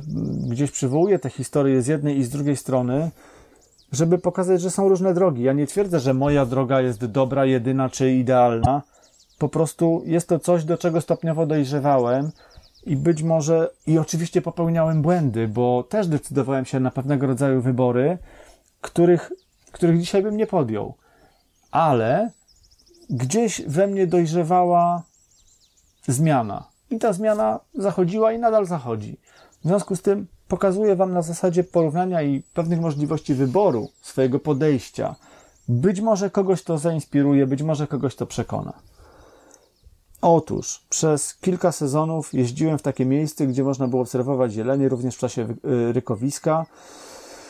gdzieś 0.49 0.71
przywołuję 0.71 1.19
te 1.19 1.29
historie 1.29 1.81
z 1.81 1.87
jednej 1.87 2.17
i 2.17 2.23
z 2.23 2.29
drugiej 2.29 2.55
strony, 2.55 3.11
żeby 3.91 4.17
pokazać, 4.17 4.61
że 4.61 4.71
są 4.71 4.89
różne 4.89 5.13
drogi. 5.13 5.43
Ja 5.43 5.53
nie 5.53 5.67
twierdzę, 5.67 5.99
że 5.99 6.13
moja 6.13 6.45
droga 6.45 6.81
jest 6.81 7.05
dobra, 7.05 7.45
jedyna 7.45 7.89
czy 7.89 8.11
idealna 8.11 8.81
po 9.39 9.49
prostu 9.49 10.03
jest 10.05 10.29
to 10.29 10.39
coś, 10.39 10.63
do 10.63 10.77
czego 10.77 11.01
stopniowo 11.01 11.45
dojrzewałem 11.45 12.31
i 12.85 12.95
być 12.95 13.23
może, 13.23 13.69
i 13.87 13.97
oczywiście 13.97 14.41
popełniałem 14.41 15.01
błędy, 15.01 15.47
bo 15.47 15.83
też 15.83 16.07
decydowałem 16.07 16.65
się 16.65 16.79
na 16.79 16.91
pewnego 16.91 17.27
rodzaju 17.27 17.61
wybory, 17.61 18.17
których, 18.81 19.31
których 19.71 19.99
dzisiaj 19.99 20.23
bym 20.23 20.37
nie 20.37 20.47
podjął. 20.47 20.93
Ale 21.71 22.31
gdzieś 23.09 23.61
we 23.61 23.87
mnie 23.87 24.07
dojrzewała 24.07 25.03
zmiana. 26.07 26.67
I 26.91 26.99
ta 26.99 27.13
zmiana 27.13 27.59
zachodziła 27.75 28.33
i 28.33 28.39
nadal 28.39 28.65
zachodzi. 28.65 29.17
W 29.63 29.67
związku 29.67 29.95
z 29.95 30.01
tym 30.01 30.27
pokazuję 30.47 30.95
Wam 30.95 31.13
na 31.13 31.21
zasadzie 31.21 31.63
porównania 31.63 32.21
i 32.21 32.41
pewnych 32.53 32.81
możliwości 32.81 33.33
wyboru 33.33 33.89
swojego 34.01 34.39
podejścia. 34.39 35.15
Być 35.67 36.01
może 36.01 36.29
kogoś 36.29 36.63
to 36.63 36.77
zainspiruje, 36.77 37.47
być 37.47 37.63
może 37.63 37.87
kogoś 37.87 38.15
to 38.15 38.25
przekona. 38.25 38.73
Otóż 40.21 40.81
przez 40.89 41.35
kilka 41.35 41.71
sezonów 41.71 42.33
jeździłem 42.33 42.77
w 42.77 42.81
takie 42.81 43.05
miejsce, 43.05 43.47
gdzie 43.47 43.63
można 43.63 43.87
było 43.87 44.01
obserwować 44.01 44.55
jelenie, 44.55 44.89
również 44.89 45.15
w 45.15 45.19
czasie 45.19 45.41
y, 45.41 45.93
rykowiska. 45.93 46.65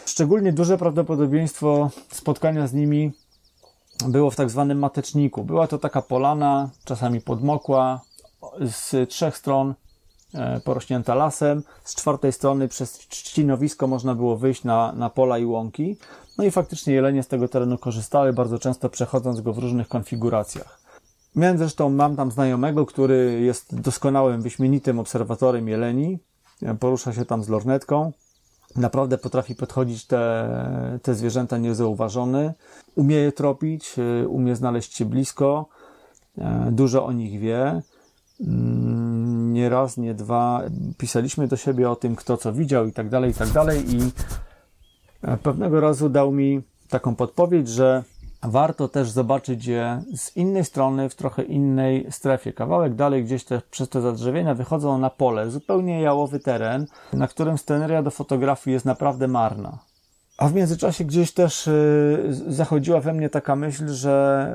Szczególnie 0.05 0.53
duże 0.53 0.77
prawdopodobieństwo 0.77 1.89
spotkania 2.11 2.67
z 2.67 2.73
nimi 2.73 3.11
było 4.07 4.31
w 4.31 4.35
tak 4.35 4.49
zwanym 4.49 4.79
mateczniku. 4.79 5.43
Była 5.43 5.67
to 5.67 5.77
taka 5.77 6.01
polana, 6.01 6.69
czasami 6.85 7.21
podmokła, 7.21 8.01
z 8.61 9.09
trzech 9.09 9.37
stron 9.37 9.73
e, 10.33 10.59
porośnięta 10.59 11.15
lasem. 11.15 11.63
Z 11.83 11.95
czwartej 11.95 12.33
strony 12.33 12.67
przez 12.67 12.93
trzcinowisko 12.93 13.87
można 13.87 14.15
było 14.15 14.37
wyjść 14.37 14.63
na, 14.63 14.91
na 14.91 15.09
pola 15.09 15.37
i 15.37 15.45
łąki. 15.45 15.97
No 16.37 16.43
i 16.43 16.51
faktycznie 16.51 16.93
jelenie 16.93 17.23
z 17.23 17.27
tego 17.27 17.47
terenu 17.47 17.77
korzystały, 17.77 18.33
bardzo 18.33 18.59
często 18.59 18.89
przechodząc 18.89 19.41
go 19.41 19.53
w 19.53 19.57
różnych 19.57 19.87
konfiguracjach. 19.87 20.78
Miałem 21.35 21.57
zresztą, 21.57 21.89
mam 21.89 22.15
tam 22.15 22.31
znajomego, 22.31 22.85
który 22.85 23.41
jest 23.41 23.81
doskonałym, 23.81 24.41
wyśmienitym 24.41 24.99
obserwatorem 24.99 25.67
jeleni. 25.67 26.19
Porusza 26.79 27.13
się 27.13 27.25
tam 27.25 27.43
z 27.43 27.49
lornetką. 27.49 28.13
Naprawdę 28.75 29.17
potrafi 29.17 29.55
podchodzić 29.55 30.05
te, 30.05 30.49
te 31.01 31.15
zwierzęta 31.15 31.57
niezauważone. 31.57 32.53
Umie 32.95 33.15
je 33.15 33.31
tropić, 33.31 33.95
y, 34.23 34.27
umie 34.27 34.55
znaleźć 34.55 34.95
się 34.97 35.05
blisko. 35.05 35.69
E, 36.37 36.69
dużo 36.71 37.05
o 37.05 37.11
nich 37.11 37.39
wie. 37.39 37.81
Mm, 38.41 39.53
nie 39.53 39.69
raz, 39.69 39.97
nie 39.97 40.13
dwa 40.13 40.63
pisaliśmy 40.97 41.47
do 41.47 41.57
siebie 41.57 41.89
o 41.89 41.95
tym, 41.95 42.15
kto 42.15 42.37
co 42.37 42.53
widział 42.53 42.87
i 42.87 42.93
tak 42.93 43.09
dalej, 43.09 43.31
i 43.31 43.33
tak 43.33 43.49
dalej. 43.49 43.95
I 43.95 43.99
e, 45.21 45.37
pewnego 45.37 45.79
razu 45.79 46.09
dał 46.09 46.31
mi 46.31 46.61
taką 46.89 47.15
podpowiedź, 47.15 47.67
że 47.67 48.03
warto 48.43 48.87
też 48.87 49.09
zobaczyć 49.09 49.65
je 49.65 50.03
z 50.15 50.37
innej 50.37 50.65
strony, 50.65 51.09
w 51.09 51.15
trochę 51.15 51.43
innej 51.43 52.07
strefie. 52.11 52.53
Kawałek 52.53 52.95
dalej, 52.95 53.23
gdzieś 53.23 53.43
te, 53.43 53.61
przez 53.71 53.89
te 53.89 54.01
zadrzewienia 54.01 54.55
wychodzą 54.55 54.97
na 54.97 55.09
pole, 55.09 55.49
zupełnie 55.49 56.01
jałowy 56.01 56.39
teren, 56.39 56.87
na 57.13 57.27
którym 57.27 57.57
sceneria 57.57 58.03
do 58.03 58.11
fotografii 58.11 58.73
jest 58.73 58.85
naprawdę 58.85 59.27
marna. 59.27 59.77
A 60.37 60.47
w 60.47 60.53
międzyczasie 60.53 61.05
gdzieś 61.05 61.31
też 61.31 61.67
yy, 61.67 62.53
zachodziła 62.53 62.99
we 62.99 63.13
mnie 63.13 63.29
taka 63.29 63.55
myśl, 63.55 63.87
że 63.87 64.53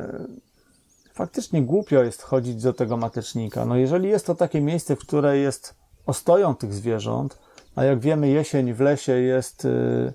faktycznie 1.12 1.62
głupio 1.62 2.02
jest 2.02 2.22
chodzić 2.22 2.62
do 2.62 2.72
tego 2.72 2.96
matecznika. 2.96 3.64
No 3.64 3.76
jeżeli 3.76 4.08
jest 4.08 4.26
to 4.26 4.34
takie 4.34 4.60
miejsce, 4.60 4.96
w 4.96 4.98
które 4.98 5.38
jest 5.38 5.74
ostoją 6.06 6.54
tych 6.54 6.74
zwierząt, 6.74 7.38
a 7.76 7.84
jak 7.84 8.00
wiemy 8.00 8.28
jesień 8.28 8.72
w 8.72 8.80
lesie 8.80 9.12
jest 9.12 9.64
yy, 9.64 10.12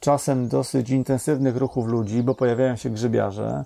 czasem 0.00 0.48
dosyć 0.48 0.90
intensywnych 0.90 1.56
ruchów 1.56 1.86
ludzi, 1.86 2.22
bo 2.22 2.34
pojawiają 2.34 2.76
się 2.76 2.90
grzybiarze. 2.90 3.64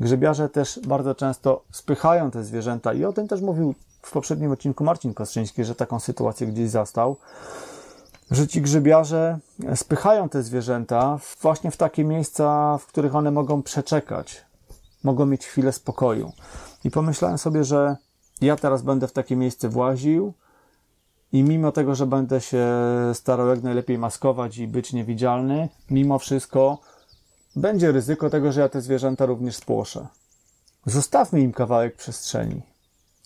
Grzybiarze 0.00 0.48
też 0.48 0.80
bardzo 0.86 1.14
często 1.14 1.64
spychają 1.70 2.30
te 2.30 2.44
zwierzęta 2.44 2.92
i 2.92 3.04
o 3.04 3.12
tym 3.12 3.28
też 3.28 3.40
mówił 3.40 3.74
w 4.02 4.12
poprzednim 4.12 4.52
odcinku 4.52 4.84
Marcin 4.84 5.14
Kostrzyński, 5.14 5.64
że 5.64 5.74
taką 5.74 6.00
sytuację 6.00 6.46
gdzieś 6.46 6.70
zastał, 6.70 7.16
że 8.30 8.48
ci 8.48 8.62
grzybiarze 8.62 9.38
spychają 9.74 10.28
te 10.28 10.42
zwierzęta 10.42 11.18
właśnie 11.42 11.70
w 11.70 11.76
takie 11.76 12.04
miejsca, 12.04 12.78
w 12.78 12.86
których 12.86 13.14
one 13.14 13.30
mogą 13.30 13.62
przeczekać, 13.62 14.44
mogą 15.04 15.26
mieć 15.26 15.46
chwilę 15.46 15.72
spokoju. 15.72 16.32
I 16.84 16.90
pomyślałem 16.90 17.38
sobie, 17.38 17.64
że 17.64 17.96
ja 18.40 18.56
teraz 18.56 18.82
będę 18.82 19.08
w 19.08 19.12
takie 19.12 19.36
miejsce 19.36 19.68
właził, 19.68 20.34
i 21.32 21.42
mimo 21.42 21.72
tego, 21.72 21.94
że 21.94 22.06
będę 22.06 22.40
się 22.40 22.66
starał 23.14 23.48
jak 23.48 23.62
najlepiej 23.62 23.98
maskować 23.98 24.58
i 24.58 24.68
być 24.68 24.92
niewidzialny, 24.92 25.68
mimo 25.90 26.18
wszystko 26.18 26.78
będzie 27.56 27.92
ryzyko 27.92 28.30
tego, 28.30 28.52
że 28.52 28.60
ja 28.60 28.68
te 28.68 28.80
zwierzęta 28.80 29.26
również 29.26 29.56
spłoszę. 29.56 30.06
Zostawmy 30.86 31.40
im 31.40 31.52
kawałek 31.52 31.96
przestrzeni. 31.96 32.62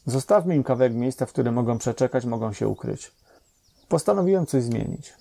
Zostawmy 0.06 0.56
im 0.56 0.64
kawałek 0.64 0.94
miejsca, 0.94 1.26
w 1.26 1.32
którym 1.32 1.54
mogą 1.54 1.78
przeczekać, 1.78 2.24
mogą 2.24 2.52
się 2.52 2.68
ukryć. 2.68 3.12
Postanowiłem 3.88 4.46
coś 4.46 4.62
zmienić. 4.62 5.14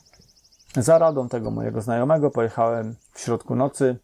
Za 0.78 0.98
radą 0.98 1.30
tego 1.30 1.52
mojego 1.52 1.82
znajomego 1.82 2.32
pojechałem 2.32 2.96
w 3.14 3.20
środku 3.20 3.56
nocy, 3.56 3.96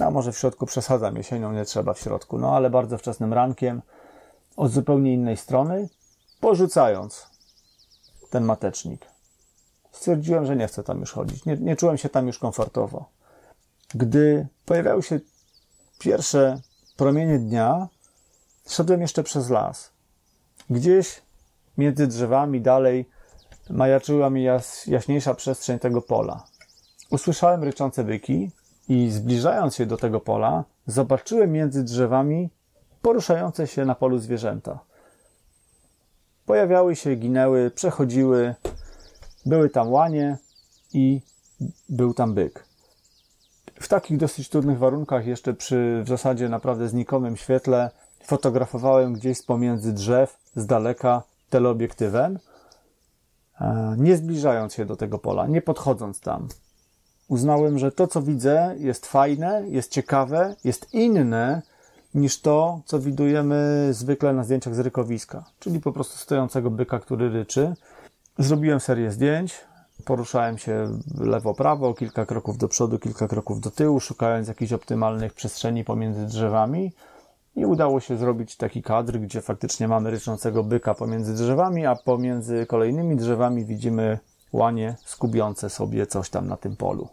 a 0.00 0.10
może 0.10 0.32
w 0.32 0.38
środku 0.38 0.66
przesadzam, 0.66 1.16
jesienią 1.16 1.52
nie 1.52 1.64
trzeba 1.64 1.94
w 1.94 1.98
środku, 1.98 2.38
no 2.38 2.56
ale 2.56 2.70
bardzo 2.70 2.98
wczesnym 2.98 3.32
rankiem, 3.32 3.82
od 4.56 4.70
zupełnie 4.70 5.14
innej 5.14 5.36
strony, 5.36 5.88
porzucając 6.40 7.33
ten 8.34 8.44
matecznik. 8.44 9.06
Stwierdziłem, 9.92 10.46
że 10.46 10.56
nie 10.56 10.66
chcę 10.66 10.82
tam 10.82 11.00
już 11.00 11.12
chodzić. 11.12 11.44
Nie, 11.44 11.56
nie 11.56 11.76
czułem 11.76 11.98
się 11.98 12.08
tam 12.08 12.26
już 12.26 12.38
komfortowo. 12.38 13.04
Gdy 13.94 14.46
pojawiały 14.64 15.02
się 15.02 15.20
pierwsze 15.98 16.60
promienie 16.96 17.38
dnia, 17.38 17.88
szedłem 18.68 19.00
jeszcze 19.00 19.22
przez 19.22 19.50
las. 19.50 19.90
Gdzieś 20.70 21.22
między 21.78 22.06
drzewami 22.06 22.60
dalej 22.60 23.08
majaczyła 23.70 24.30
mi 24.30 24.42
jas, 24.42 24.86
jaśniejsza 24.86 25.34
przestrzeń 25.34 25.78
tego 25.78 26.02
pola. 26.02 26.44
Usłyszałem 27.10 27.64
ryczące 27.64 28.04
byki 28.04 28.50
i 28.88 29.10
zbliżając 29.10 29.74
się 29.74 29.86
do 29.86 29.96
tego 29.96 30.20
pola, 30.20 30.64
zobaczyłem 30.86 31.52
między 31.52 31.84
drzewami 31.84 32.50
poruszające 33.02 33.66
się 33.66 33.84
na 33.84 33.94
polu 33.94 34.18
zwierzęta. 34.18 34.78
Pojawiały 36.46 36.96
się, 36.96 37.14
ginęły, 37.14 37.70
przechodziły. 37.70 38.54
Były 39.46 39.70
tam 39.70 39.92
łanie 39.92 40.38
i 40.92 41.20
był 41.88 42.14
tam 42.14 42.34
byk. 42.34 42.64
W 43.80 43.88
takich 43.88 44.18
dosyć 44.18 44.48
trudnych 44.48 44.78
warunkach, 44.78 45.26
jeszcze 45.26 45.54
przy 45.54 46.02
w 46.04 46.08
zasadzie 46.08 46.48
naprawdę 46.48 46.88
znikomym 46.88 47.36
świetle, 47.36 47.90
fotografowałem 48.24 49.12
gdzieś 49.12 49.42
pomiędzy 49.42 49.92
drzew, 49.92 50.38
z 50.56 50.66
daleka, 50.66 51.22
teleobiektywem, 51.50 52.38
e, 53.60 53.94
nie 53.98 54.16
zbliżając 54.16 54.74
się 54.74 54.84
do 54.84 54.96
tego 54.96 55.18
pola, 55.18 55.46
nie 55.46 55.62
podchodząc 55.62 56.20
tam. 56.20 56.48
Uznałem, 57.28 57.78
że 57.78 57.92
to, 57.92 58.06
co 58.06 58.22
widzę, 58.22 58.74
jest 58.78 59.06
fajne, 59.06 59.62
jest 59.68 59.90
ciekawe, 59.90 60.54
jest 60.64 60.94
inne 60.94 61.62
niż 62.14 62.40
to, 62.40 62.80
co 62.84 63.00
widujemy 63.00 63.88
zwykle 63.90 64.32
na 64.32 64.44
zdjęciach 64.44 64.74
z 64.74 64.78
rykowiska, 64.78 65.44
czyli 65.58 65.80
po 65.80 65.92
prostu 65.92 66.18
stojącego 66.18 66.70
byka, 66.70 66.98
który 66.98 67.30
ryczy. 67.30 67.74
Zrobiłem 68.38 68.80
serię 68.80 69.12
zdjęć, 69.12 69.60
poruszałem 70.04 70.58
się 70.58 70.98
lewo-prawo, 71.20 71.94
kilka 71.94 72.26
kroków 72.26 72.58
do 72.58 72.68
przodu, 72.68 72.98
kilka 72.98 73.28
kroków 73.28 73.60
do 73.60 73.70
tyłu, 73.70 74.00
szukając 74.00 74.48
jakichś 74.48 74.72
optymalnych 74.72 75.34
przestrzeni 75.34 75.84
pomiędzy 75.84 76.26
drzewami. 76.26 76.92
I 77.56 77.66
udało 77.66 78.00
się 78.00 78.16
zrobić 78.16 78.56
taki 78.56 78.82
kadr, 78.82 79.18
gdzie 79.18 79.40
faktycznie 79.40 79.88
mamy 79.88 80.10
ryczącego 80.10 80.64
byka 80.64 80.94
pomiędzy 80.94 81.34
drzewami, 81.34 81.86
a 81.86 81.96
pomiędzy 81.96 82.66
kolejnymi 82.66 83.16
drzewami 83.16 83.64
widzimy 83.64 84.18
łanie 84.52 84.96
skubiące 85.04 85.70
sobie 85.70 86.06
coś 86.06 86.30
tam 86.30 86.48
na 86.48 86.56
tym 86.56 86.76
polu. 86.76 87.08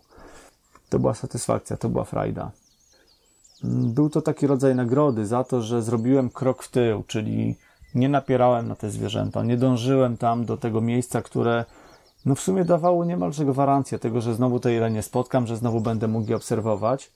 To 0.90 1.00
była 1.00 1.14
satysfakcja, 1.14 1.78
to 1.78 1.90
była 1.90 2.04
frajda. 2.04 2.52
Był 3.64 4.10
to 4.10 4.22
taki 4.22 4.48
rodzaj 4.48 4.76
nagrody 4.76 5.26
za 5.26 5.44
to, 5.44 5.62
że 5.62 5.82
zrobiłem 5.82 6.30
krok 6.30 6.64
w 6.64 6.72
tył, 6.72 7.04
czyli 7.08 7.56
nie 7.96 8.10
napierałem 8.10 8.68
na 8.68 8.76
te 8.76 8.90
zwierzęta, 8.90 9.44
nie 9.44 9.58
dążyłem 9.58 10.18
tam 10.18 10.46
do 10.46 10.58
tego 10.58 10.82
miejsca, 10.82 11.22
które 11.22 11.66
no 12.26 12.36
w 12.36 12.40
sumie 12.40 12.66
dawało 12.66 13.06
niemalże 13.06 13.46
gwarancję 13.46 14.00
tego, 14.00 14.22
że 14.22 14.36
znowu 14.36 14.60
tej 14.60 14.92
nie 14.92 15.02
spotkam, 15.02 15.48
że 15.48 15.58
znowu 15.58 15.82
będę 15.82 16.08
mógł 16.08 16.30
je 16.30 16.36
obserwować. 16.36 17.12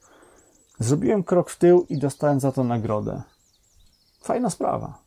Zrobiłem 0.80 1.24
krok 1.24 1.50
w 1.50 1.58
tył 1.58 1.86
i 1.90 1.98
dostałem 1.98 2.40
za 2.40 2.52
to 2.52 2.64
nagrodę. 2.64 3.22
Fajna 4.24 4.50
sprawa. 4.50 4.98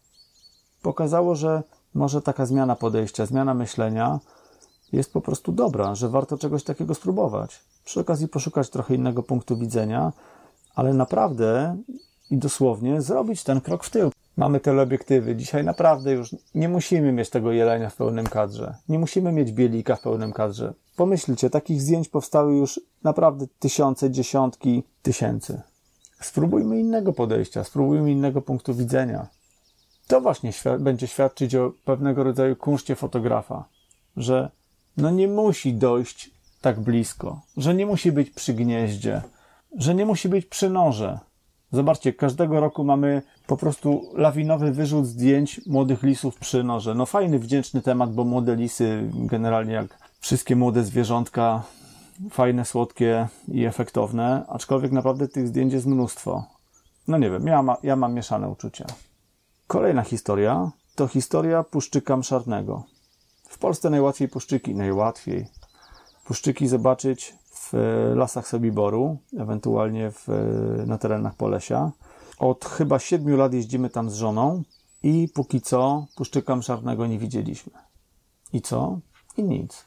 Pokazało, 0.82 1.34
że 1.34 1.62
może 1.94 2.22
taka 2.22 2.46
zmiana 2.46 2.76
podejścia, 2.76 3.26
zmiana 3.26 3.54
myślenia 3.54 4.20
jest 4.92 5.12
po 5.12 5.20
prostu 5.20 5.52
dobra, 5.52 5.94
że 5.94 6.08
warto 6.08 6.38
czegoś 6.38 6.64
takiego 6.64 6.94
spróbować. 6.94 7.60
Przy 7.84 8.00
okazji 8.00 8.28
poszukać 8.28 8.70
trochę 8.70 8.94
innego 8.94 9.22
punktu 9.22 9.56
widzenia, 9.56 10.12
ale 10.78 10.94
naprawdę 10.94 11.76
i 12.30 12.38
dosłownie 12.38 13.02
zrobić 13.02 13.44
ten 13.44 13.60
krok 13.60 13.84
w 13.84 13.90
tył. 13.90 14.12
Mamy 14.36 14.60
teleobiektywy. 14.60 15.36
Dzisiaj 15.36 15.64
naprawdę 15.64 16.12
już 16.12 16.36
nie 16.54 16.68
musimy 16.68 17.12
mieć 17.12 17.30
tego 17.30 17.52
jelenia 17.52 17.90
w 17.90 17.96
pełnym 17.96 18.26
kadrze. 18.26 18.74
Nie 18.88 18.98
musimy 18.98 19.32
mieć 19.32 19.52
bielika 19.52 19.96
w 19.96 20.00
pełnym 20.00 20.32
kadrze. 20.32 20.74
Pomyślcie, 20.96 21.50
takich 21.50 21.82
zdjęć 21.82 22.08
powstały 22.08 22.56
już 22.56 22.80
naprawdę 23.04 23.46
tysiące, 23.58 24.10
dziesiątki 24.10 24.82
tysięcy. 25.02 25.62
Spróbujmy 26.20 26.80
innego 26.80 27.12
podejścia, 27.12 27.64
spróbujmy 27.64 28.12
innego 28.12 28.42
punktu 28.42 28.74
widzenia. 28.74 29.26
To 30.06 30.20
właśnie 30.20 30.52
będzie 30.78 31.06
świadczyć 31.06 31.54
o 31.54 31.72
pewnego 31.84 32.24
rodzaju 32.24 32.56
kunszcie 32.56 32.94
fotografa, 32.96 33.64
że 34.16 34.50
no 34.96 35.10
nie 35.10 35.28
musi 35.28 35.74
dojść 35.74 36.30
tak 36.60 36.80
blisko, 36.80 37.40
że 37.56 37.74
nie 37.74 37.86
musi 37.86 38.12
być 38.12 38.30
przy 38.30 38.54
gnieździe, 38.54 39.22
że 39.76 39.94
nie 39.94 40.06
musi 40.06 40.28
być 40.28 40.46
przy 40.46 40.70
noże, 40.70 41.18
Zobaczcie, 41.72 42.12
każdego 42.12 42.60
roku 42.60 42.84
mamy 42.84 43.22
po 43.46 43.56
prostu 43.56 44.02
lawinowy 44.14 44.72
wyrzut 44.72 45.06
zdjęć 45.06 45.60
młodych 45.66 46.02
lisów 46.02 46.36
przy 46.36 46.62
noże. 46.62 46.94
No 46.94 47.06
fajny, 47.06 47.38
wdzięczny 47.38 47.82
temat, 47.82 48.14
bo 48.14 48.24
młode 48.24 48.56
lisy, 48.56 49.10
generalnie 49.14 49.72
jak 49.72 49.98
wszystkie 50.20 50.56
młode 50.56 50.84
zwierzątka, 50.84 51.62
fajne, 52.30 52.64
słodkie 52.64 53.28
i 53.48 53.64
efektowne, 53.64 54.44
aczkolwiek 54.48 54.92
naprawdę 54.92 55.28
tych 55.28 55.48
zdjęć 55.48 55.72
jest 55.72 55.86
mnóstwo. 55.86 56.44
No 57.08 57.18
nie 57.18 57.30
wiem, 57.30 57.46
ja, 57.46 57.62
ma, 57.62 57.76
ja 57.82 57.96
mam 57.96 58.14
mieszane 58.14 58.48
uczucia. 58.48 58.86
Kolejna 59.66 60.02
historia 60.02 60.70
to 60.94 61.06
historia 61.08 61.62
puszczyka 61.62 62.16
mszarnego. 62.16 62.84
W 63.48 63.58
Polsce 63.58 63.90
najłatwiej 63.90 64.28
puszczyki, 64.28 64.74
najłatwiej 64.74 65.46
puszczyki 66.24 66.68
zobaczyć 66.68 67.34
w 67.72 68.12
lasach 68.14 68.48
Sobiboru, 68.48 69.18
ewentualnie 69.38 70.10
w, 70.10 70.28
na 70.86 70.98
terenach 70.98 71.34
Polesia. 71.34 71.92
Od 72.38 72.64
chyba 72.64 72.98
siedmiu 72.98 73.36
lat 73.36 73.52
jeździmy 73.52 73.90
tam 73.90 74.10
z 74.10 74.14
żoną 74.14 74.62
i 75.02 75.28
póki 75.34 75.60
co 75.60 76.06
puszczyka 76.16 76.56
mszarnego 76.56 77.06
nie 77.06 77.18
widzieliśmy. 77.18 77.72
I 78.52 78.62
co? 78.62 78.98
I 79.36 79.42
nic. 79.42 79.84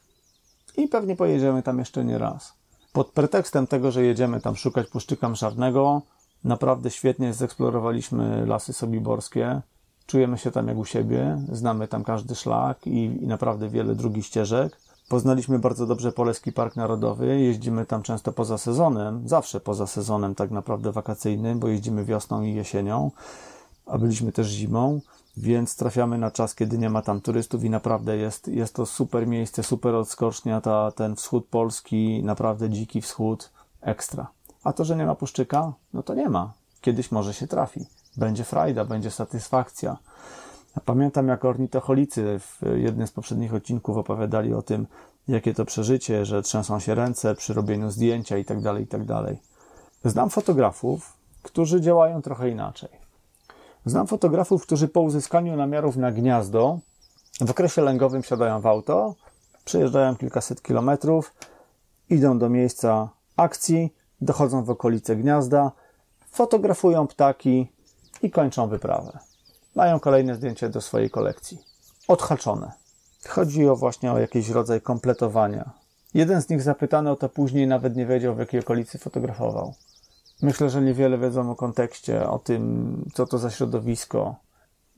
I 0.78 0.88
pewnie 0.88 1.16
pojedziemy 1.16 1.64
tam 1.64 1.80
jeszcze 1.80 2.06
nie 2.06 2.18
raz. 2.18 2.54
Pod 2.94 3.12
pretekstem 3.12 3.68
tego, 3.68 3.92
że 3.92 4.04
jedziemy 4.04 4.42
tam 4.42 4.56
szukać 4.56 4.88
puszczyka 4.88 5.30
mszarnego, 5.30 6.02
naprawdę 6.44 6.92
świetnie 6.92 7.34
zeksplorowaliśmy 7.34 8.46
lasy 8.46 8.74
sobiborskie. 8.74 9.62
Czujemy 10.06 10.38
się 10.38 10.52
tam 10.52 10.68
jak 10.68 10.78
u 10.78 10.86
siebie, 10.86 11.46
znamy 11.52 11.88
tam 11.88 12.04
każdy 12.04 12.36
szlak 12.36 12.88
i, 12.88 13.04
i 13.04 13.28
naprawdę 13.28 13.70
wiele 13.70 13.96
drugich 13.96 14.26
ścieżek. 14.26 14.78
Poznaliśmy 15.12 15.60
bardzo 15.60 15.86
dobrze 15.86 16.12
Poleski 16.12 16.52
Park 16.52 16.76
Narodowy, 16.76 17.40
jeździmy 17.40 17.86
tam 17.86 18.04
często 18.04 18.32
poza 18.32 18.58
sezonem, 18.58 19.28
zawsze 19.28 19.60
poza 19.60 19.88
sezonem 19.88 20.36
tak 20.36 20.52
naprawdę 20.52 20.92
wakacyjnym, 20.92 21.60
bo 21.60 21.68
jeździmy 21.68 22.06
wiosną 22.06 22.42
i 22.42 22.54
jesienią, 22.54 23.12
a 23.86 23.98
byliśmy 23.98 24.32
też 24.32 24.48
zimą, 24.48 25.02
więc 25.38 25.76
trafiamy 25.76 26.18
na 26.18 26.32
czas, 26.32 26.56
kiedy 26.56 26.78
nie 26.78 26.90
ma 26.90 27.02
tam 27.02 27.22
turystów 27.22 27.64
i 27.64 27.70
naprawdę 27.70 28.18
jest, 28.18 28.48
jest 28.48 28.76
to 28.76 28.86
super 28.86 29.28
miejsce, 29.28 29.64
super 29.64 29.96
odskocznia, 29.96 30.62
ta, 30.62 30.92
ten 30.92 31.16
wschód 31.16 31.46
Polski, 31.46 32.24
naprawdę 32.24 32.70
dziki 32.70 33.02
wschód, 33.02 33.52
ekstra. 33.82 34.28
A 34.64 34.74
to, 34.74 34.86
że 34.86 34.96
nie 34.96 35.06
ma 35.06 35.16
puszczyka, 35.16 35.74
no 35.94 36.04
to 36.04 36.14
nie 36.14 36.30
ma. 36.30 36.54
Kiedyś 36.82 37.12
może 37.12 37.34
się 37.34 37.48
trafi. 37.48 37.86
Będzie 38.18 38.44
frajda, 38.44 38.86
będzie 38.86 39.12
satysfakcja. 39.12 39.98
Pamiętam, 40.86 41.28
jak 41.28 41.46
ornitocholicy 41.46 42.40
w 42.40 42.62
jednym 42.76 43.08
z 43.08 43.12
poprzednich 43.12 43.54
odcinków 43.54 43.98
opowiadali 43.98 44.54
o 44.54 44.62
tym, 44.62 44.88
jakie 45.28 45.54
to 45.54 45.66
przeżycie, 45.66 46.26
że 46.26 46.42
trzęsą 46.42 46.80
się 46.80 46.96
ręce 46.96 47.36
przy 47.36 47.54
robieniu 47.54 47.92
zdjęcia 47.92 48.38
i 48.38 48.46
tak 48.46 48.62
dalej, 48.62 48.84
i 48.84 48.88
tak. 48.88 49.02
Znam 50.06 50.30
fotografów, 50.30 51.14
którzy 51.42 51.82
działają 51.82 52.22
trochę 52.22 52.50
inaczej. 52.50 52.90
Znam 53.86 54.08
fotografów, 54.08 54.64
którzy 54.64 54.88
po 54.88 55.02
uzyskaniu 55.02 55.56
namiarów 55.56 55.98
na 55.98 56.12
gniazdo 56.12 56.80
w 57.42 57.52
okresie 57.52 57.82
lęgowym 57.82 58.24
siadają 58.24 58.62
w 58.62 58.68
auto, 58.68 59.16
przejeżdżają 59.66 60.16
kilkaset 60.16 60.62
kilometrów, 60.62 61.34
idą 62.10 62.40
do 62.40 62.50
miejsca 62.50 63.10
akcji, 63.38 63.94
dochodzą 64.22 64.64
w 64.64 64.70
okolice 64.70 65.16
gniazda, 65.16 65.72
fotografują 66.32 67.08
ptaki 67.08 67.72
i 68.22 68.32
kończą 68.32 68.68
wyprawę. 68.68 69.31
Mają 69.76 70.00
kolejne 70.00 70.36
zdjęcie 70.36 70.70
do 70.70 70.82
swojej 70.82 71.10
kolekcji. 71.10 71.62
Odhaczone. 72.08 72.72
Chodzi 73.28 73.70
o 73.70 73.76
właśnie 73.76 74.12
o 74.12 74.20
jakiś 74.20 74.50
rodzaj 74.50 74.82
kompletowania. 74.82 75.72
Jeden 76.14 76.42
z 76.42 76.50
nich 76.50 76.62
zapytany 76.62 77.12
o 77.12 77.16
to 77.16 77.30
później 77.30 77.68
nawet 77.68 77.96
nie 77.96 78.06
wiedział, 78.06 78.36
w 78.36 78.40
jakiej 78.40 78.60
okolicy 78.60 78.98
fotografował. 78.98 79.74
Myślę, 80.42 80.70
że 80.70 80.82
niewiele 80.82 81.18
wiedzą 81.18 81.52
o 81.52 81.56
kontekście, 81.56 82.30
o 82.30 82.40
tym, 82.40 83.06
co 83.14 83.26
to 83.26 83.38
za 83.38 83.50
środowisko. 83.50 84.36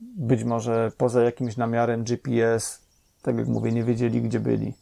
Być 0.00 0.44
może 0.44 0.92
poza 0.96 1.22
jakimś 1.22 1.56
namiarem 1.56 2.04
GPS, 2.04 2.80
tak 3.22 3.36
jak 3.36 3.48
mówię, 3.48 3.72
nie 3.72 3.84
wiedzieli, 3.84 4.22
gdzie 4.22 4.40
byli. 4.40 4.74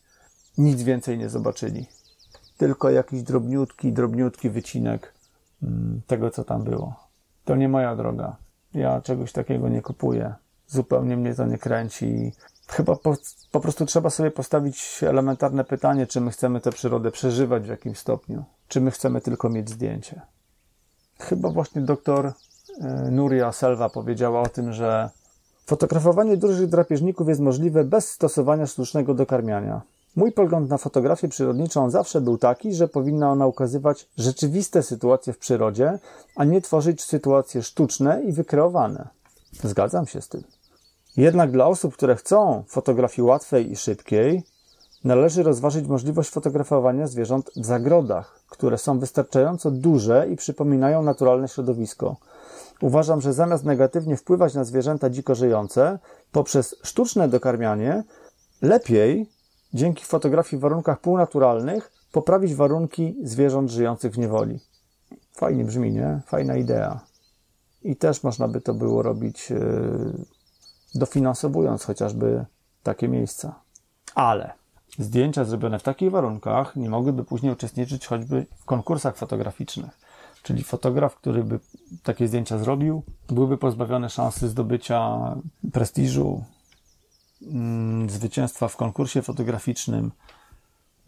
Nic 0.58 0.82
więcej 0.82 1.18
nie 1.18 1.28
zobaczyli. 1.28 1.86
Tylko 2.56 2.90
jakiś 2.90 3.22
drobniutki, 3.22 3.92
drobniutki 3.92 4.50
wycinek 4.50 5.14
mm, 5.62 6.00
tego, 6.06 6.30
co 6.30 6.44
tam 6.44 6.64
było. 6.64 6.94
To 7.44 7.56
nie 7.56 7.68
moja 7.68 7.96
droga. 7.96 8.36
Ja 8.74 9.00
czegoś 9.00 9.32
takiego 9.32 9.68
nie 9.68 9.82
kupuję. 9.82 10.34
Zupełnie 10.66 11.16
mnie 11.16 11.34
to 11.34 11.46
nie 11.46 11.58
kręci. 11.58 12.32
Chyba 12.68 12.96
po, 12.96 13.16
po 13.50 13.60
prostu 13.60 13.86
trzeba 13.86 14.10
sobie 14.10 14.30
postawić 14.30 15.00
elementarne 15.02 15.64
pytanie, 15.64 16.06
czy 16.06 16.20
my 16.20 16.30
chcemy 16.30 16.60
tę 16.60 16.72
przyrodę 16.72 17.10
przeżywać 17.10 17.62
w 17.62 17.68
jakimś 17.68 17.98
stopniu, 17.98 18.44
czy 18.68 18.80
my 18.80 18.90
chcemy 18.90 19.20
tylko 19.20 19.48
mieć 19.48 19.70
zdjęcie. 19.70 20.20
Chyba 21.18 21.50
właśnie 21.50 21.82
doktor 21.82 22.26
e, 22.26 22.32
Nuria 23.10 23.52
Selva 23.52 23.88
powiedziała 23.88 24.40
o 24.40 24.48
tym, 24.48 24.72
że 24.72 25.10
fotografowanie 25.66 26.36
dużych 26.36 26.68
drapieżników 26.68 27.28
jest 27.28 27.40
możliwe 27.40 27.84
bez 27.84 28.10
stosowania 28.10 28.66
sztucznego 28.66 29.14
dokarmiania. 29.14 29.80
Mój 30.16 30.32
pogląd 30.32 30.70
na 30.70 30.78
fotografię 30.78 31.28
przyrodniczą 31.28 31.90
zawsze 31.90 32.20
był 32.20 32.38
taki, 32.38 32.74
że 32.74 32.88
powinna 32.88 33.32
ona 33.32 33.46
ukazywać 33.46 34.08
rzeczywiste 34.16 34.82
sytuacje 34.82 35.32
w 35.32 35.38
przyrodzie, 35.38 35.98
a 36.36 36.44
nie 36.44 36.60
tworzyć 36.60 37.04
sytuacje 37.04 37.62
sztuczne 37.62 38.22
i 38.22 38.32
wykreowane. 38.32 39.08
Zgadzam 39.52 40.06
się 40.06 40.20
z 40.20 40.28
tym. 40.28 40.44
Jednak 41.16 41.50
dla 41.50 41.66
osób, 41.66 41.94
które 41.94 42.16
chcą 42.16 42.64
fotografii 42.68 43.26
łatwej 43.26 43.72
i 43.72 43.76
szybkiej, 43.76 44.42
należy 45.04 45.42
rozważyć 45.42 45.86
możliwość 45.86 46.30
fotografowania 46.30 47.06
zwierząt 47.06 47.50
w 47.56 47.66
zagrodach, 47.66 48.40
które 48.48 48.78
są 48.78 48.98
wystarczająco 48.98 49.70
duże 49.70 50.28
i 50.28 50.36
przypominają 50.36 51.02
naturalne 51.02 51.48
środowisko. 51.48 52.16
Uważam, 52.80 53.20
że 53.20 53.32
zamiast 53.32 53.64
negatywnie 53.64 54.16
wpływać 54.16 54.54
na 54.54 54.64
zwierzęta 54.64 55.10
dziko 55.10 55.34
żyjące, 55.34 55.98
poprzez 56.32 56.76
sztuczne 56.82 57.28
dokarmianie, 57.28 58.04
lepiej 58.62 59.26
dzięki 59.74 60.04
fotografii 60.04 60.60
w 60.60 60.62
warunkach 60.62 61.00
półnaturalnych 61.00 61.92
poprawić 62.12 62.54
warunki 62.54 63.16
zwierząt 63.22 63.70
żyjących 63.70 64.12
w 64.12 64.18
niewoli. 64.18 64.60
Fajnie 65.32 65.64
brzmi, 65.64 65.92
nie? 65.92 66.20
Fajna 66.26 66.56
idea. 66.56 67.00
I 67.82 67.96
też 67.96 68.22
można 68.22 68.48
by 68.48 68.60
to 68.60 68.74
było 68.74 69.02
robić, 69.02 69.50
yy, 69.50 70.24
dofinansowując 70.94 71.84
chociażby 71.84 72.44
takie 72.82 73.08
miejsca. 73.08 73.54
Ale 74.14 74.52
zdjęcia 74.98 75.44
zrobione 75.44 75.78
w 75.78 75.82
takich 75.82 76.10
warunkach 76.10 76.76
nie 76.76 76.90
mogłyby 76.90 77.24
później 77.24 77.52
uczestniczyć 77.52 78.06
choćby 78.06 78.46
w 78.56 78.64
konkursach 78.64 79.16
fotograficznych. 79.16 79.98
Czyli 80.42 80.64
fotograf, 80.64 81.16
który 81.16 81.44
by 81.44 81.60
takie 82.02 82.28
zdjęcia 82.28 82.58
zrobił, 82.58 83.02
byłby 83.28 83.58
pozbawiony 83.58 84.10
szansy 84.10 84.48
zdobycia 84.48 85.18
prestiżu, 85.72 86.44
zwycięstwa 88.08 88.68
w 88.68 88.76
konkursie 88.76 89.22
fotograficznym, 89.22 90.10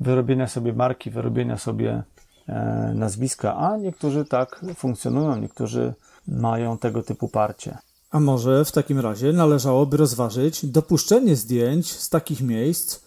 wyrobienia 0.00 0.48
sobie 0.48 0.72
marki, 0.72 1.10
wyrobienia 1.10 1.58
sobie 1.58 2.02
e, 2.46 2.92
nazwiska, 2.94 3.56
a 3.56 3.76
niektórzy 3.76 4.24
tak 4.24 4.64
funkcjonują, 4.74 5.36
niektórzy 5.36 5.94
mają 6.28 6.78
tego 6.78 7.02
typu 7.02 7.28
parcie. 7.28 7.78
A 8.10 8.20
może 8.20 8.64
w 8.64 8.72
takim 8.72 9.00
razie 9.00 9.32
należałoby 9.32 9.96
rozważyć 9.96 10.66
dopuszczenie 10.66 11.36
zdjęć 11.36 11.92
z 11.92 12.08
takich 12.08 12.40
miejsc 12.40 13.00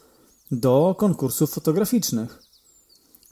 do 0.52 0.96
konkursów 0.98 1.54
fotograficznych? 1.54 2.42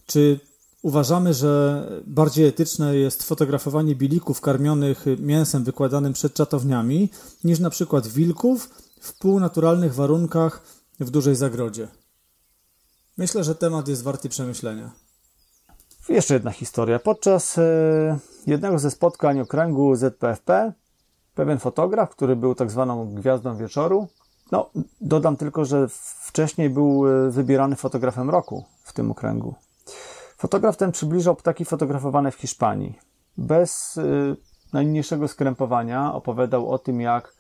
Czy 0.06 0.40
uważamy, 0.82 1.34
że 1.34 1.84
bardziej 2.08 2.48
etyczne 2.48 2.96
jest 2.96 3.24
fotografowanie 3.24 3.96
bilików 3.96 4.42
karmionych 4.42 5.06
mięsem 5.20 5.64
wykładanym 5.64 6.14
przed 6.14 6.34
czatowniami 6.34 7.10
niż 7.44 7.60
na 7.60 7.70
przykład 7.70 8.08
wilków 8.08 8.70
w 9.06 9.18
półnaturalnych 9.18 9.94
warunkach 9.94 10.62
w 11.00 11.10
dużej 11.10 11.36
zagrodzie. 11.36 11.88
Myślę, 13.18 13.44
że 13.44 13.56
temat 13.56 13.88
jest 13.88 14.04
warty 14.04 14.30
przemyślenia. 14.30 14.92
Jeszcze 16.10 16.34
jedna 16.34 16.52
historia. 16.52 17.00
Podczas 17.00 17.58
e, 17.58 18.20
jednego 18.48 18.80
ze 18.80 18.92
spotkań 18.92 19.40
okręgu 19.40 19.96
ZPFP 19.96 20.74
pewien 21.36 21.60
fotograf, 21.60 22.10
który 22.10 22.36
był 22.36 22.56
tak 22.56 22.72
zwaną 22.72 23.16
gwiazdą 23.16 23.58
wieczoru, 23.58 24.08
no 24.52 24.70
dodam 25.02 25.38
tylko, 25.38 25.66
że 25.66 25.88
wcześniej 26.28 26.70
był 26.70 27.08
e, 27.08 27.30
wybierany 27.32 27.76
fotografem 27.76 28.30
roku 28.30 28.64
w 28.84 28.94
tym 28.94 29.12
okręgu. 29.12 29.56
Fotograf 30.38 30.78
ten 30.78 30.92
przybliżał 30.92 31.36
ptaki 31.36 31.66
fotografowane 31.66 32.32
w 32.32 32.36
Hiszpanii. 32.36 33.00
Bez 33.38 33.98
y, 33.98 34.36
najmniejszego 34.74 35.28
skrępowania 35.28 36.14
opowiadał 36.14 36.72
o 36.72 36.80
tym, 36.80 37.02
jak 37.02 37.35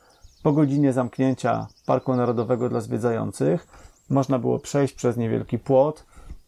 po 0.45 0.53
godzinie 0.53 0.93
zamknięcia 0.93 1.67
Parku 1.85 2.15
Narodowego 2.15 2.69
dla 2.69 2.81
zwiedzających 2.81 3.67
można 4.09 4.39
było 4.39 4.59
przejść 4.59 4.93
przez 4.93 5.17
niewielki 5.17 5.59
płot, 5.59 6.05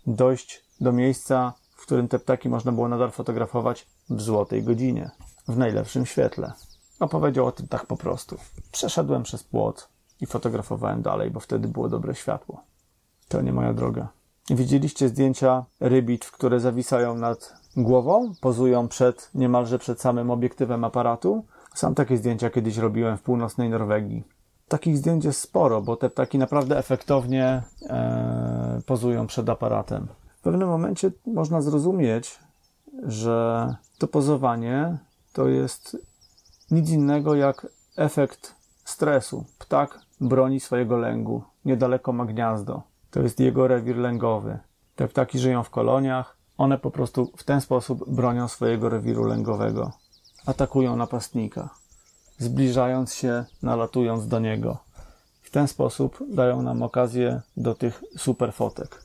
dojść 0.07 0.63
do 0.81 0.91
miejsca, 0.91 1.53
w 1.71 1.81
którym 1.81 2.07
te 2.07 2.19
ptaki 2.19 2.49
można 2.49 2.71
było 2.71 2.87
nadal 2.87 3.11
fotografować 3.11 3.87
w 4.09 4.21
złotej 4.21 4.63
godzinie, 4.63 5.11
w 5.47 5.57
najlepszym 5.57 6.05
świetle. 6.05 6.53
Opowiedział 6.99 7.45
o 7.45 7.51
tym 7.51 7.67
tak 7.67 7.85
po 7.85 7.97
prostu. 7.97 8.37
Przeszedłem 8.71 9.23
przez 9.23 9.43
płot 9.43 9.89
i 10.21 10.25
fotografowałem 10.25 11.01
dalej, 11.01 11.31
bo 11.31 11.39
wtedy 11.39 11.67
było 11.67 11.89
dobre 11.89 12.15
światło. 12.15 12.61
To 13.27 13.41
nie 13.41 13.53
moja 13.53 13.73
droga. 13.73 14.07
Widzieliście 14.49 15.09
zdjęcia 15.09 15.65
rybitw, 15.79 16.31
które 16.31 16.59
zawisają 16.59 17.15
nad 17.15 17.53
głową, 17.77 18.33
pozują 18.41 18.87
przed, 18.87 19.29
niemalże 19.33 19.79
przed 19.79 20.01
samym 20.01 20.31
obiektywem 20.31 20.83
aparatu. 20.83 21.45
Sam 21.77 21.95
takie 21.95 22.17
zdjęcia 22.17 22.49
kiedyś 22.49 22.77
robiłem 22.77 23.17
w 23.17 23.21
północnej 23.21 23.69
Norwegii. 23.69 24.23
Takich 24.67 24.97
zdjęć 24.97 25.25
jest 25.25 25.41
sporo, 25.41 25.81
bo 25.81 25.95
te 25.95 26.09
ptaki 26.09 26.37
naprawdę 26.37 26.77
efektownie 26.77 27.63
e, 27.89 28.81
pozują 28.85 29.27
przed 29.27 29.49
aparatem. 29.49 30.07
W 30.37 30.41
pewnym 30.41 30.67
momencie 30.67 31.11
można 31.25 31.61
zrozumieć, 31.61 32.39
że 33.03 33.75
to 33.97 34.07
pozowanie 34.07 34.97
to 35.33 35.47
jest 35.47 35.97
nic 36.71 36.89
innego 36.89 37.35
jak 37.35 37.67
efekt 37.97 38.55
stresu. 38.83 39.45
Ptak 39.59 39.99
broni 40.21 40.59
swojego 40.59 40.97
lęgu. 40.97 41.43
Niedaleko 41.65 42.13
ma 42.13 42.25
gniazdo. 42.25 42.81
To 43.11 43.21
jest 43.21 43.39
jego 43.39 43.67
rewir 43.67 43.97
lęgowy. 43.97 44.59
Te 44.95 45.07
ptaki 45.07 45.39
żyją 45.39 45.63
w 45.63 45.69
koloniach. 45.69 46.37
One 46.57 46.77
po 46.77 46.91
prostu 46.91 47.31
w 47.37 47.43
ten 47.43 47.61
sposób 47.61 48.09
bronią 48.09 48.47
swojego 48.47 48.89
rewiru 48.89 49.23
lęgowego. 49.23 49.91
Atakują 50.47 50.95
napastnika, 50.95 51.69
zbliżając 52.37 53.13
się, 53.13 53.45
nalatując 53.61 54.27
do 54.27 54.39
niego. 54.39 54.77
W 55.41 55.49
ten 55.49 55.67
sposób 55.67 56.23
dają 56.29 56.61
nam 56.61 56.83
okazję 56.83 57.41
do 57.57 57.75
tych 57.75 58.03
super 58.17 58.53
fotek. 58.53 59.03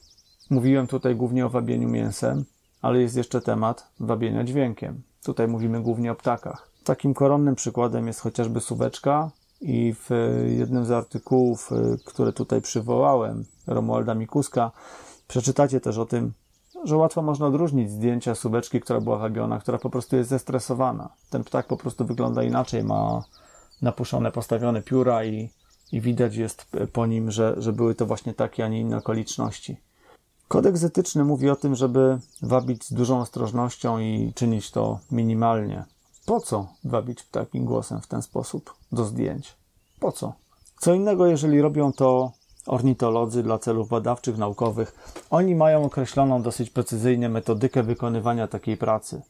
Mówiłem 0.50 0.86
tutaj 0.86 1.16
głównie 1.16 1.46
o 1.46 1.48
wabieniu 1.48 1.88
mięsem, 1.88 2.44
ale 2.82 3.00
jest 3.00 3.16
jeszcze 3.16 3.40
temat 3.40 3.88
wabienia 4.00 4.44
dźwiękiem. 4.44 5.02
Tutaj 5.24 5.48
mówimy 5.48 5.80
głównie 5.80 6.12
o 6.12 6.14
ptakach. 6.14 6.68
Takim 6.84 7.14
koronnym 7.14 7.54
przykładem 7.54 8.06
jest 8.06 8.20
chociażby 8.20 8.60
suweczka 8.60 9.30
i 9.60 9.94
w 9.94 10.10
jednym 10.58 10.84
z 10.84 10.90
artykułów, 10.90 11.72
y, 11.72 11.98
które 12.04 12.32
tutaj 12.32 12.62
przywołałem, 12.62 13.44
Romualda 13.66 14.14
Mikuska, 14.14 14.70
przeczytacie 15.28 15.80
też 15.80 15.98
o 15.98 16.06
tym, 16.06 16.32
że 16.84 16.96
łatwo 16.96 17.22
można 17.22 17.46
odróżnić 17.46 17.90
zdjęcia 17.90 18.34
suweczki, 18.34 18.80
która 18.80 19.00
była 19.00 19.18
wabiona, 19.18 19.58
która 19.58 19.78
po 19.78 19.90
prostu 19.90 20.16
jest 20.16 20.30
zestresowana. 20.30 21.08
Ten 21.30 21.44
ptak 21.44 21.66
po 21.66 21.76
prostu 21.76 22.04
wygląda 22.04 22.42
inaczej, 22.42 22.84
ma 22.84 23.22
napuszone, 23.82 24.32
postawione 24.32 24.82
pióra 24.82 25.24
i, 25.24 25.50
i 25.92 26.00
widać 26.00 26.36
jest 26.36 26.66
po 26.92 27.06
nim, 27.06 27.30
że, 27.30 27.54
że 27.58 27.72
były 27.72 27.94
to 27.94 28.06
właśnie 28.06 28.34
takie, 28.34 28.64
a 28.64 28.68
nie 28.68 28.80
inne 28.80 28.96
okoliczności. 28.96 29.76
Kodeks 30.48 30.84
etyczny 30.84 31.24
mówi 31.24 31.50
o 31.50 31.56
tym, 31.56 31.74
żeby 31.74 32.18
wabić 32.42 32.84
z 32.84 32.92
dużą 32.92 33.20
ostrożnością 33.20 33.98
i 33.98 34.32
czynić 34.34 34.70
to 34.70 34.98
minimalnie. 35.10 35.84
Po 36.26 36.40
co 36.40 36.66
wabić 36.84 37.24
takim 37.30 37.64
głosem 37.64 38.00
w 38.00 38.06
ten 38.06 38.22
sposób 38.22 38.74
do 38.92 39.04
zdjęć? 39.04 39.56
Po 40.00 40.12
co? 40.12 40.32
Co 40.80 40.94
innego, 40.94 41.26
jeżeli 41.26 41.60
robią 41.60 41.92
to 41.92 42.32
ornitolodzy 42.66 43.42
dla 43.42 43.58
celów 43.58 43.88
badawczych, 43.88 44.38
naukowych. 44.38 44.94
Oni 45.30 45.54
mają 45.54 45.84
określoną 45.84 46.42
dosyć 46.42 46.70
precyzyjnie 46.70 47.28
metodykę 47.28 47.82
wykonywania 47.82 48.48
takiej 48.48 48.76
pracy. 48.76 49.22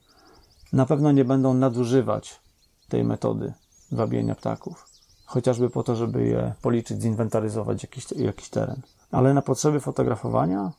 Na 0.72 0.86
pewno 0.86 1.12
nie 1.12 1.24
będą 1.24 1.54
nadużywać 1.54 2.40
tej 2.88 3.04
metody 3.04 3.52
wabienia 3.92 4.34
ptaków. 4.34 4.86
Chociażby 5.24 5.70
po 5.70 5.82
to, 5.82 5.96
żeby 5.96 6.26
je 6.26 6.52
policzyć, 6.62 7.02
zinwentaryzować 7.02 7.82
jakiś, 7.82 8.12
jakiś 8.12 8.48
teren. 8.48 8.82
Ale 9.10 9.34
na 9.34 9.42
potrzeby 9.42 9.80
fotografowania 9.80 10.72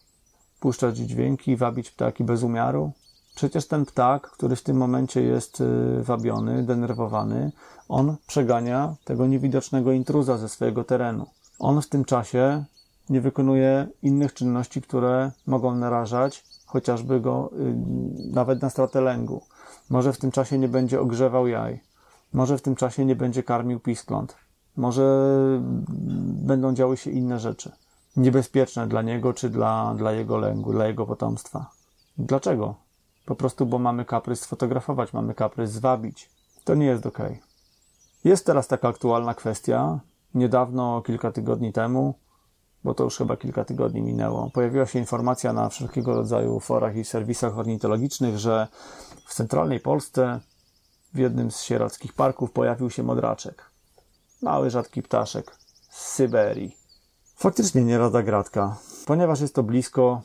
puszczać 0.59 0.97
dźwięki, 0.97 1.55
wabić 1.55 1.91
ptaki 1.91 2.23
bez 2.23 2.43
umiaru. 2.43 2.91
Przecież 3.35 3.67
ten 3.67 3.85
ptak, 3.85 4.31
który 4.31 4.55
w 4.55 4.63
tym 4.63 4.77
momencie 4.77 5.21
jest 5.21 5.61
y, 5.61 6.03
wabiony, 6.03 6.63
denerwowany, 6.63 7.51
on 7.89 8.15
przegania 8.27 8.95
tego 9.03 9.27
niewidocznego 9.27 9.91
intruza 9.91 10.37
ze 10.37 10.49
swojego 10.49 10.83
terenu. 10.83 11.25
On 11.63 11.81
w 11.81 11.89
tym 11.89 12.05
czasie 12.05 12.63
nie 13.09 13.21
wykonuje 13.21 13.87
innych 14.01 14.33
czynności, 14.33 14.81
które 14.81 15.31
mogą 15.47 15.75
narażać 15.75 16.43
chociażby 16.65 17.21
go 17.21 17.49
y, 17.53 17.75
nawet 18.33 18.61
na 18.61 18.69
stratę 18.69 19.01
lęgu. 19.01 19.41
Może 19.89 20.13
w 20.13 20.17
tym 20.17 20.31
czasie 20.31 20.57
nie 20.57 20.67
będzie 20.67 21.01
ogrzewał 21.01 21.47
jaj. 21.47 21.79
Może 22.33 22.57
w 22.57 22.61
tym 22.61 22.75
czasie 22.75 23.05
nie 23.05 23.15
będzie 23.15 23.43
karmił 23.43 23.79
piskląt. 23.79 24.35
Może 24.77 25.03
będą 26.49 26.73
działy 26.73 26.97
się 26.97 27.11
inne 27.11 27.39
rzeczy 27.39 27.71
niebezpieczne 28.17 28.87
dla 28.87 29.01
niego 29.01 29.33
czy 29.33 29.49
dla, 29.49 29.93
dla 29.97 30.11
jego 30.11 30.37
lęgu, 30.37 30.71
dla 30.71 30.87
jego 30.87 31.05
potomstwa. 31.05 31.71
Dlaczego? 32.17 32.75
Po 33.25 33.35
prostu, 33.35 33.65
bo 33.65 33.79
mamy 33.79 34.05
kaprys 34.05 34.41
sfotografować, 34.41 35.13
mamy 35.13 35.33
kaprys 35.33 35.71
zwabić. 35.71 36.29
To 36.63 36.75
nie 36.75 36.85
jest 36.85 37.05
ok. 37.05 37.19
Jest 38.23 38.45
teraz 38.45 38.67
taka 38.67 38.87
aktualna 38.87 39.33
kwestia. 39.33 39.99
Niedawno, 40.33 41.01
kilka 41.01 41.31
tygodni 41.31 41.73
temu, 41.73 42.13
bo 42.83 42.93
to 42.93 43.03
już 43.03 43.17
chyba 43.17 43.37
kilka 43.37 43.65
tygodni 43.65 44.01
minęło, 44.01 44.49
pojawiła 44.53 44.85
się 44.85 44.99
informacja 44.99 45.53
na 45.53 45.69
wszelkiego 45.69 46.13
rodzaju 46.13 46.59
forach 46.59 46.95
i 46.95 47.05
serwisach 47.05 47.57
ornitologicznych, 47.57 48.37
że 48.37 48.67
w 49.25 49.33
centralnej 49.33 49.79
Polsce 49.79 50.39
w 51.13 51.17
jednym 51.17 51.51
z 51.51 51.61
sieradzkich 51.61 52.13
parków 52.13 52.51
pojawił 52.51 52.89
się 52.89 53.03
modraczek. 53.03 53.71
Mały, 54.41 54.69
rzadki 54.69 55.03
ptaszek 55.03 55.57
z 55.89 56.05
Syberii. 56.07 56.77
Faktycznie 57.35 57.83
nie 57.83 57.97
rada 57.97 58.23
gratka. 58.23 58.77
Ponieważ 59.05 59.41
jest 59.41 59.55
to 59.55 59.63
blisko, 59.63 60.21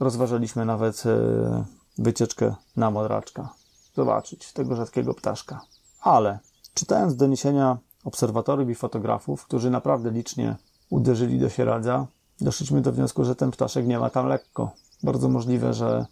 rozważaliśmy 0.00 0.64
nawet 0.64 1.06
e, 1.06 1.64
wycieczkę 1.98 2.54
na 2.76 2.90
Modraczka. 2.90 3.48
Zobaczyć 3.94 4.52
tego 4.52 4.76
rzadkiego 4.76 5.14
ptaszka. 5.14 5.60
Ale 6.00 6.38
czytając 6.74 7.16
doniesienia 7.16 7.78
obserwatorów 8.06 8.70
i 8.70 8.74
fotografów, 8.74 9.44
którzy 9.44 9.70
naprawdę 9.70 10.10
licznie 10.10 10.56
uderzyli 10.90 11.38
do 11.38 11.48
Sieradza, 11.48 12.06
doszliśmy 12.40 12.80
do 12.80 12.92
wniosku, 12.92 13.24
że 13.24 13.36
ten 13.36 13.50
ptaszek 13.50 13.86
nie 13.86 13.98
ma 13.98 14.10
tam 14.10 14.26
lekko. 14.26 14.70
Bardzo 15.02 15.28
możliwe, 15.28 15.74
że 15.74 16.06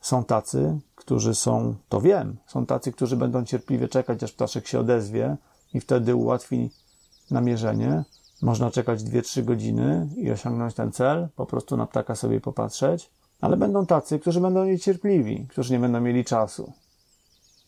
są 0.00 0.24
tacy, 0.24 0.78
którzy 0.94 1.34
są, 1.34 1.74
to 1.88 2.00
wiem, 2.00 2.36
są 2.46 2.66
tacy, 2.66 2.92
którzy 2.92 3.16
będą 3.16 3.44
cierpliwie 3.44 3.88
czekać, 3.88 4.22
aż 4.22 4.32
ptaszek 4.32 4.66
się 4.66 4.80
odezwie 4.80 5.36
i 5.74 5.80
wtedy 5.80 6.14
ułatwi 6.14 6.70
namierzenie, 7.30 8.04
można 8.42 8.70
czekać 8.70 9.00
2-3 9.00 9.44
godziny 9.44 10.08
i 10.16 10.30
osiągnąć 10.30 10.74
ten 10.74 10.92
cel, 10.92 11.28
po 11.36 11.46
prostu 11.46 11.76
na 11.76 11.86
ptaka 11.86 12.16
sobie 12.16 12.40
popatrzeć, 12.40 13.10
ale 13.40 13.56
będą 13.56 13.86
tacy, 13.86 14.18
którzy 14.18 14.40
będą 14.40 14.64
niecierpliwi, 14.64 15.46
którzy 15.50 15.72
nie 15.72 15.78
będą 15.78 16.00
mieli 16.00 16.24
czasu. 16.24 16.72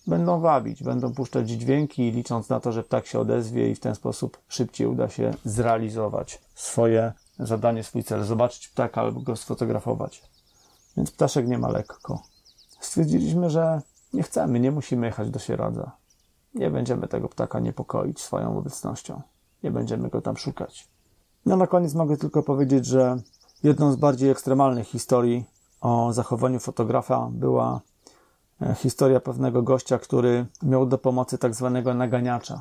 Będą 0.07 0.41
wabić, 0.41 0.83
będą 0.83 1.15
puszczać 1.15 1.51
dźwięki, 1.51 2.13
licząc 2.13 2.49
na 2.49 2.61
to, 2.61 2.73
że 2.73 2.83
ptak 2.83 3.07
się 3.07 3.21
odezwie 3.21 3.71
i 3.71 3.75
w 3.75 3.81
ten 3.81 3.95
sposób 3.95 4.39
szybciej 4.49 4.87
uda 4.87 5.09
się 5.09 5.35
zrealizować 5.45 6.41
swoje 6.55 7.13
zadanie, 7.39 7.85
swój 7.85 8.05
cel, 8.05 8.25
zobaczyć 8.25 8.69
ptaka 8.69 9.01
albo 9.01 9.21
go 9.21 9.37
sfotografować. 9.37 10.23
Więc 10.97 11.11
ptaszek 11.11 11.49
nie 11.49 11.59
ma 11.59 11.69
lekko. 11.69 12.23
Stwierdziliśmy, 12.81 13.51
że 13.51 13.81
nie 14.13 14.23
chcemy, 14.23 14.61
nie 14.61 14.71
musimy 14.71 15.07
jechać 15.07 15.31
do 15.31 15.39
Sieradza. 15.39 15.93
Nie 16.55 16.71
będziemy 16.71 17.09
tego 17.09 17.29
ptaka 17.29 17.61
niepokoić 17.61 18.21
swoją 18.21 18.59
obecnością 18.59 19.23
nie 19.65 19.71
będziemy 19.71 20.09
go 20.09 20.21
tam 20.21 20.37
szukać. 20.37 20.89
No 21.47 21.57
na 21.57 21.67
koniec 21.67 21.95
mogę 21.95 22.17
tylko 22.17 22.43
powiedzieć, 22.43 22.87
że 22.87 23.17
jedną 23.63 23.93
z 23.93 23.97
bardziej 23.97 24.31
ekstremalnych 24.31 24.87
historii 24.87 25.45
o 25.81 26.13
zachowaniu 26.13 26.61
fotografa 26.61 27.29
była 27.33 27.81
historia 28.77 29.21
pewnego 29.21 29.63
gościa, 29.63 29.99
który 29.99 30.47
miał 30.63 30.87
do 30.87 30.99
pomocy 30.99 31.39
tak 31.39 31.55
zwanego 31.55 31.95
naganiacza. 31.95 32.61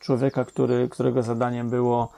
Człowieka, 0.00 0.44
który, 0.44 0.88
którego 0.88 1.22
zadaniem 1.22 1.70
było 1.70 2.08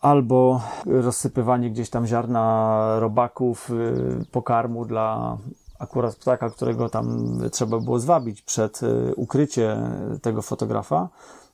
albo 0.00 0.60
rozsypywanie 0.86 1.70
gdzieś 1.70 1.90
tam 1.90 2.06
ziarna 2.06 2.96
robaków, 3.00 3.70
y, 3.70 4.26
pokarmu 4.32 4.84
dla 4.84 5.36
akurat 5.78 6.16
ptaka, 6.16 6.50
którego 6.50 6.88
tam 6.88 7.38
trzeba 7.52 7.78
było 7.78 7.98
zwabić 7.98 8.42
przed 8.42 8.82
y, 8.82 9.14
ukrycie 9.14 9.76
tego 10.22 10.42
fotografa, 10.42 11.08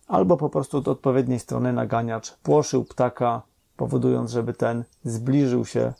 albo 0.08 0.36
po 0.36 0.48
prostu 0.48 0.78
od 0.78 0.88
odpowiedniej 0.88 1.38
strony 1.38 1.72
naganiacz 1.72 2.36
płoszył 2.36 2.84
ptaka, 2.84 3.42
powodując, 3.76 4.30
żeby 4.30 4.54
ten 4.54 4.84
zbliżył 5.04 5.64
się 5.64 5.92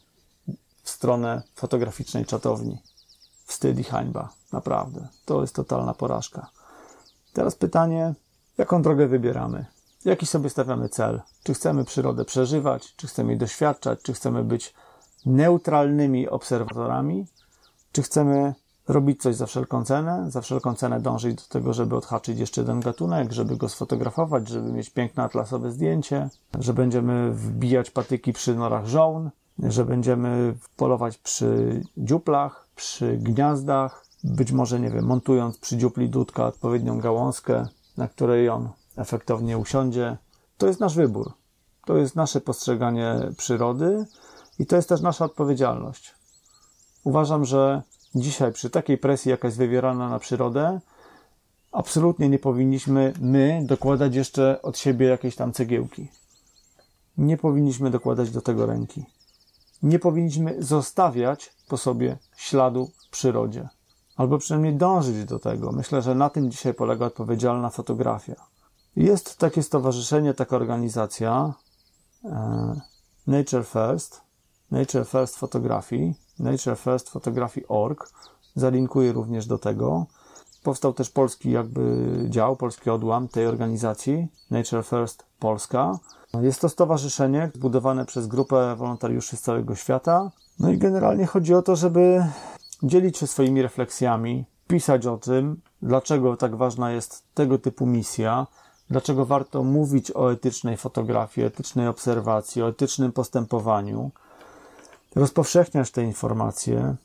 w 0.83 0.91
stronę 0.91 1.43
fotograficznej 1.55 2.25
czatowni. 2.25 2.79
Wstyd 3.47 3.79
i 3.79 3.85
hańba, 3.85 4.29
naprawdę. 4.53 5.09
To 5.25 5.41
jest 5.41 5.55
totalna 5.55 5.95
porażka. 5.95 6.51
Teraz 7.33 7.55
pytanie, 7.55 8.15
jaką 8.59 8.83
drogę 8.83 9.07
wybieramy? 9.07 9.67
Jaki 10.05 10.27
sobie 10.27 10.51
stawiamy 10.51 10.89
cel? 10.89 11.23
Czy 11.43 11.55
chcemy 11.55 11.85
przyrodę 11.85 12.25
przeżywać, 12.25 12.97
czy 12.97 13.07
chcemy 13.07 13.31
jej 13.31 13.39
doświadczać, 13.39 14.03
czy 14.03 14.13
chcemy 14.13 14.45
być 14.45 14.75
neutralnymi 15.27 16.29
obserwatorami, 16.29 17.27
czy 17.93 18.03
chcemy 18.03 18.55
robić 18.89 19.23
coś 19.23 19.37
za 19.37 19.47
wszelką 19.47 19.85
cenę, 19.85 20.31
za 20.31 20.41
wszelką 20.41 20.75
cenę 20.75 21.01
dążyć 21.01 21.37
do 21.37 21.49
tego, 21.49 21.73
żeby 21.73 21.97
odhaczyć 21.97 22.39
jeszcze 22.39 22.61
jeden 22.61 22.81
gatunek, 22.81 23.33
żeby 23.33 23.57
go 23.57 23.69
sfotografować, 23.69 24.49
żeby 24.49 24.73
mieć 24.73 24.91
piękne 24.91 25.23
atlasowe 25.23 25.71
zdjęcie, 25.71 26.29
że 26.59 26.75
będziemy 26.75 27.33
wbijać 27.33 27.91
patyki 27.91 28.33
przy 28.33 28.55
norach 28.55 28.87
żołn, 28.87 29.31
że 29.59 29.85
będziemy 29.85 30.55
polować 30.77 31.19
przy 31.19 31.81
dziuplach, 31.97 32.66
przy 32.77 33.17
gniazdach, 33.17 34.07
być 34.25 34.53
może, 34.53 34.81
nie 34.81 34.91
wiem, 34.91 35.05
montując 35.05 35.59
przy 35.59 35.77
dziupli 35.77 36.09
dudka 36.09 36.47
odpowiednią 36.47 37.01
gałązkę, 37.01 37.67
na 37.97 38.09
której 38.09 38.49
on 38.49 38.69
efektownie 38.97 39.59
usiądzie. 39.59 40.17
To 40.59 40.67
jest 40.67 40.81
nasz 40.81 40.97
wybór. 40.97 41.33
To 41.87 41.97
jest 41.97 42.17
nasze 42.17 42.41
postrzeganie 42.41 43.15
przyrody 43.37 44.07
i 44.59 44.67
to 44.67 44.77
jest 44.77 44.89
też 44.89 45.01
nasza 45.01 45.25
odpowiedzialność. 45.25 46.15
uważam, 47.05 47.45
że 47.45 47.83
dzisiaj 48.15 48.53
przy 48.53 48.71
takiej 48.71 48.99
presji, 48.99 49.31
jaka 49.31 49.49
jest 49.49 49.59
wywierana 49.59 50.09
na 50.09 50.19
przyrodę, 50.19 50.81
absolutnie 51.73 52.29
nie 52.29 52.39
powinniśmy 52.39 53.13
my 53.21 53.63
dokładać 53.67 54.15
jeszcze 54.15 54.63
od 54.63 54.79
siebie 54.79 55.07
jakieś 55.07 55.37
tam 55.37 55.53
cegiełki. 55.53 56.09
Nie 57.19 57.37
powinniśmy 57.37 57.91
dokładać 57.91 58.31
do 58.31 58.41
tego 58.41 58.67
ręki. 58.67 59.05
Nie 59.83 59.99
powinniśmy 59.99 60.63
zostawiać 60.63 61.55
po 61.69 61.77
sobie 61.77 62.19
śladu 62.37 62.91
w 63.07 63.11
przyrodzie. 63.11 63.69
Albo 64.17 64.39
przynajmniej 64.39 64.75
dążyć 64.75 65.25
do 65.25 65.39
tego. 65.39 65.73
Myślę, 65.73 66.03
że 66.03 66.15
na 66.15 66.31
tym 66.31 66.51
dzisiaj 66.51 66.75
polega 66.75 67.07
odpowiedzialna 67.07 67.71
fotografia. 67.71 68.35
Jest 68.97 69.39
takie 69.39 69.63
stowarzyszenie, 69.63 70.35
taka 70.35 70.57
organizacja 70.57 71.55
e, 72.25 72.81
Nature 73.27 73.65
First, 73.65 74.21
Nature 74.71 75.07
First 75.07 75.37
Photography, 75.37 76.15
Nature 76.39 76.77
First 76.77 77.11
Photography.org. 77.11 78.13
Zalinkuję 78.55 79.13
również 79.13 79.47
do 79.47 79.59
tego. 79.59 80.07
Powstał 80.63 80.93
też 80.93 81.11
polski 81.11 81.51
jakby 81.51 82.07
dział, 82.29 82.57
polski 82.57 82.91
odłam 82.91 83.29
tej 83.29 83.47
organizacji, 83.47 84.29
Nature 84.51 84.85
First 84.85 85.25
Polska. 85.39 85.99
Jest 86.43 86.61
to 86.61 86.69
stowarzyszenie 86.69 87.51
zbudowane 87.55 88.07
przez 88.07 88.27
grupę 88.27 88.77
wolontariuszy 88.77 89.37
z 89.37 89.41
całego 89.41 89.75
świata. 89.75 90.31
No 90.59 90.71
i 90.71 90.79
generalnie 90.79 91.27
chodzi 91.27 91.55
o 91.55 91.63
to, 91.63 91.77
żeby 91.77 92.27
dzielić 92.83 93.19
się 93.19 93.27
swoimi 93.27 93.63
refleksjami, 93.63 94.45
pisać 94.69 95.07
o 95.07 95.17
tym, 95.17 95.61
dlaczego 95.83 96.37
tak 96.37 96.57
ważna 96.57 96.93
jest 96.93 97.25
tego 97.35 97.59
typu 97.59 97.87
misja, 97.87 98.47
dlaczego 98.91 99.27
warto 99.27 99.63
mówić 99.63 100.13
o 100.15 100.33
etycznej 100.33 100.77
fotografii, 100.77 101.47
etycznej 101.47 101.89
obserwacji, 101.89 102.63
o 102.63 102.69
etycznym 102.69 103.13
postępowaniu, 103.13 104.11
rozpowszechniać 105.15 105.91
te 105.91 106.03
informacje. 106.03 106.97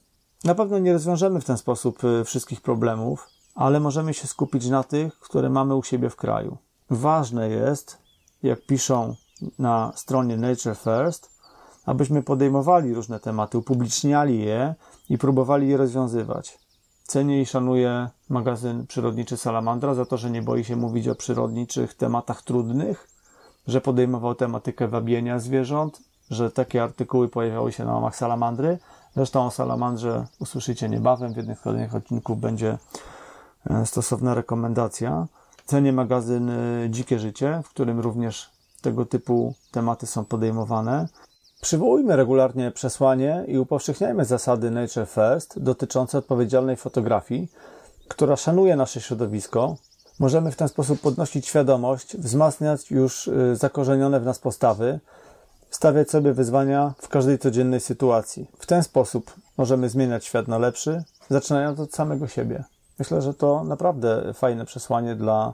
Na 0.44 0.56
pewno 0.56 0.80
nie 0.80 0.94
rozwiążemy 0.94 1.42
w 1.42 1.46
ten 1.46 1.58
sposób 1.58 2.04
y, 2.04 2.24
wszystkich 2.26 2.62
problemów, 2.62 3.28
ale 3.56 3.80
możemy 3.80 4.14
się 4.14 4.28
skupić 4.28 4.68
na 4.68 4.84
tych, 4.84 5.20
które 5.20 5.50
mamy 5.50 5.76
u 5.76 5.84
siebie 5.84 6.10
w 6.10 6.16
kraju. 6.16 6.58
Ważne 6.90 7.50
jest, 7.50 7.98
jak 8.44 8.62
piszą 8.62 9.16
na 9.60 9.92
stronie 9.96 10.38
Nature 10.38 10.76
First, 10.76 11.30
abyśmy 11.86 12.24
podejmowali 12.24 12.94
różne 12.94 13.20
tematy, 13.20 13.58
upubliczniali 13.58 14.40
je 14.40 14.76
i 15.10 15.18
próbowali 15.18 15.70
je 15.70 15.78
rozwiązywać. 15.78 16.60
Cenię 17.04 17.42
i 17.42 17.46
szanuję 17.46 18.10
magazyn 18.30 18.88
przyrodniczy 18.88 19.38
Salamandra 19.38 19.94
za 19.94 20.06
to, 20.06 20.18
że 20.18 20.32
nie 20.32 20.42
boi 20.42 20.64
się 20.64 20.76
mówić 20.76 21.08
o 21.08 21.16
przyrodniczych 21.16 21.94
tematach 21.94 22.42
trudnych, 22.42 23.08
że 23.68 23.82
podejmował 23.82 24.36
tematykę 24.36 24.88
wabienia 24.88 25.40
zwierząt, 25.40 26.02
że 26.30 26.52
takie 26.52 26.84
artykuły 26.84 27.30
pojawiały 27.30 27.72
się 27.72 27.86
na 27.86 27.94
łamach 27.94 28.16
Salamandry. 28.16 28.80
Zresztą 29.16 29.46
o 29.46 29.52
Salamandrze 29.52 30.28
usłyszycie 30.40 30.90
niebawem. 30.90 31.34
W 31.34 31.38
jednym 31.38 31.56
z 31.56 31.62
kolejnych 31.62 31.96
odcinków 31.96 32.40
będzie 32.40 32.78
e, 33.70 33.86
stosowna 33.86 34.34
rekomendacja. 34.34 35.28
Cenię 35.66 35.94
magazyn 35.94 36.50
e, 36.50 36.90
Dzikie 36.90 37.20
Życie, 37.20 37.62
w 37.66 37.70
którym 37.70 38.00
również 38.00 38.50
tego 38.82 39.06
typu 39.06 39.54
tematy 39.72 40.08
są 40.08 40.26
podejmowane. 40.26 41.08
Przywołujmy 41.62 42.16
regularnie 42.16 42.72
przesłanie 42.72 43.44
i 43.48 43.58
upowszechniajmy 43.58 44.26
zasady 44.26 44.72
Nature 44.72 45.08
First 45.08 45.60
dotyczące 45.60 46.18
odpowiedzialnej 46.18 46.76
fotografii, 46.76 47.52
która 48.08 48.36
szanuje 48.36 48.76
nasze 48.76 49.02
środowisko. 49.02 49.76
Możemy 50.20 50.52
w 50.52 50.56
ten 50.56 50.68
sposób 50.68 51.02
podnosić 51.02 51.48
świadomość, 51.48 52.18
wzmacniać 52.18 52.92
już 52.92 53.28
y, 53.28 53.56
zakorzenione 53.56 54.20
w 54.20 54.26
nas 54.26 54.40
postawy, 54.40 55.00
stawiać 55.70 56.10
sobie 56.10 56.34
wyzwania 56.34 56.94
w 56.98 57.08
każdej 57.08 57.40
codziennej 57.40 57.80
sytuacji. 57.80 58.48
W 58.60 58.66
ten 58.66 58.84
sposób 58.84 59.34
możemy 59.58 59.90
zmieniać 59.90 60.26
świat 60.26 60.48
na 60.48 60.58
lepszy, 60.58 61.04
zaczynając 61.30 61.80
od 61.80 61.94
samego 61.94 62.28
siebie. 62.28 62.64
Myślę, 63.02 63.22
że 63.22 63.34
to 63.34 63.64
naprawdę 63.64 64.34
fajne 64.34 64.66
przesłanie 64.66 65.16
dla, 65.16 65.54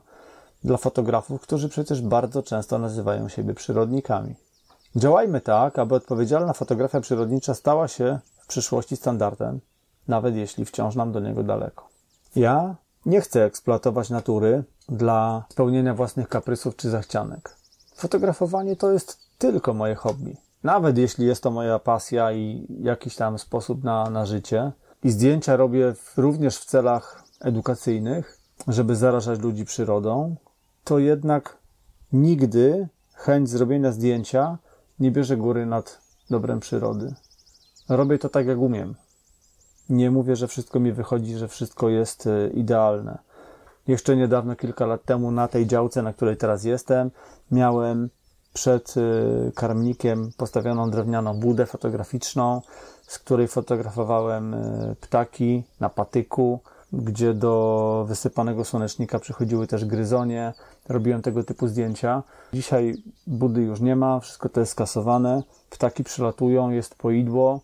dla 0.64 0.78
fotografów, 0.78 1.42
którzy 1.42 1.70
przecież 1.70 2.02
bardzo 2.02 2.44
często 2.44 2.78
nazywają 2.78 3.30
siebie 3.30 3.54
przyrodnikami. 3.54 4.36
Działajmy 4.96 5.42
tak, 5.42 5.80
aby 5.80 5.96
odpowiedzialna 5.96 6.54
fotografia 6.54 7.02
przyrodnicza 7.02 7.54
stała 7.54 7.88
się 7.88 8.20
w 8.40 8.48
przyszłości 8.48 8.98
standardem, 8.98 9.60
nawet 10.08 10.36
jeśli 10.36 10.66
wciąż 10.66 10.96
nam 10.96 11.12
do 11.12 11.20
niego 11.20 11.44
daleko. 11.44 11.88
Ja 12.36 12.76
nie 13.06 13.22
chcę 13.22 13.44
eksploatować 13.44 14.10
natury 14.10 14.64
dla 14.90 15.46
spełnienia 15.50 15.94
własnych 15.94 16.30
kaprysów 16.30 16.76
czy 16.76 16.90
zachcianek. 16.90 17.56
Fotografowanie 17.96 18.76
to 18.76 18.92
jest 18.92 19.20
tylko 19.38 19.74
moje 19.74 19.96
hobby. 19.96 20.38
Nawet 20.64 20.98
jeśli 20.98 21.26
jest 21.26 21.44
to 21.44 21.52
moja 21.52 21.80
pasja 21.80 22.32
i 22.32 22.68
jakiś 22.80 23.16
tam 23.16 23.40
sposób 23.40 23.84
na, 23.84 24.10
na 24.10 24.26
życie. 24.26 24.72
I 25.04 25.10
zdjęcia 25.10 25.56
robię 25.56 25.94
również 26.18 26.58
w 26.58 26.66
celach 26.66 27.27
edukacyjnych, 27.40 28.38
żeby 28.68 28.96
zarażać 28.96 29.40
ludzi 29.40 29.66
przyrodą, 29.66 30.36
to 30.84 31.00
jednak 31.00 31.58
nigdy 32.14 32.88
chęć 33.14 33.50
zrobienia 33.50 33.92
zdjęcia 33.92 34.58
nie 35.00 35.12
bierze 35.12 35.38
góry 35.38 35.66
nad 35.66 36.02
dobrem 36.30 36.60
przyrody. 36.60 37.14
Robię 37.90 38.20
to 38.20 38.30
tak, 38.30 38.48
jak 38.48 38.58
umiem. 38.58 38.96
Nie 39.90 40.12
mówię, 40.12 40.36
że 40.36 40.48
wszystko 40.48 40.80
mi 40.80 40.92
wychodzi, 40.92 41.38
że 41.38 41.48
wszystko 41.48 41.90
jest 41.90 42.28
e, 42.28 42.50
idealne. 42.50 43.18
Jeszcze 43.88 44.16
niedawno, 44.16 44.56
kilka 44.56 44.86
lat 44.86 45.06
temu, 45.06 45.32
na 45.32 45.48
tej 45.48 45.68
działce, 45.68 46.02
na 46.02 46.14
której 46.14 46.38
teraz 46.38 46.64
jestem, 46.64 47.12
miałem 47.52 48.10
przed 48.54 48.96
e, 48.98 49.52
karmnikiem 49.52 50.32
postawioną 50.38 50.92
drewnianą 50.92 51.40
budę 51.40 51.66
fotograficzną, 51.66 52.62
z 53.08 53.20
której 53.20 53.48
fotografowałem 53.48 54.54
e, 54.54 54.96
ptaki 55.02 55.64
na 55.80 55.90
patyku, 55.90 56.60
gdzie 56.94 57.34
do 57.34 58.06
wysypanego 58.08 58.66
słonecznika 58.66 59.20
przychodziły 59.20 59.68
też 59.68 59.86
gryzonie. 59.86 60.54
Robiłem 60.90 61.22
tego 61.22 61.44
typu 61.44 61.68
zdjęcia. 61.68 62.24
Dzisiaj 62.54 62.96
budy 63.28 63.62
już 63.62 63.80
nie 63.80 63.96
ma, 63.96 64.20
wszystko 64.20 64.50
to 64.50 64.60
jest 64.60 64.72
skasowane. 64.72 65.44
Ptaki 65.70 66.04
przylatują, 66.04 66.70
jest 66.70 66.96
poidło, 66.96 67.62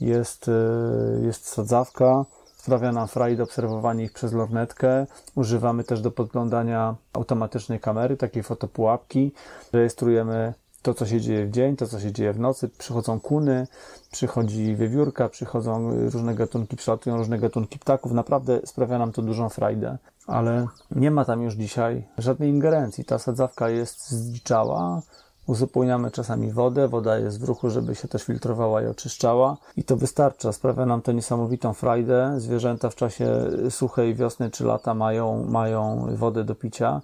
jest, 0.00 0.48
e, 0.48 1.24
jest 1.26 1.48
sadzawka. 1.48 2.24
Sprawia 2.56 2.92
nam 2.92 3.08
frajdę 3.08 3.42
obserwowanie 3.42 4.04
ich 4.04 4.12
przez 4.12 4.32
lornetkę. 4.32 5.06
Używamy 5.34 5.84
też 5.84 6.00
do 6.00 6.10
podglądania 6.10 6.94
automatycznej 7.12 7.80
kamery, 7.80 8.16
takiej 8.16 8.42
fotopułapki. 8.42 9.32
Rejestrujemy 9.72 10.54
to, 10.86 10.94
co 10.94 11.06
się 11.06 11.20
dzieje 11.20 11.46
w 11.46 11.50
dzień, 11.50 11.76
to, 11.76 11.86
co 11.86 12.00
się 12.00 12.12
dzieje 12.12 12.32
w 12.32 12.40
nocy. 12.40 12.68
Przychodzą 12.68 13.20
kuny, 13.20 13.66
przychodzi 14.12 14.76
wiewiórka, 14.76 15.28
przychodzą 15.28 15.90
różne 16.10 16.34
gatunki, 16.34 16.76
przylatują 16.76 17.16
różne 17.16 17.38
gatunki 17.38 17.78
ptaków. 17.78 18.12
Naprawdę 18.12 18.60
sprawia 18.64 18.98
nam 18.98 19.12
to 19.12 19.22
dużą 19.22 19.48
frajdę. 19.48 19.98
Ale 20.26 20.66
nie 20.90 21.10
ma 21.10 21.24
tam 21.24 21.42
już 21.42 21.54
dzisiaj 21.54 22.04
żadnej 22.18 22.50
ingerencji. 22.50 23.04
Ta 23.04 23.18
sadzawka 23.18 23.68
jest 23.68 24.10
zdziczała, 24.10 25.02
Uzupełniamy 25.46 26.10
czasami 26.10 26.52
wodę, 26.52 26.88
woda 26.88 27.18
jest 27.18 27.40
w 27.40 27.44
ruchu, 27.44 27.70
żeby 27.70 27.94
się 27.94 28.08
też 28.08 28.24
filtrowała 28.24 28.82
i 28.82 28.86
oczyszczała 28.86 29.56
i 29.76 29.84
to 29.84 29.96
wystarcza. 29.96 30.52
Sprawia 30.52 30.86
nam 30.86 31.02
to 31.02 31.12
niesamowitą 31.12 31.74
frajdę. 31.74 32.34
Zwierzęta 32.38 32.90
w 32.90 32.94
czasie 32.94 33.28
suchej 33.70 34.14
wiosny 34.14 34.50
czy 34.50 34.64
lata 34.64 34.94
mają, 34.94 35.44
mają 35.44 36.06
wodę 36.16 36.44
do 36.44 36.54
picia. 36.54 37.00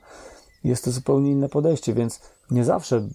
Jest 0.65 0.85
to 0.85 0.91
zupełnie 0.91 1.31
inne 1.31 1.49
podejście, 1.49 1.95
więc 1.95 2.21
nie 2.51 2.65
zawsze 2.65 3.09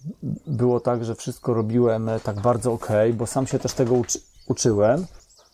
było 0.46 0.80
tak, 0.80 1.04
że 1.04 1.14
wszystko 1.14 1.54
robiłem 1.54 2.10
tak 2.22 2.40
bardzo 2.40 2.72
ok, 2.72 2.88
bo 3.14 3.26
sam 3.26 3.46
się 3.46 3.58
też 3.58 3.72
tego 3.72 3.94
uczy, 3.94 4.20
uczyłem. 4.48 5.06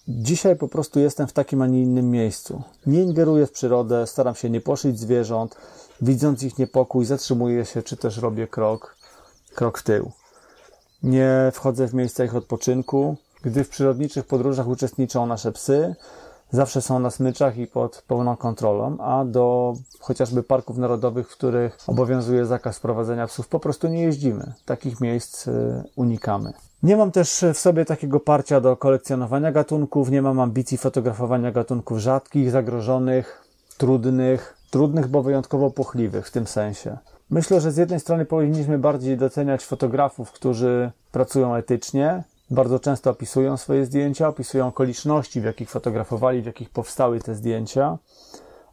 Dzisiaj 0.08 0.56
po 0.56 0.68
prostu 0.68 1.00
jestem 1.00 1.26
w 1.26 1.32
takim, 1.32 1.62
a 1.62 1.66
nie 1.66 1.82
innym 1.82 2.10
miejscu. 2.10 2.62
Nie 2.86 3.02
ingeruję 3.02 3.46
w 3.46 3.52
przyrodę, 3.52 4.06
staram 4.06 4.34
się 4.34 4.50
nie 4.50 4.60
poszyć 4.60 5.00
zwierząt. 5.00 5.56
Widząc 6.00 6.42
ich 6.42 6.58
niepokój, 6.58 7.04
zatrzymuję 7.04 7.64
się, 7.64 7.82
czy 7.82 7.96
też 7.96 8.18
robię 8.18 8.46
krok, 8.46 8.96
krok 9.54 9.78
w 9.78 9.82
tył. 9.82 10.10
Nie 11.02 11.50
wchodzę 11.54 11.88
w 11.88 11.94
miejsca 11.94 12.24
ich 12.24 12.34
odpoczynku. 12.34 13.16
Gdy 13.42 13.64
w 13.64 13.68
przyrodniczych 13.68 14.26
podróżach 14.26 14.68
uczestniczą 14.68 15.26
nasze 15.26 15.52
psy, 15.52 15.94
zawsze 16.54 16.82
są 16.82 16.98
na 16.98 17.10
smyczach 17.10 17.56
i 17.56 17.66
pod 17.66 18.04
pełną 18.08 18.36
kontrolą, 18.36 18.96
a 19.00 19.24
do 19.24 19.74
chociażby 20.00 20.42
parków 20.42 20.78
narodowych, 20.78 21.30
w 21.30 21.36
których 21.36 21.78
obowiązuje 21.86 22.46
zakaz 22.46 22.80
prowadzenia 22.80 23.26
psów, 23.26 23.48
po 23.48 23.60
prostu 23.60 23.88
nie 23.88 24.02
jeździmy. 24.02 24.52
Takich 24.64 25.00
miejsc 25.00 25.48
y, 25.48 25.82
unikamy. 25.96 26.52
Nie 26.82 26.96
mam 26.96 27.10
też 27.10 27.44
w 27.54 27.58
sobie 27.58 27.84
takiego 27.84 28.20
parcia 28.20 28.60
do 28.60 28.76
kolekcjonowania 28.76 29.52
gatunków, 29.52 30.10
nie 30.10 30.22
mam 30.22 30.40
ambicji 30.40 30.78
fotografowania 30.78 31.52
gatunków 31.52 31.98
rzadkich, 31.98 32.50
zagrożonych, 32.50 33.44
trudnych, 33.78 34.56
trudnych, 34.70 35.08
bo 35.08 35.22
wyjątkowo 35.22 35.70
płochliwych 35.70 36.28
w 36.28 36.30
tym 36.30 36.46
sensie. 36.46 36.98
Myślę, 37.30 37.60
że 37.60 37.72
z 37.72 37.76
jednej 37.76 38.00
strony 38.00 38.24
powinniśmy 38.24 38.78
bardziej 38.78 39.16
doceniać 39.16 39.64
fotografów, 39.64 40.32
którzy 40.32 40.90
pracują 41.12 41.54
etycznie, 41.54 42.24
bardzo 42.50 42.78
często 42.78 43.10
opisują 43.10 43.56
swoje 43.56 43.86
zdjęcia, 43.86 44.28
opisują 44.28 44.66
okoliczności, 44.66 45.40
w 45.40 45.44
jakich 45.44 45.70
fotografowali, 45.70 46.42
w 46.42 46.46
jakich 46.46 46.70
powstały 46.70 47.20
te 47.20 47.34
zdjęcia. 47.34 47.98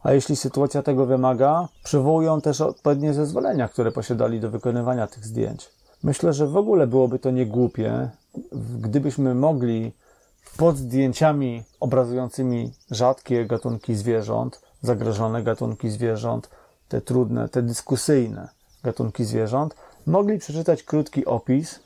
A 0.02 0.12
jeśli 0.12 0.36
sytuacja 0.36 0.82
tego 0.82 1.06
wymaga, 1.06 1.68
przywołują 1.84 2.40
też 2.40 2.60
odpowiednie 2.60 3.14
zezwolenia, 3.14 3.68
które 3.68 3.92
posiadali 3.92 4.40
do 4.40 4.50
wykonywania 4.50 5.06
tych 5.06 5.24
zdjęć. 5.26 5.68
Myślę, 6.02 6.32
że 6.32 6.46
w 6.46 6.56
ogóle 6.56 6.86
byłoby 6.86 7.18
to 7.18 7.30
niegłupie, 7.30 8.10
gdybyśmy 8.80 9.34
mogli 9.34 9.92
pod 10.56 10.76
zdjęciami 10.76 11.62
obrazującymi 11.80 12.72
rzadkie 12.90 13.46
gatunki 13.46 13.94
zwierząt, 13.94 14.60
zagrożone 14.82 15.42
gatunki 15.42 15.90
zwierząt, 15.90 16.50
te 16.88 17.00
trudne, 17.00 17.48
te 17.48 17.62
dyskusyjne 17.62 18.48
gatunki 18.84 19.24
zwierząt, 19.24 19.74
mogli 20.06 20.38
przeczytać 20.38 20.82
krótki 20.82 21.26
opis 21.26 21.80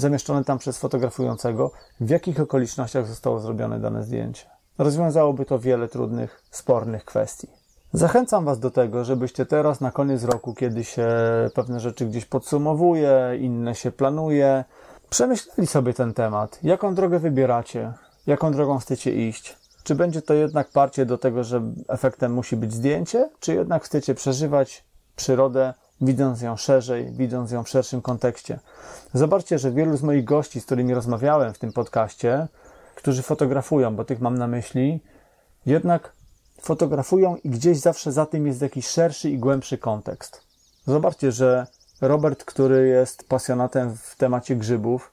zamieszczony 0.00 0.44
tam 0.44 0.58
przez 0.58 0.78
fotografującego, 0.78 1.70
w 2.00 2.10
jakich 2.10 2.40
okolicznościach 2.40 3.06
zostało 3.06 3.40
zrobione 3.40 3.80
dane 3.80 4.02
zdjęcie. 4.02 4.46
Rozwiązałoby 4.78 5.44
to 5.44 5.58
wiele 5.58 5.88
trudnych, 5.88 6.42
spornych 6.50 7.04
kwestii. 7.04 7.48
Zachęcam 7.92 8.44
Was 8.44 8.58
do 8.58 8.70
tego, 8.70 9.04
żebyście 9.04 9.46
teraz 9.46 9.80
na 9.80 9.90
koniec 9.90 10.24
roku, 10.24 10.54
kiedy 10.54 10.84
się 10.84 11.08
pewne 11.54 11.80
rzeczy 11.80 12.06
gdzieś 12.06 12.24
podsumowuje, 12.24 13.38
inne 13.40 13.74
się 13.74 13.90
planuje, 13.90 14.64
przemyśleli 15.10 15.66
sobie 15.66 15.94
ten 15.94 16.14
temat. 16.14 16.58
Jaką 16.62 16.94
drogę 16.94 17.18
wybieracie? 17.18 17.92
Jaką 18.26 18.52
drogą 18.52 18.78
chcecie 18.78 19.28
iść? 19.28 19.56
Czy 19.82 19.94
będzie 19.94 20.22
to 20.22 20.34
jednak 20.34 20.70
parcie 20.70 21.06
do 21.06 21.18
tego, 21.18 21.44
że 21.44 21.62
efektem 21.88 22.32
musi 22.32 22.56
być 22.56 22.72
zdjęcie, 22.74 23.30
czy 23.40 23.54
jednak 23.54 23.84
chcecie 23.84 24.14
przeżywać 24.14 24.84
przyrodę, 25.16 25.74
widząc 26.00 26.42
ją 26.42 26.56
szerzej, 26.56 27.12
widząc 27.12 27.50
ją 27.50 27.64
w 27.64 27.68
szerszym 27.68 28.02
kontekście? 28.02 28.58
Zobaczcie, 29.14 29.58
że 29.58 29.70
wielu 29.72 29.96
z 29.96 30.02
moich 30.02 30.24
gości, 30.24 30.60
z 30.60 30.64
którymi 30.64 30.94
rozmawiałem 30.94 31.54
w 31.54 31.58
tym 31.58 31.72
podcaście, 31.72 32.48
którzy 32.94 33.22
fotografują, 33.22 33.96
bo 33.96 34.04
tych 34.04 34.20
mam 34.20 34.38
na 34.38 34.46
myśli, 34.46 35.00
jednak 35.66 36.12
fotografują 36.60 37.36
i 37.36 37.50
gdzieś 37.50 37.78
zawsze 37.78 38.12
za 38.12 38.26
tym 38.26 38.46
jest 38.46 38.62
jakiś 38.62 38.86
szerszy 38.86 39.30
i 39.30 39.38
głębszy 39.38 39.78
kontekst. 39.78 40.42
Zobaczcie, 40.86 41.32
że 41.32 41.66
Robert, 42.00 42.44
który 42.44 42.88
jest 42.88 43.28
pasjonatem 43.28 43.96
w 43.96 44.16
temacie 44.16 44.56
grzybów, 44.56 45.12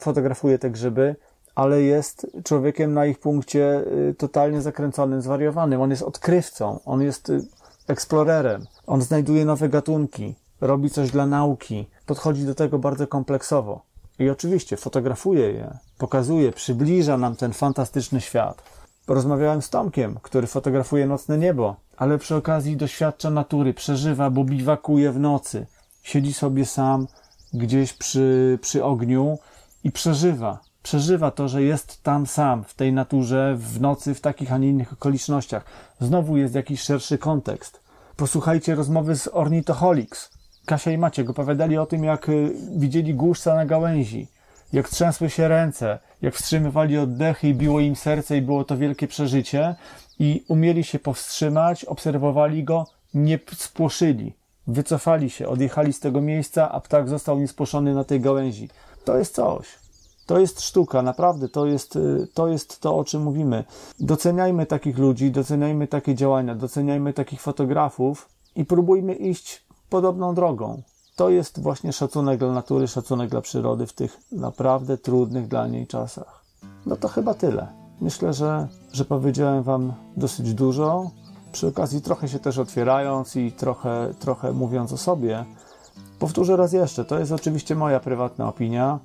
fotografuje 0.00 0.58
te 0.58 0.70
grzyby, 0.70 1.16
ale 1.54 1.82
jest 1.82 2.26
człowiekiem 2.44 2.94
na 2.94 3.06
ich 3.06 3.18
punkcie 3.18 3.84
y, 4.10 4.14
totalnie 4.18 4.62
zakręconym, 4.62 5.22
zwariowanym. 5.22 5.80
On 5.80 5.90
jest 5.90 6.02
odkrywcą, 6.02 6.80
on 6.84 7.02
jest 7.02 7.30
y, 7.30 7.40
eksplorerem, 7.88 8.64
on 8.86 9.02
znajduje 9.02 9.44
nowe 9.44 9.68
gatunki, 9.68 10.34
robi 10.60 10.90
coś 10.90 11.10
dla 11.10 11.26
nauki, 11.26 11.86
podchodzi 12.06 12.46
do 12.46 12.54
tego 12.54 12.78
bardzo 12.78 13.06
kompleksowo. 13.06 13.82
I 14.18 14.30
oczywiście 14.30 14.76
fotografuje 14.76 15.52
je, 15.52 15.78
pokazuje, 15.98 16.52
przybliża 16.52 17.16
nam 17.16 17.36
ten 17.36 17.52
fantastyczny 17.52 18.20
świat. 18.20 18.62
Rozmawiałem 19.08 19.62
z 19.62 19.70
Tomkiem, 19.70 20.18
który 20.22 20.46
fotografuje 20.46 21.06
nocne 21.06 21.38
niebo, 21.38 21.76
ale 21.96 22.18
przy 22.18 22.34
okazji 22.36 22.76
doświadcza 22.76 23.30
natury, 23.30 23.74
przeżywa, 23.74 24.30
bo 24.30 24.44
biwakuje 24.44 25.12
w 25.12 25.20
nocy. 25.20 25.66
Siedzi 26.02 26.32
sobie 26.32 26.66
sam 26.66 27.06
gdzieś 27.52 27.92
przy, 27.92 28.58
przy 28.62 28.84
ogniu 28.84 29.38
i 29.84 29.92
przeżywa. 29.92 30.58
Przeżywa 30.84 31.30
to, 31.30 31.48
że 31.48 31.62
jest 31.62 32.02
tam 32.02 32.26
sam, 32.26 32.64
w 32.64 32.74
tej 32.74 32.92
naturze, 32.92 33.54
w 33.58 33.80
nocy, 33.80 34.14
w 34.14 34.20
takich, 34.20 34.52
a 34.52 34.58
nie 34.58 34.68
innych 34.68 34.92
okolicznościach. 34.92 35.64
Znowu 36.00 36.36
jest 36.36 36.54
jakiś 36.54 36.80
szerszy 36.80 37.18
kontekst. 37.18 37.80
Posłuchajcie 38.16 38.74
rozmowy 38.74 39.16
z 39.16 39.28
Ornithoholics. 39.32 40.30
Kasia 40.66 40.90
i 40.90 40.98
Maciek 40.98 41.30
opowiadali 41.30 41.78
o 41.78 41.86
tym, 41.86 42.04
jak 42.04 42.28
y, 42.28 42.54
widzieli 42.76 43.14
głuszca 43.14 43.54
na 43.54 43.66
gałęzi, 43.66 44.28
jak 44.72 44.88
trzęsły 44.88 45.30
się 45.30 45.48
ręce, 45.48 45.98
jak 46.22 46.34
wstrzymywali 46.34 46.98
oddechy 46.98 47.48
i 47.48 47.54
biło 47.54 47.80
im 47.80 47.96
serce 47.96 48.36
i 48.36 48.42
było 48.42 48.64
to 48.64 48.76
wielkie 48.76 49.08
przeżycie 49.08 49.74
i 50.18 50.44
umieli 50.48 50.84
się 50.84 50.98
powstrzymać, 50.98 51.84
obserwowali 51.84 52.64
go, 52.64 52.86
nie 53.14 53.38
spłoszyli, 53.56 54.32
wycofali 54.66 55.30
się, 55.30 55.48
odjechali 55.48 55.92
z 55.92 56.00
tego 56.00 56.20
miejsca, 56.20 56.72
a 56.72 56.80
ptak 56.80 57.08
został 57.08 57.38
niespłoszony 57.38 57.94
na 57.94 58.04
tej 58.04 58.20
gałęzi. 58.20 58.68
To 59.04 59.18
jest 59.18 59.34
coś. 59.34 59.83
To 60.26 60.38
jest 60.38 60.60
sztuka, 60.60 61.02
naprawdę, 61.02 61.48
to 61.48 61.66
jest, 61.66 61.96
y, 61.96 62.28
to 62.34 62.48
jest 62.48 62.80
to, 62.80 62.96
o 62.96 63.04
czym 63.04 63.22
mówimy. 63.22 63.64
Doceniajmy 64.00 64.66
takich 64.66 64.98
ludzi, 64.98 65.30
doceniajmy 65.30 65.88
takie 65.88 66.14
działania, 66.14 66.54
doceniajmy 66.54 67.12
takich 67.12 67.40
fotografów 67.40 68.28
i 68.56 68.64
próbujmy 68.64 69.14
iść 69.14 69.64
podobną 69.90 70.34
drogą. 70.34 70.82
To 71.16 71.30
jest 71.30 71.62
właśnie 71.62 71.92
szacunek 71.92 72.38
dla 72.38 72.52
natury, 72.52 72.88
szacunek 72.88 73.30
dla 73.30 73.40
przyrody 73.40 73.86
w 73.86 73.92
tych 73.92 74.20
naprawdę 74.32 74.98
trudnych 74.98 75.48
dla 75.48 75.66
niej 75.66 75.86
czasach. 75.86 76.44
No 76.86 76.96
to 76.96 77.08
chyba 77.08 77.34
tyle. 77.34 77.66
Myślę, 78.00 78.32
że, 78.32 78.68
że 78.92 79.04
powiedziałem 79.04 79.62
Wam 79.62 79.92
dosyć 80.16 80.54
dużo. 80.54 81.10
Przy 81.52 81.66
okazji 81.66 82.02
trochę 82.02 82.28
się 82.28 82.38
też 82.38 82.58
otwierając 82.58 83.36
i 83.36 83.52
trochę, 83.52 84.14
trochę 84.18 84.52
mówiąc 84.52 84.92
o 84.92 84.96
sobie. 84.96 85.44
Powtórzę 86.18 86.56
raz 86.56 86.72
jeszcze, 86.72 87.04
to 87.04 87.18
jest 87.18 87.32
oczywiście 87.32 87.74
moja 87.74 88.00
prywatna 88.00 88.48
opinia, 88.48 88.98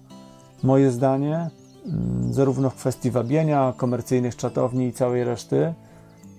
moje 0.64 0.92
zdanie, 0.92 1.50
mm, 1.86 2.34
zarówno 2.34 2.70
w 2.70 2.76
kwestii 2.76 3.12
wabienia, 3.12 3.74
komercyjnych 3.78 4.36
czatowni 4.36 4.88
i 4.88 4.94
całej 4.94 5.24
reszty. 5.24 5.74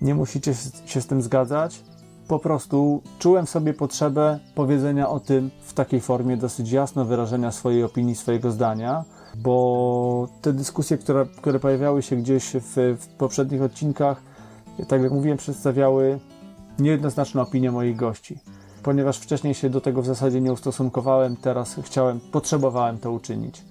Nie 0.01 0.15
musicie 0.15 0.53
się 0.85 1.01
z 1.01 1.07
tym 1.07 1.21
zgadzać 1.21 1.83
po 2.31 2.39
prostu 2.39 3.01
czułem 3.19 3.47
sobie 3.47 3.73
potrzebę 3.73 4.39
powiedzenia 4.55 5.09
o 5.09 5.19
tym 5.19 5.51
w 5.61 5.73
takiej 5.73 6.01
formie 6.01 6.37
dosyć 6.37 6.71
jasno, 6.71 7.05
wyrażenia 7.05 7.51
swojej 7.51 7.83
opinii, 7.83 8.15
swojego 8.15 8.51
zdania, 8.51 9.03
bo 9.37 10.27
te 10.41 10.53
dyskusje, 10.53 10.97
które, 10.97 11.25
które 11.25 11.59
pojawiały 11.59 12.01
się 12.01 12.15
gdzieś 12.15 12.45
w, 12.53 12.97
w 12.99 13.07
poprzednich 13.07 13.61
odcinkach, 13.61 14.21
tak 14.87 15.01
jak 15.01 15.11
mówiłem, 15.11 15.37
przedstawiały 15.37 16.19
niejednoznaczne 16.79 17.41
opinie 17.41 17.71
moich 17.71 17.95
gości. 17.95 18.39
Ponieważ 18.83 19.19
wcześniej 19.19 19.53
się 19.53 19.69
do 19.69 19.81
tego 19.81 20.01
w 20.01 20.05
zasadzie 20.05 20.41
nie 20.41 20.53
ustosunkowałem, 20.53 21.35
teraz 21.35 21.75
chciałem, 21.83 22.19
potrzebowałem 22.31 22.97
to 22.97 23.11
uczynić. 23.11 23.70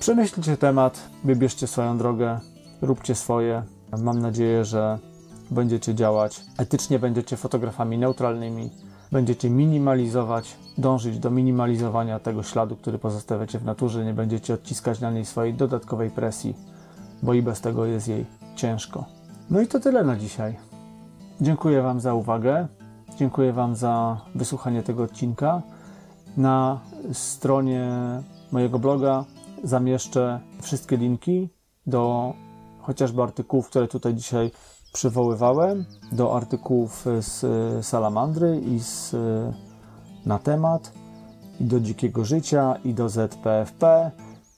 Przemyślcie 0.00 0.56
temat, 0.56 1.00
wybierzcie 1.24 1.66
swoją 1.66 1.98
drogę, 1.98 2.40
róbcie 2.82 3.14
swoje. 3.14 3.62
Mam 3.98 4.18
nadzieję, 4.18 4.64
że 4.64 4.98
będziecie 5.50 5.94
działać 5.94 6.44
etycznie, 6.58 6.98
będziecie 6.98 7.36
fotografami 7.36 7.98
neutralnymi, 7.98 8.70
będziecie 9.12 9.50
minimalizować, 9.50 10.56
dążyć 10.78 11.18
do 11.18 11.30
minimalizowania 11.30 12.18
tego 12.18 12.42
śladu, 12.42 12.76
który 12.76 12.98
pozostawiacie 12.98 13.58
w 13.58 13.64
naturze, 13.64 14.04
nie 14.04 14.14
będziecie 14.14 14.54
odciskać 14.54 15.00
na 15.00 15.10
niej 15.10 15.24
swojej 15.24 15.54
dodatkowej 15.54 16.10
presji, 16.10 16.56
bo 17.22 17.34
i 17.34 17.42
bez 17.42 17.60
tego 17.60 17.86
jest 17.86 18.08
jej 18.08 18.26
ciężko. 18.56 19.04
No 19.50 19.60
i 19.60 19.66
to 19.66 19.80
tyle 19.80 20.04
na 20.04 20.16
dzisiaj. 20.16 20.56
Dziękuję 21.40 21.82
Wam 21.82 22.00
za 22.00 22.14
uwagę. 22.14 22.68
Dziękuję 23.16 23.52
Wam 23.52 23.76
za 23.76 24.20
wysłuchanie 24.34 24.82
tego 24.82 25.02
odcinka. 25.02 25.62
Na 26.36 26.80
stronie 27.12 27.88
mojego 28.52 28.78
bloga 28.78 29.24
zamieszczę 29.64 30.40
wszystkie 30.62 30.96
linki 30.96 31.48
do 31.86 32.34
chociażby 32.80 33.22
artykułów, 33.22 33.68
które 33.68 33.88
tutaj 33.88 34.14
dzisiaj 34.14 34.50
przywoływałem 34.92 35.84
do 36.12 36.36
artykułów 36.36 37.06
z 37.20 37.86
Salamandry 37.86 38.60
i 38.60 38.78
z, 38.78 39.16
na 40.26 40.38
temat, 40.38 40.92
i 41.60 41.64
do 41.64 41.80
dzikiego 41.80 42.24
życia, 42.24 42.74
i 42.84 42.94
do 42.94 43.08
ZPFP, 43.08 44.10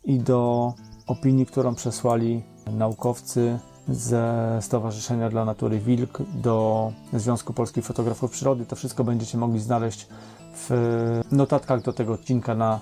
i 0.04 0.18
do 0.18 0.72
opinii, 1.06 1.46
którą 1.46 1.74
przesłali 1.74 2.42
naukowcy 2.66 3.58
ze 3.88 4.58
Stowarzyszenia 4.60 5.30
dla 5.30 5.44
Natury 5.44 5.78
Wilk 5.78 6.18
do 6.34 6.92
Związku 7.12 7.52
Polskich 7.52 7.84
Fotografów 7.84 8.30
Przyrody. 8.30 8.66
To 8.66 8.76
wszystko 8.76 9.04
będziecie 9.04 9.38
mogli 9.38 9.60
znaleźć 9.60 10.08
w 10.54 11.20
notatkach 11.32 11.82
do 11.82 11.92
tego 11.92 12.12
odcinka 12.12 12.54
na 12.54 12.80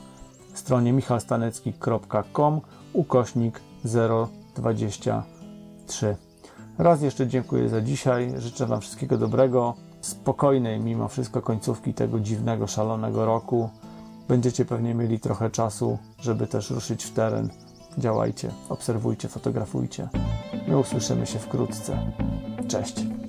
stronie 0.61 0.93
michalstanecki.com 0.93 2.61
ukośnik 2.93 3.61
023. 4.55 6.17
Raz 6.79 7.03
jeszcze 7.03 7.27
dziękuję 7.27 7.69
za 7.69 7.81
dzisiaj. 7.81 8.33
Życzę 8.37 8.67
Wam 8.67 8.81
wszystkiego 8.81 9.19
dobrego, 9.19 9.75
spokojnej 10.01 10.81
mimo 10.81 11.09
wszystko 11.09 11.43
końcówki 11.43 11.95
tego 11.95 12.21
dziwnego, 12.21 12.67
szalonego 12.67 13.25
roku. 13.27 13.71
Będziecie 14.29 14.65
pewnie 14.65 14.95
mieli 14.95 15.21
trochę 15.21 15.51
czasu, 15.51 15.99
żeby 16.19 16.47
też 16.47 16.71
ruszyć 16.71 17.05
w 17.05 17.13
teren. 17.13 17.49
Działajcie, 17.99 18.51
obserwujcie, 18.69 19.29
fotografujcie. 19.29 20.09
My 20.69 20.79
usłyszymy 20.79 21.27
się 21.27 21.39
wkrótce. 21.39 22.13
Cześć. 22.69 23.20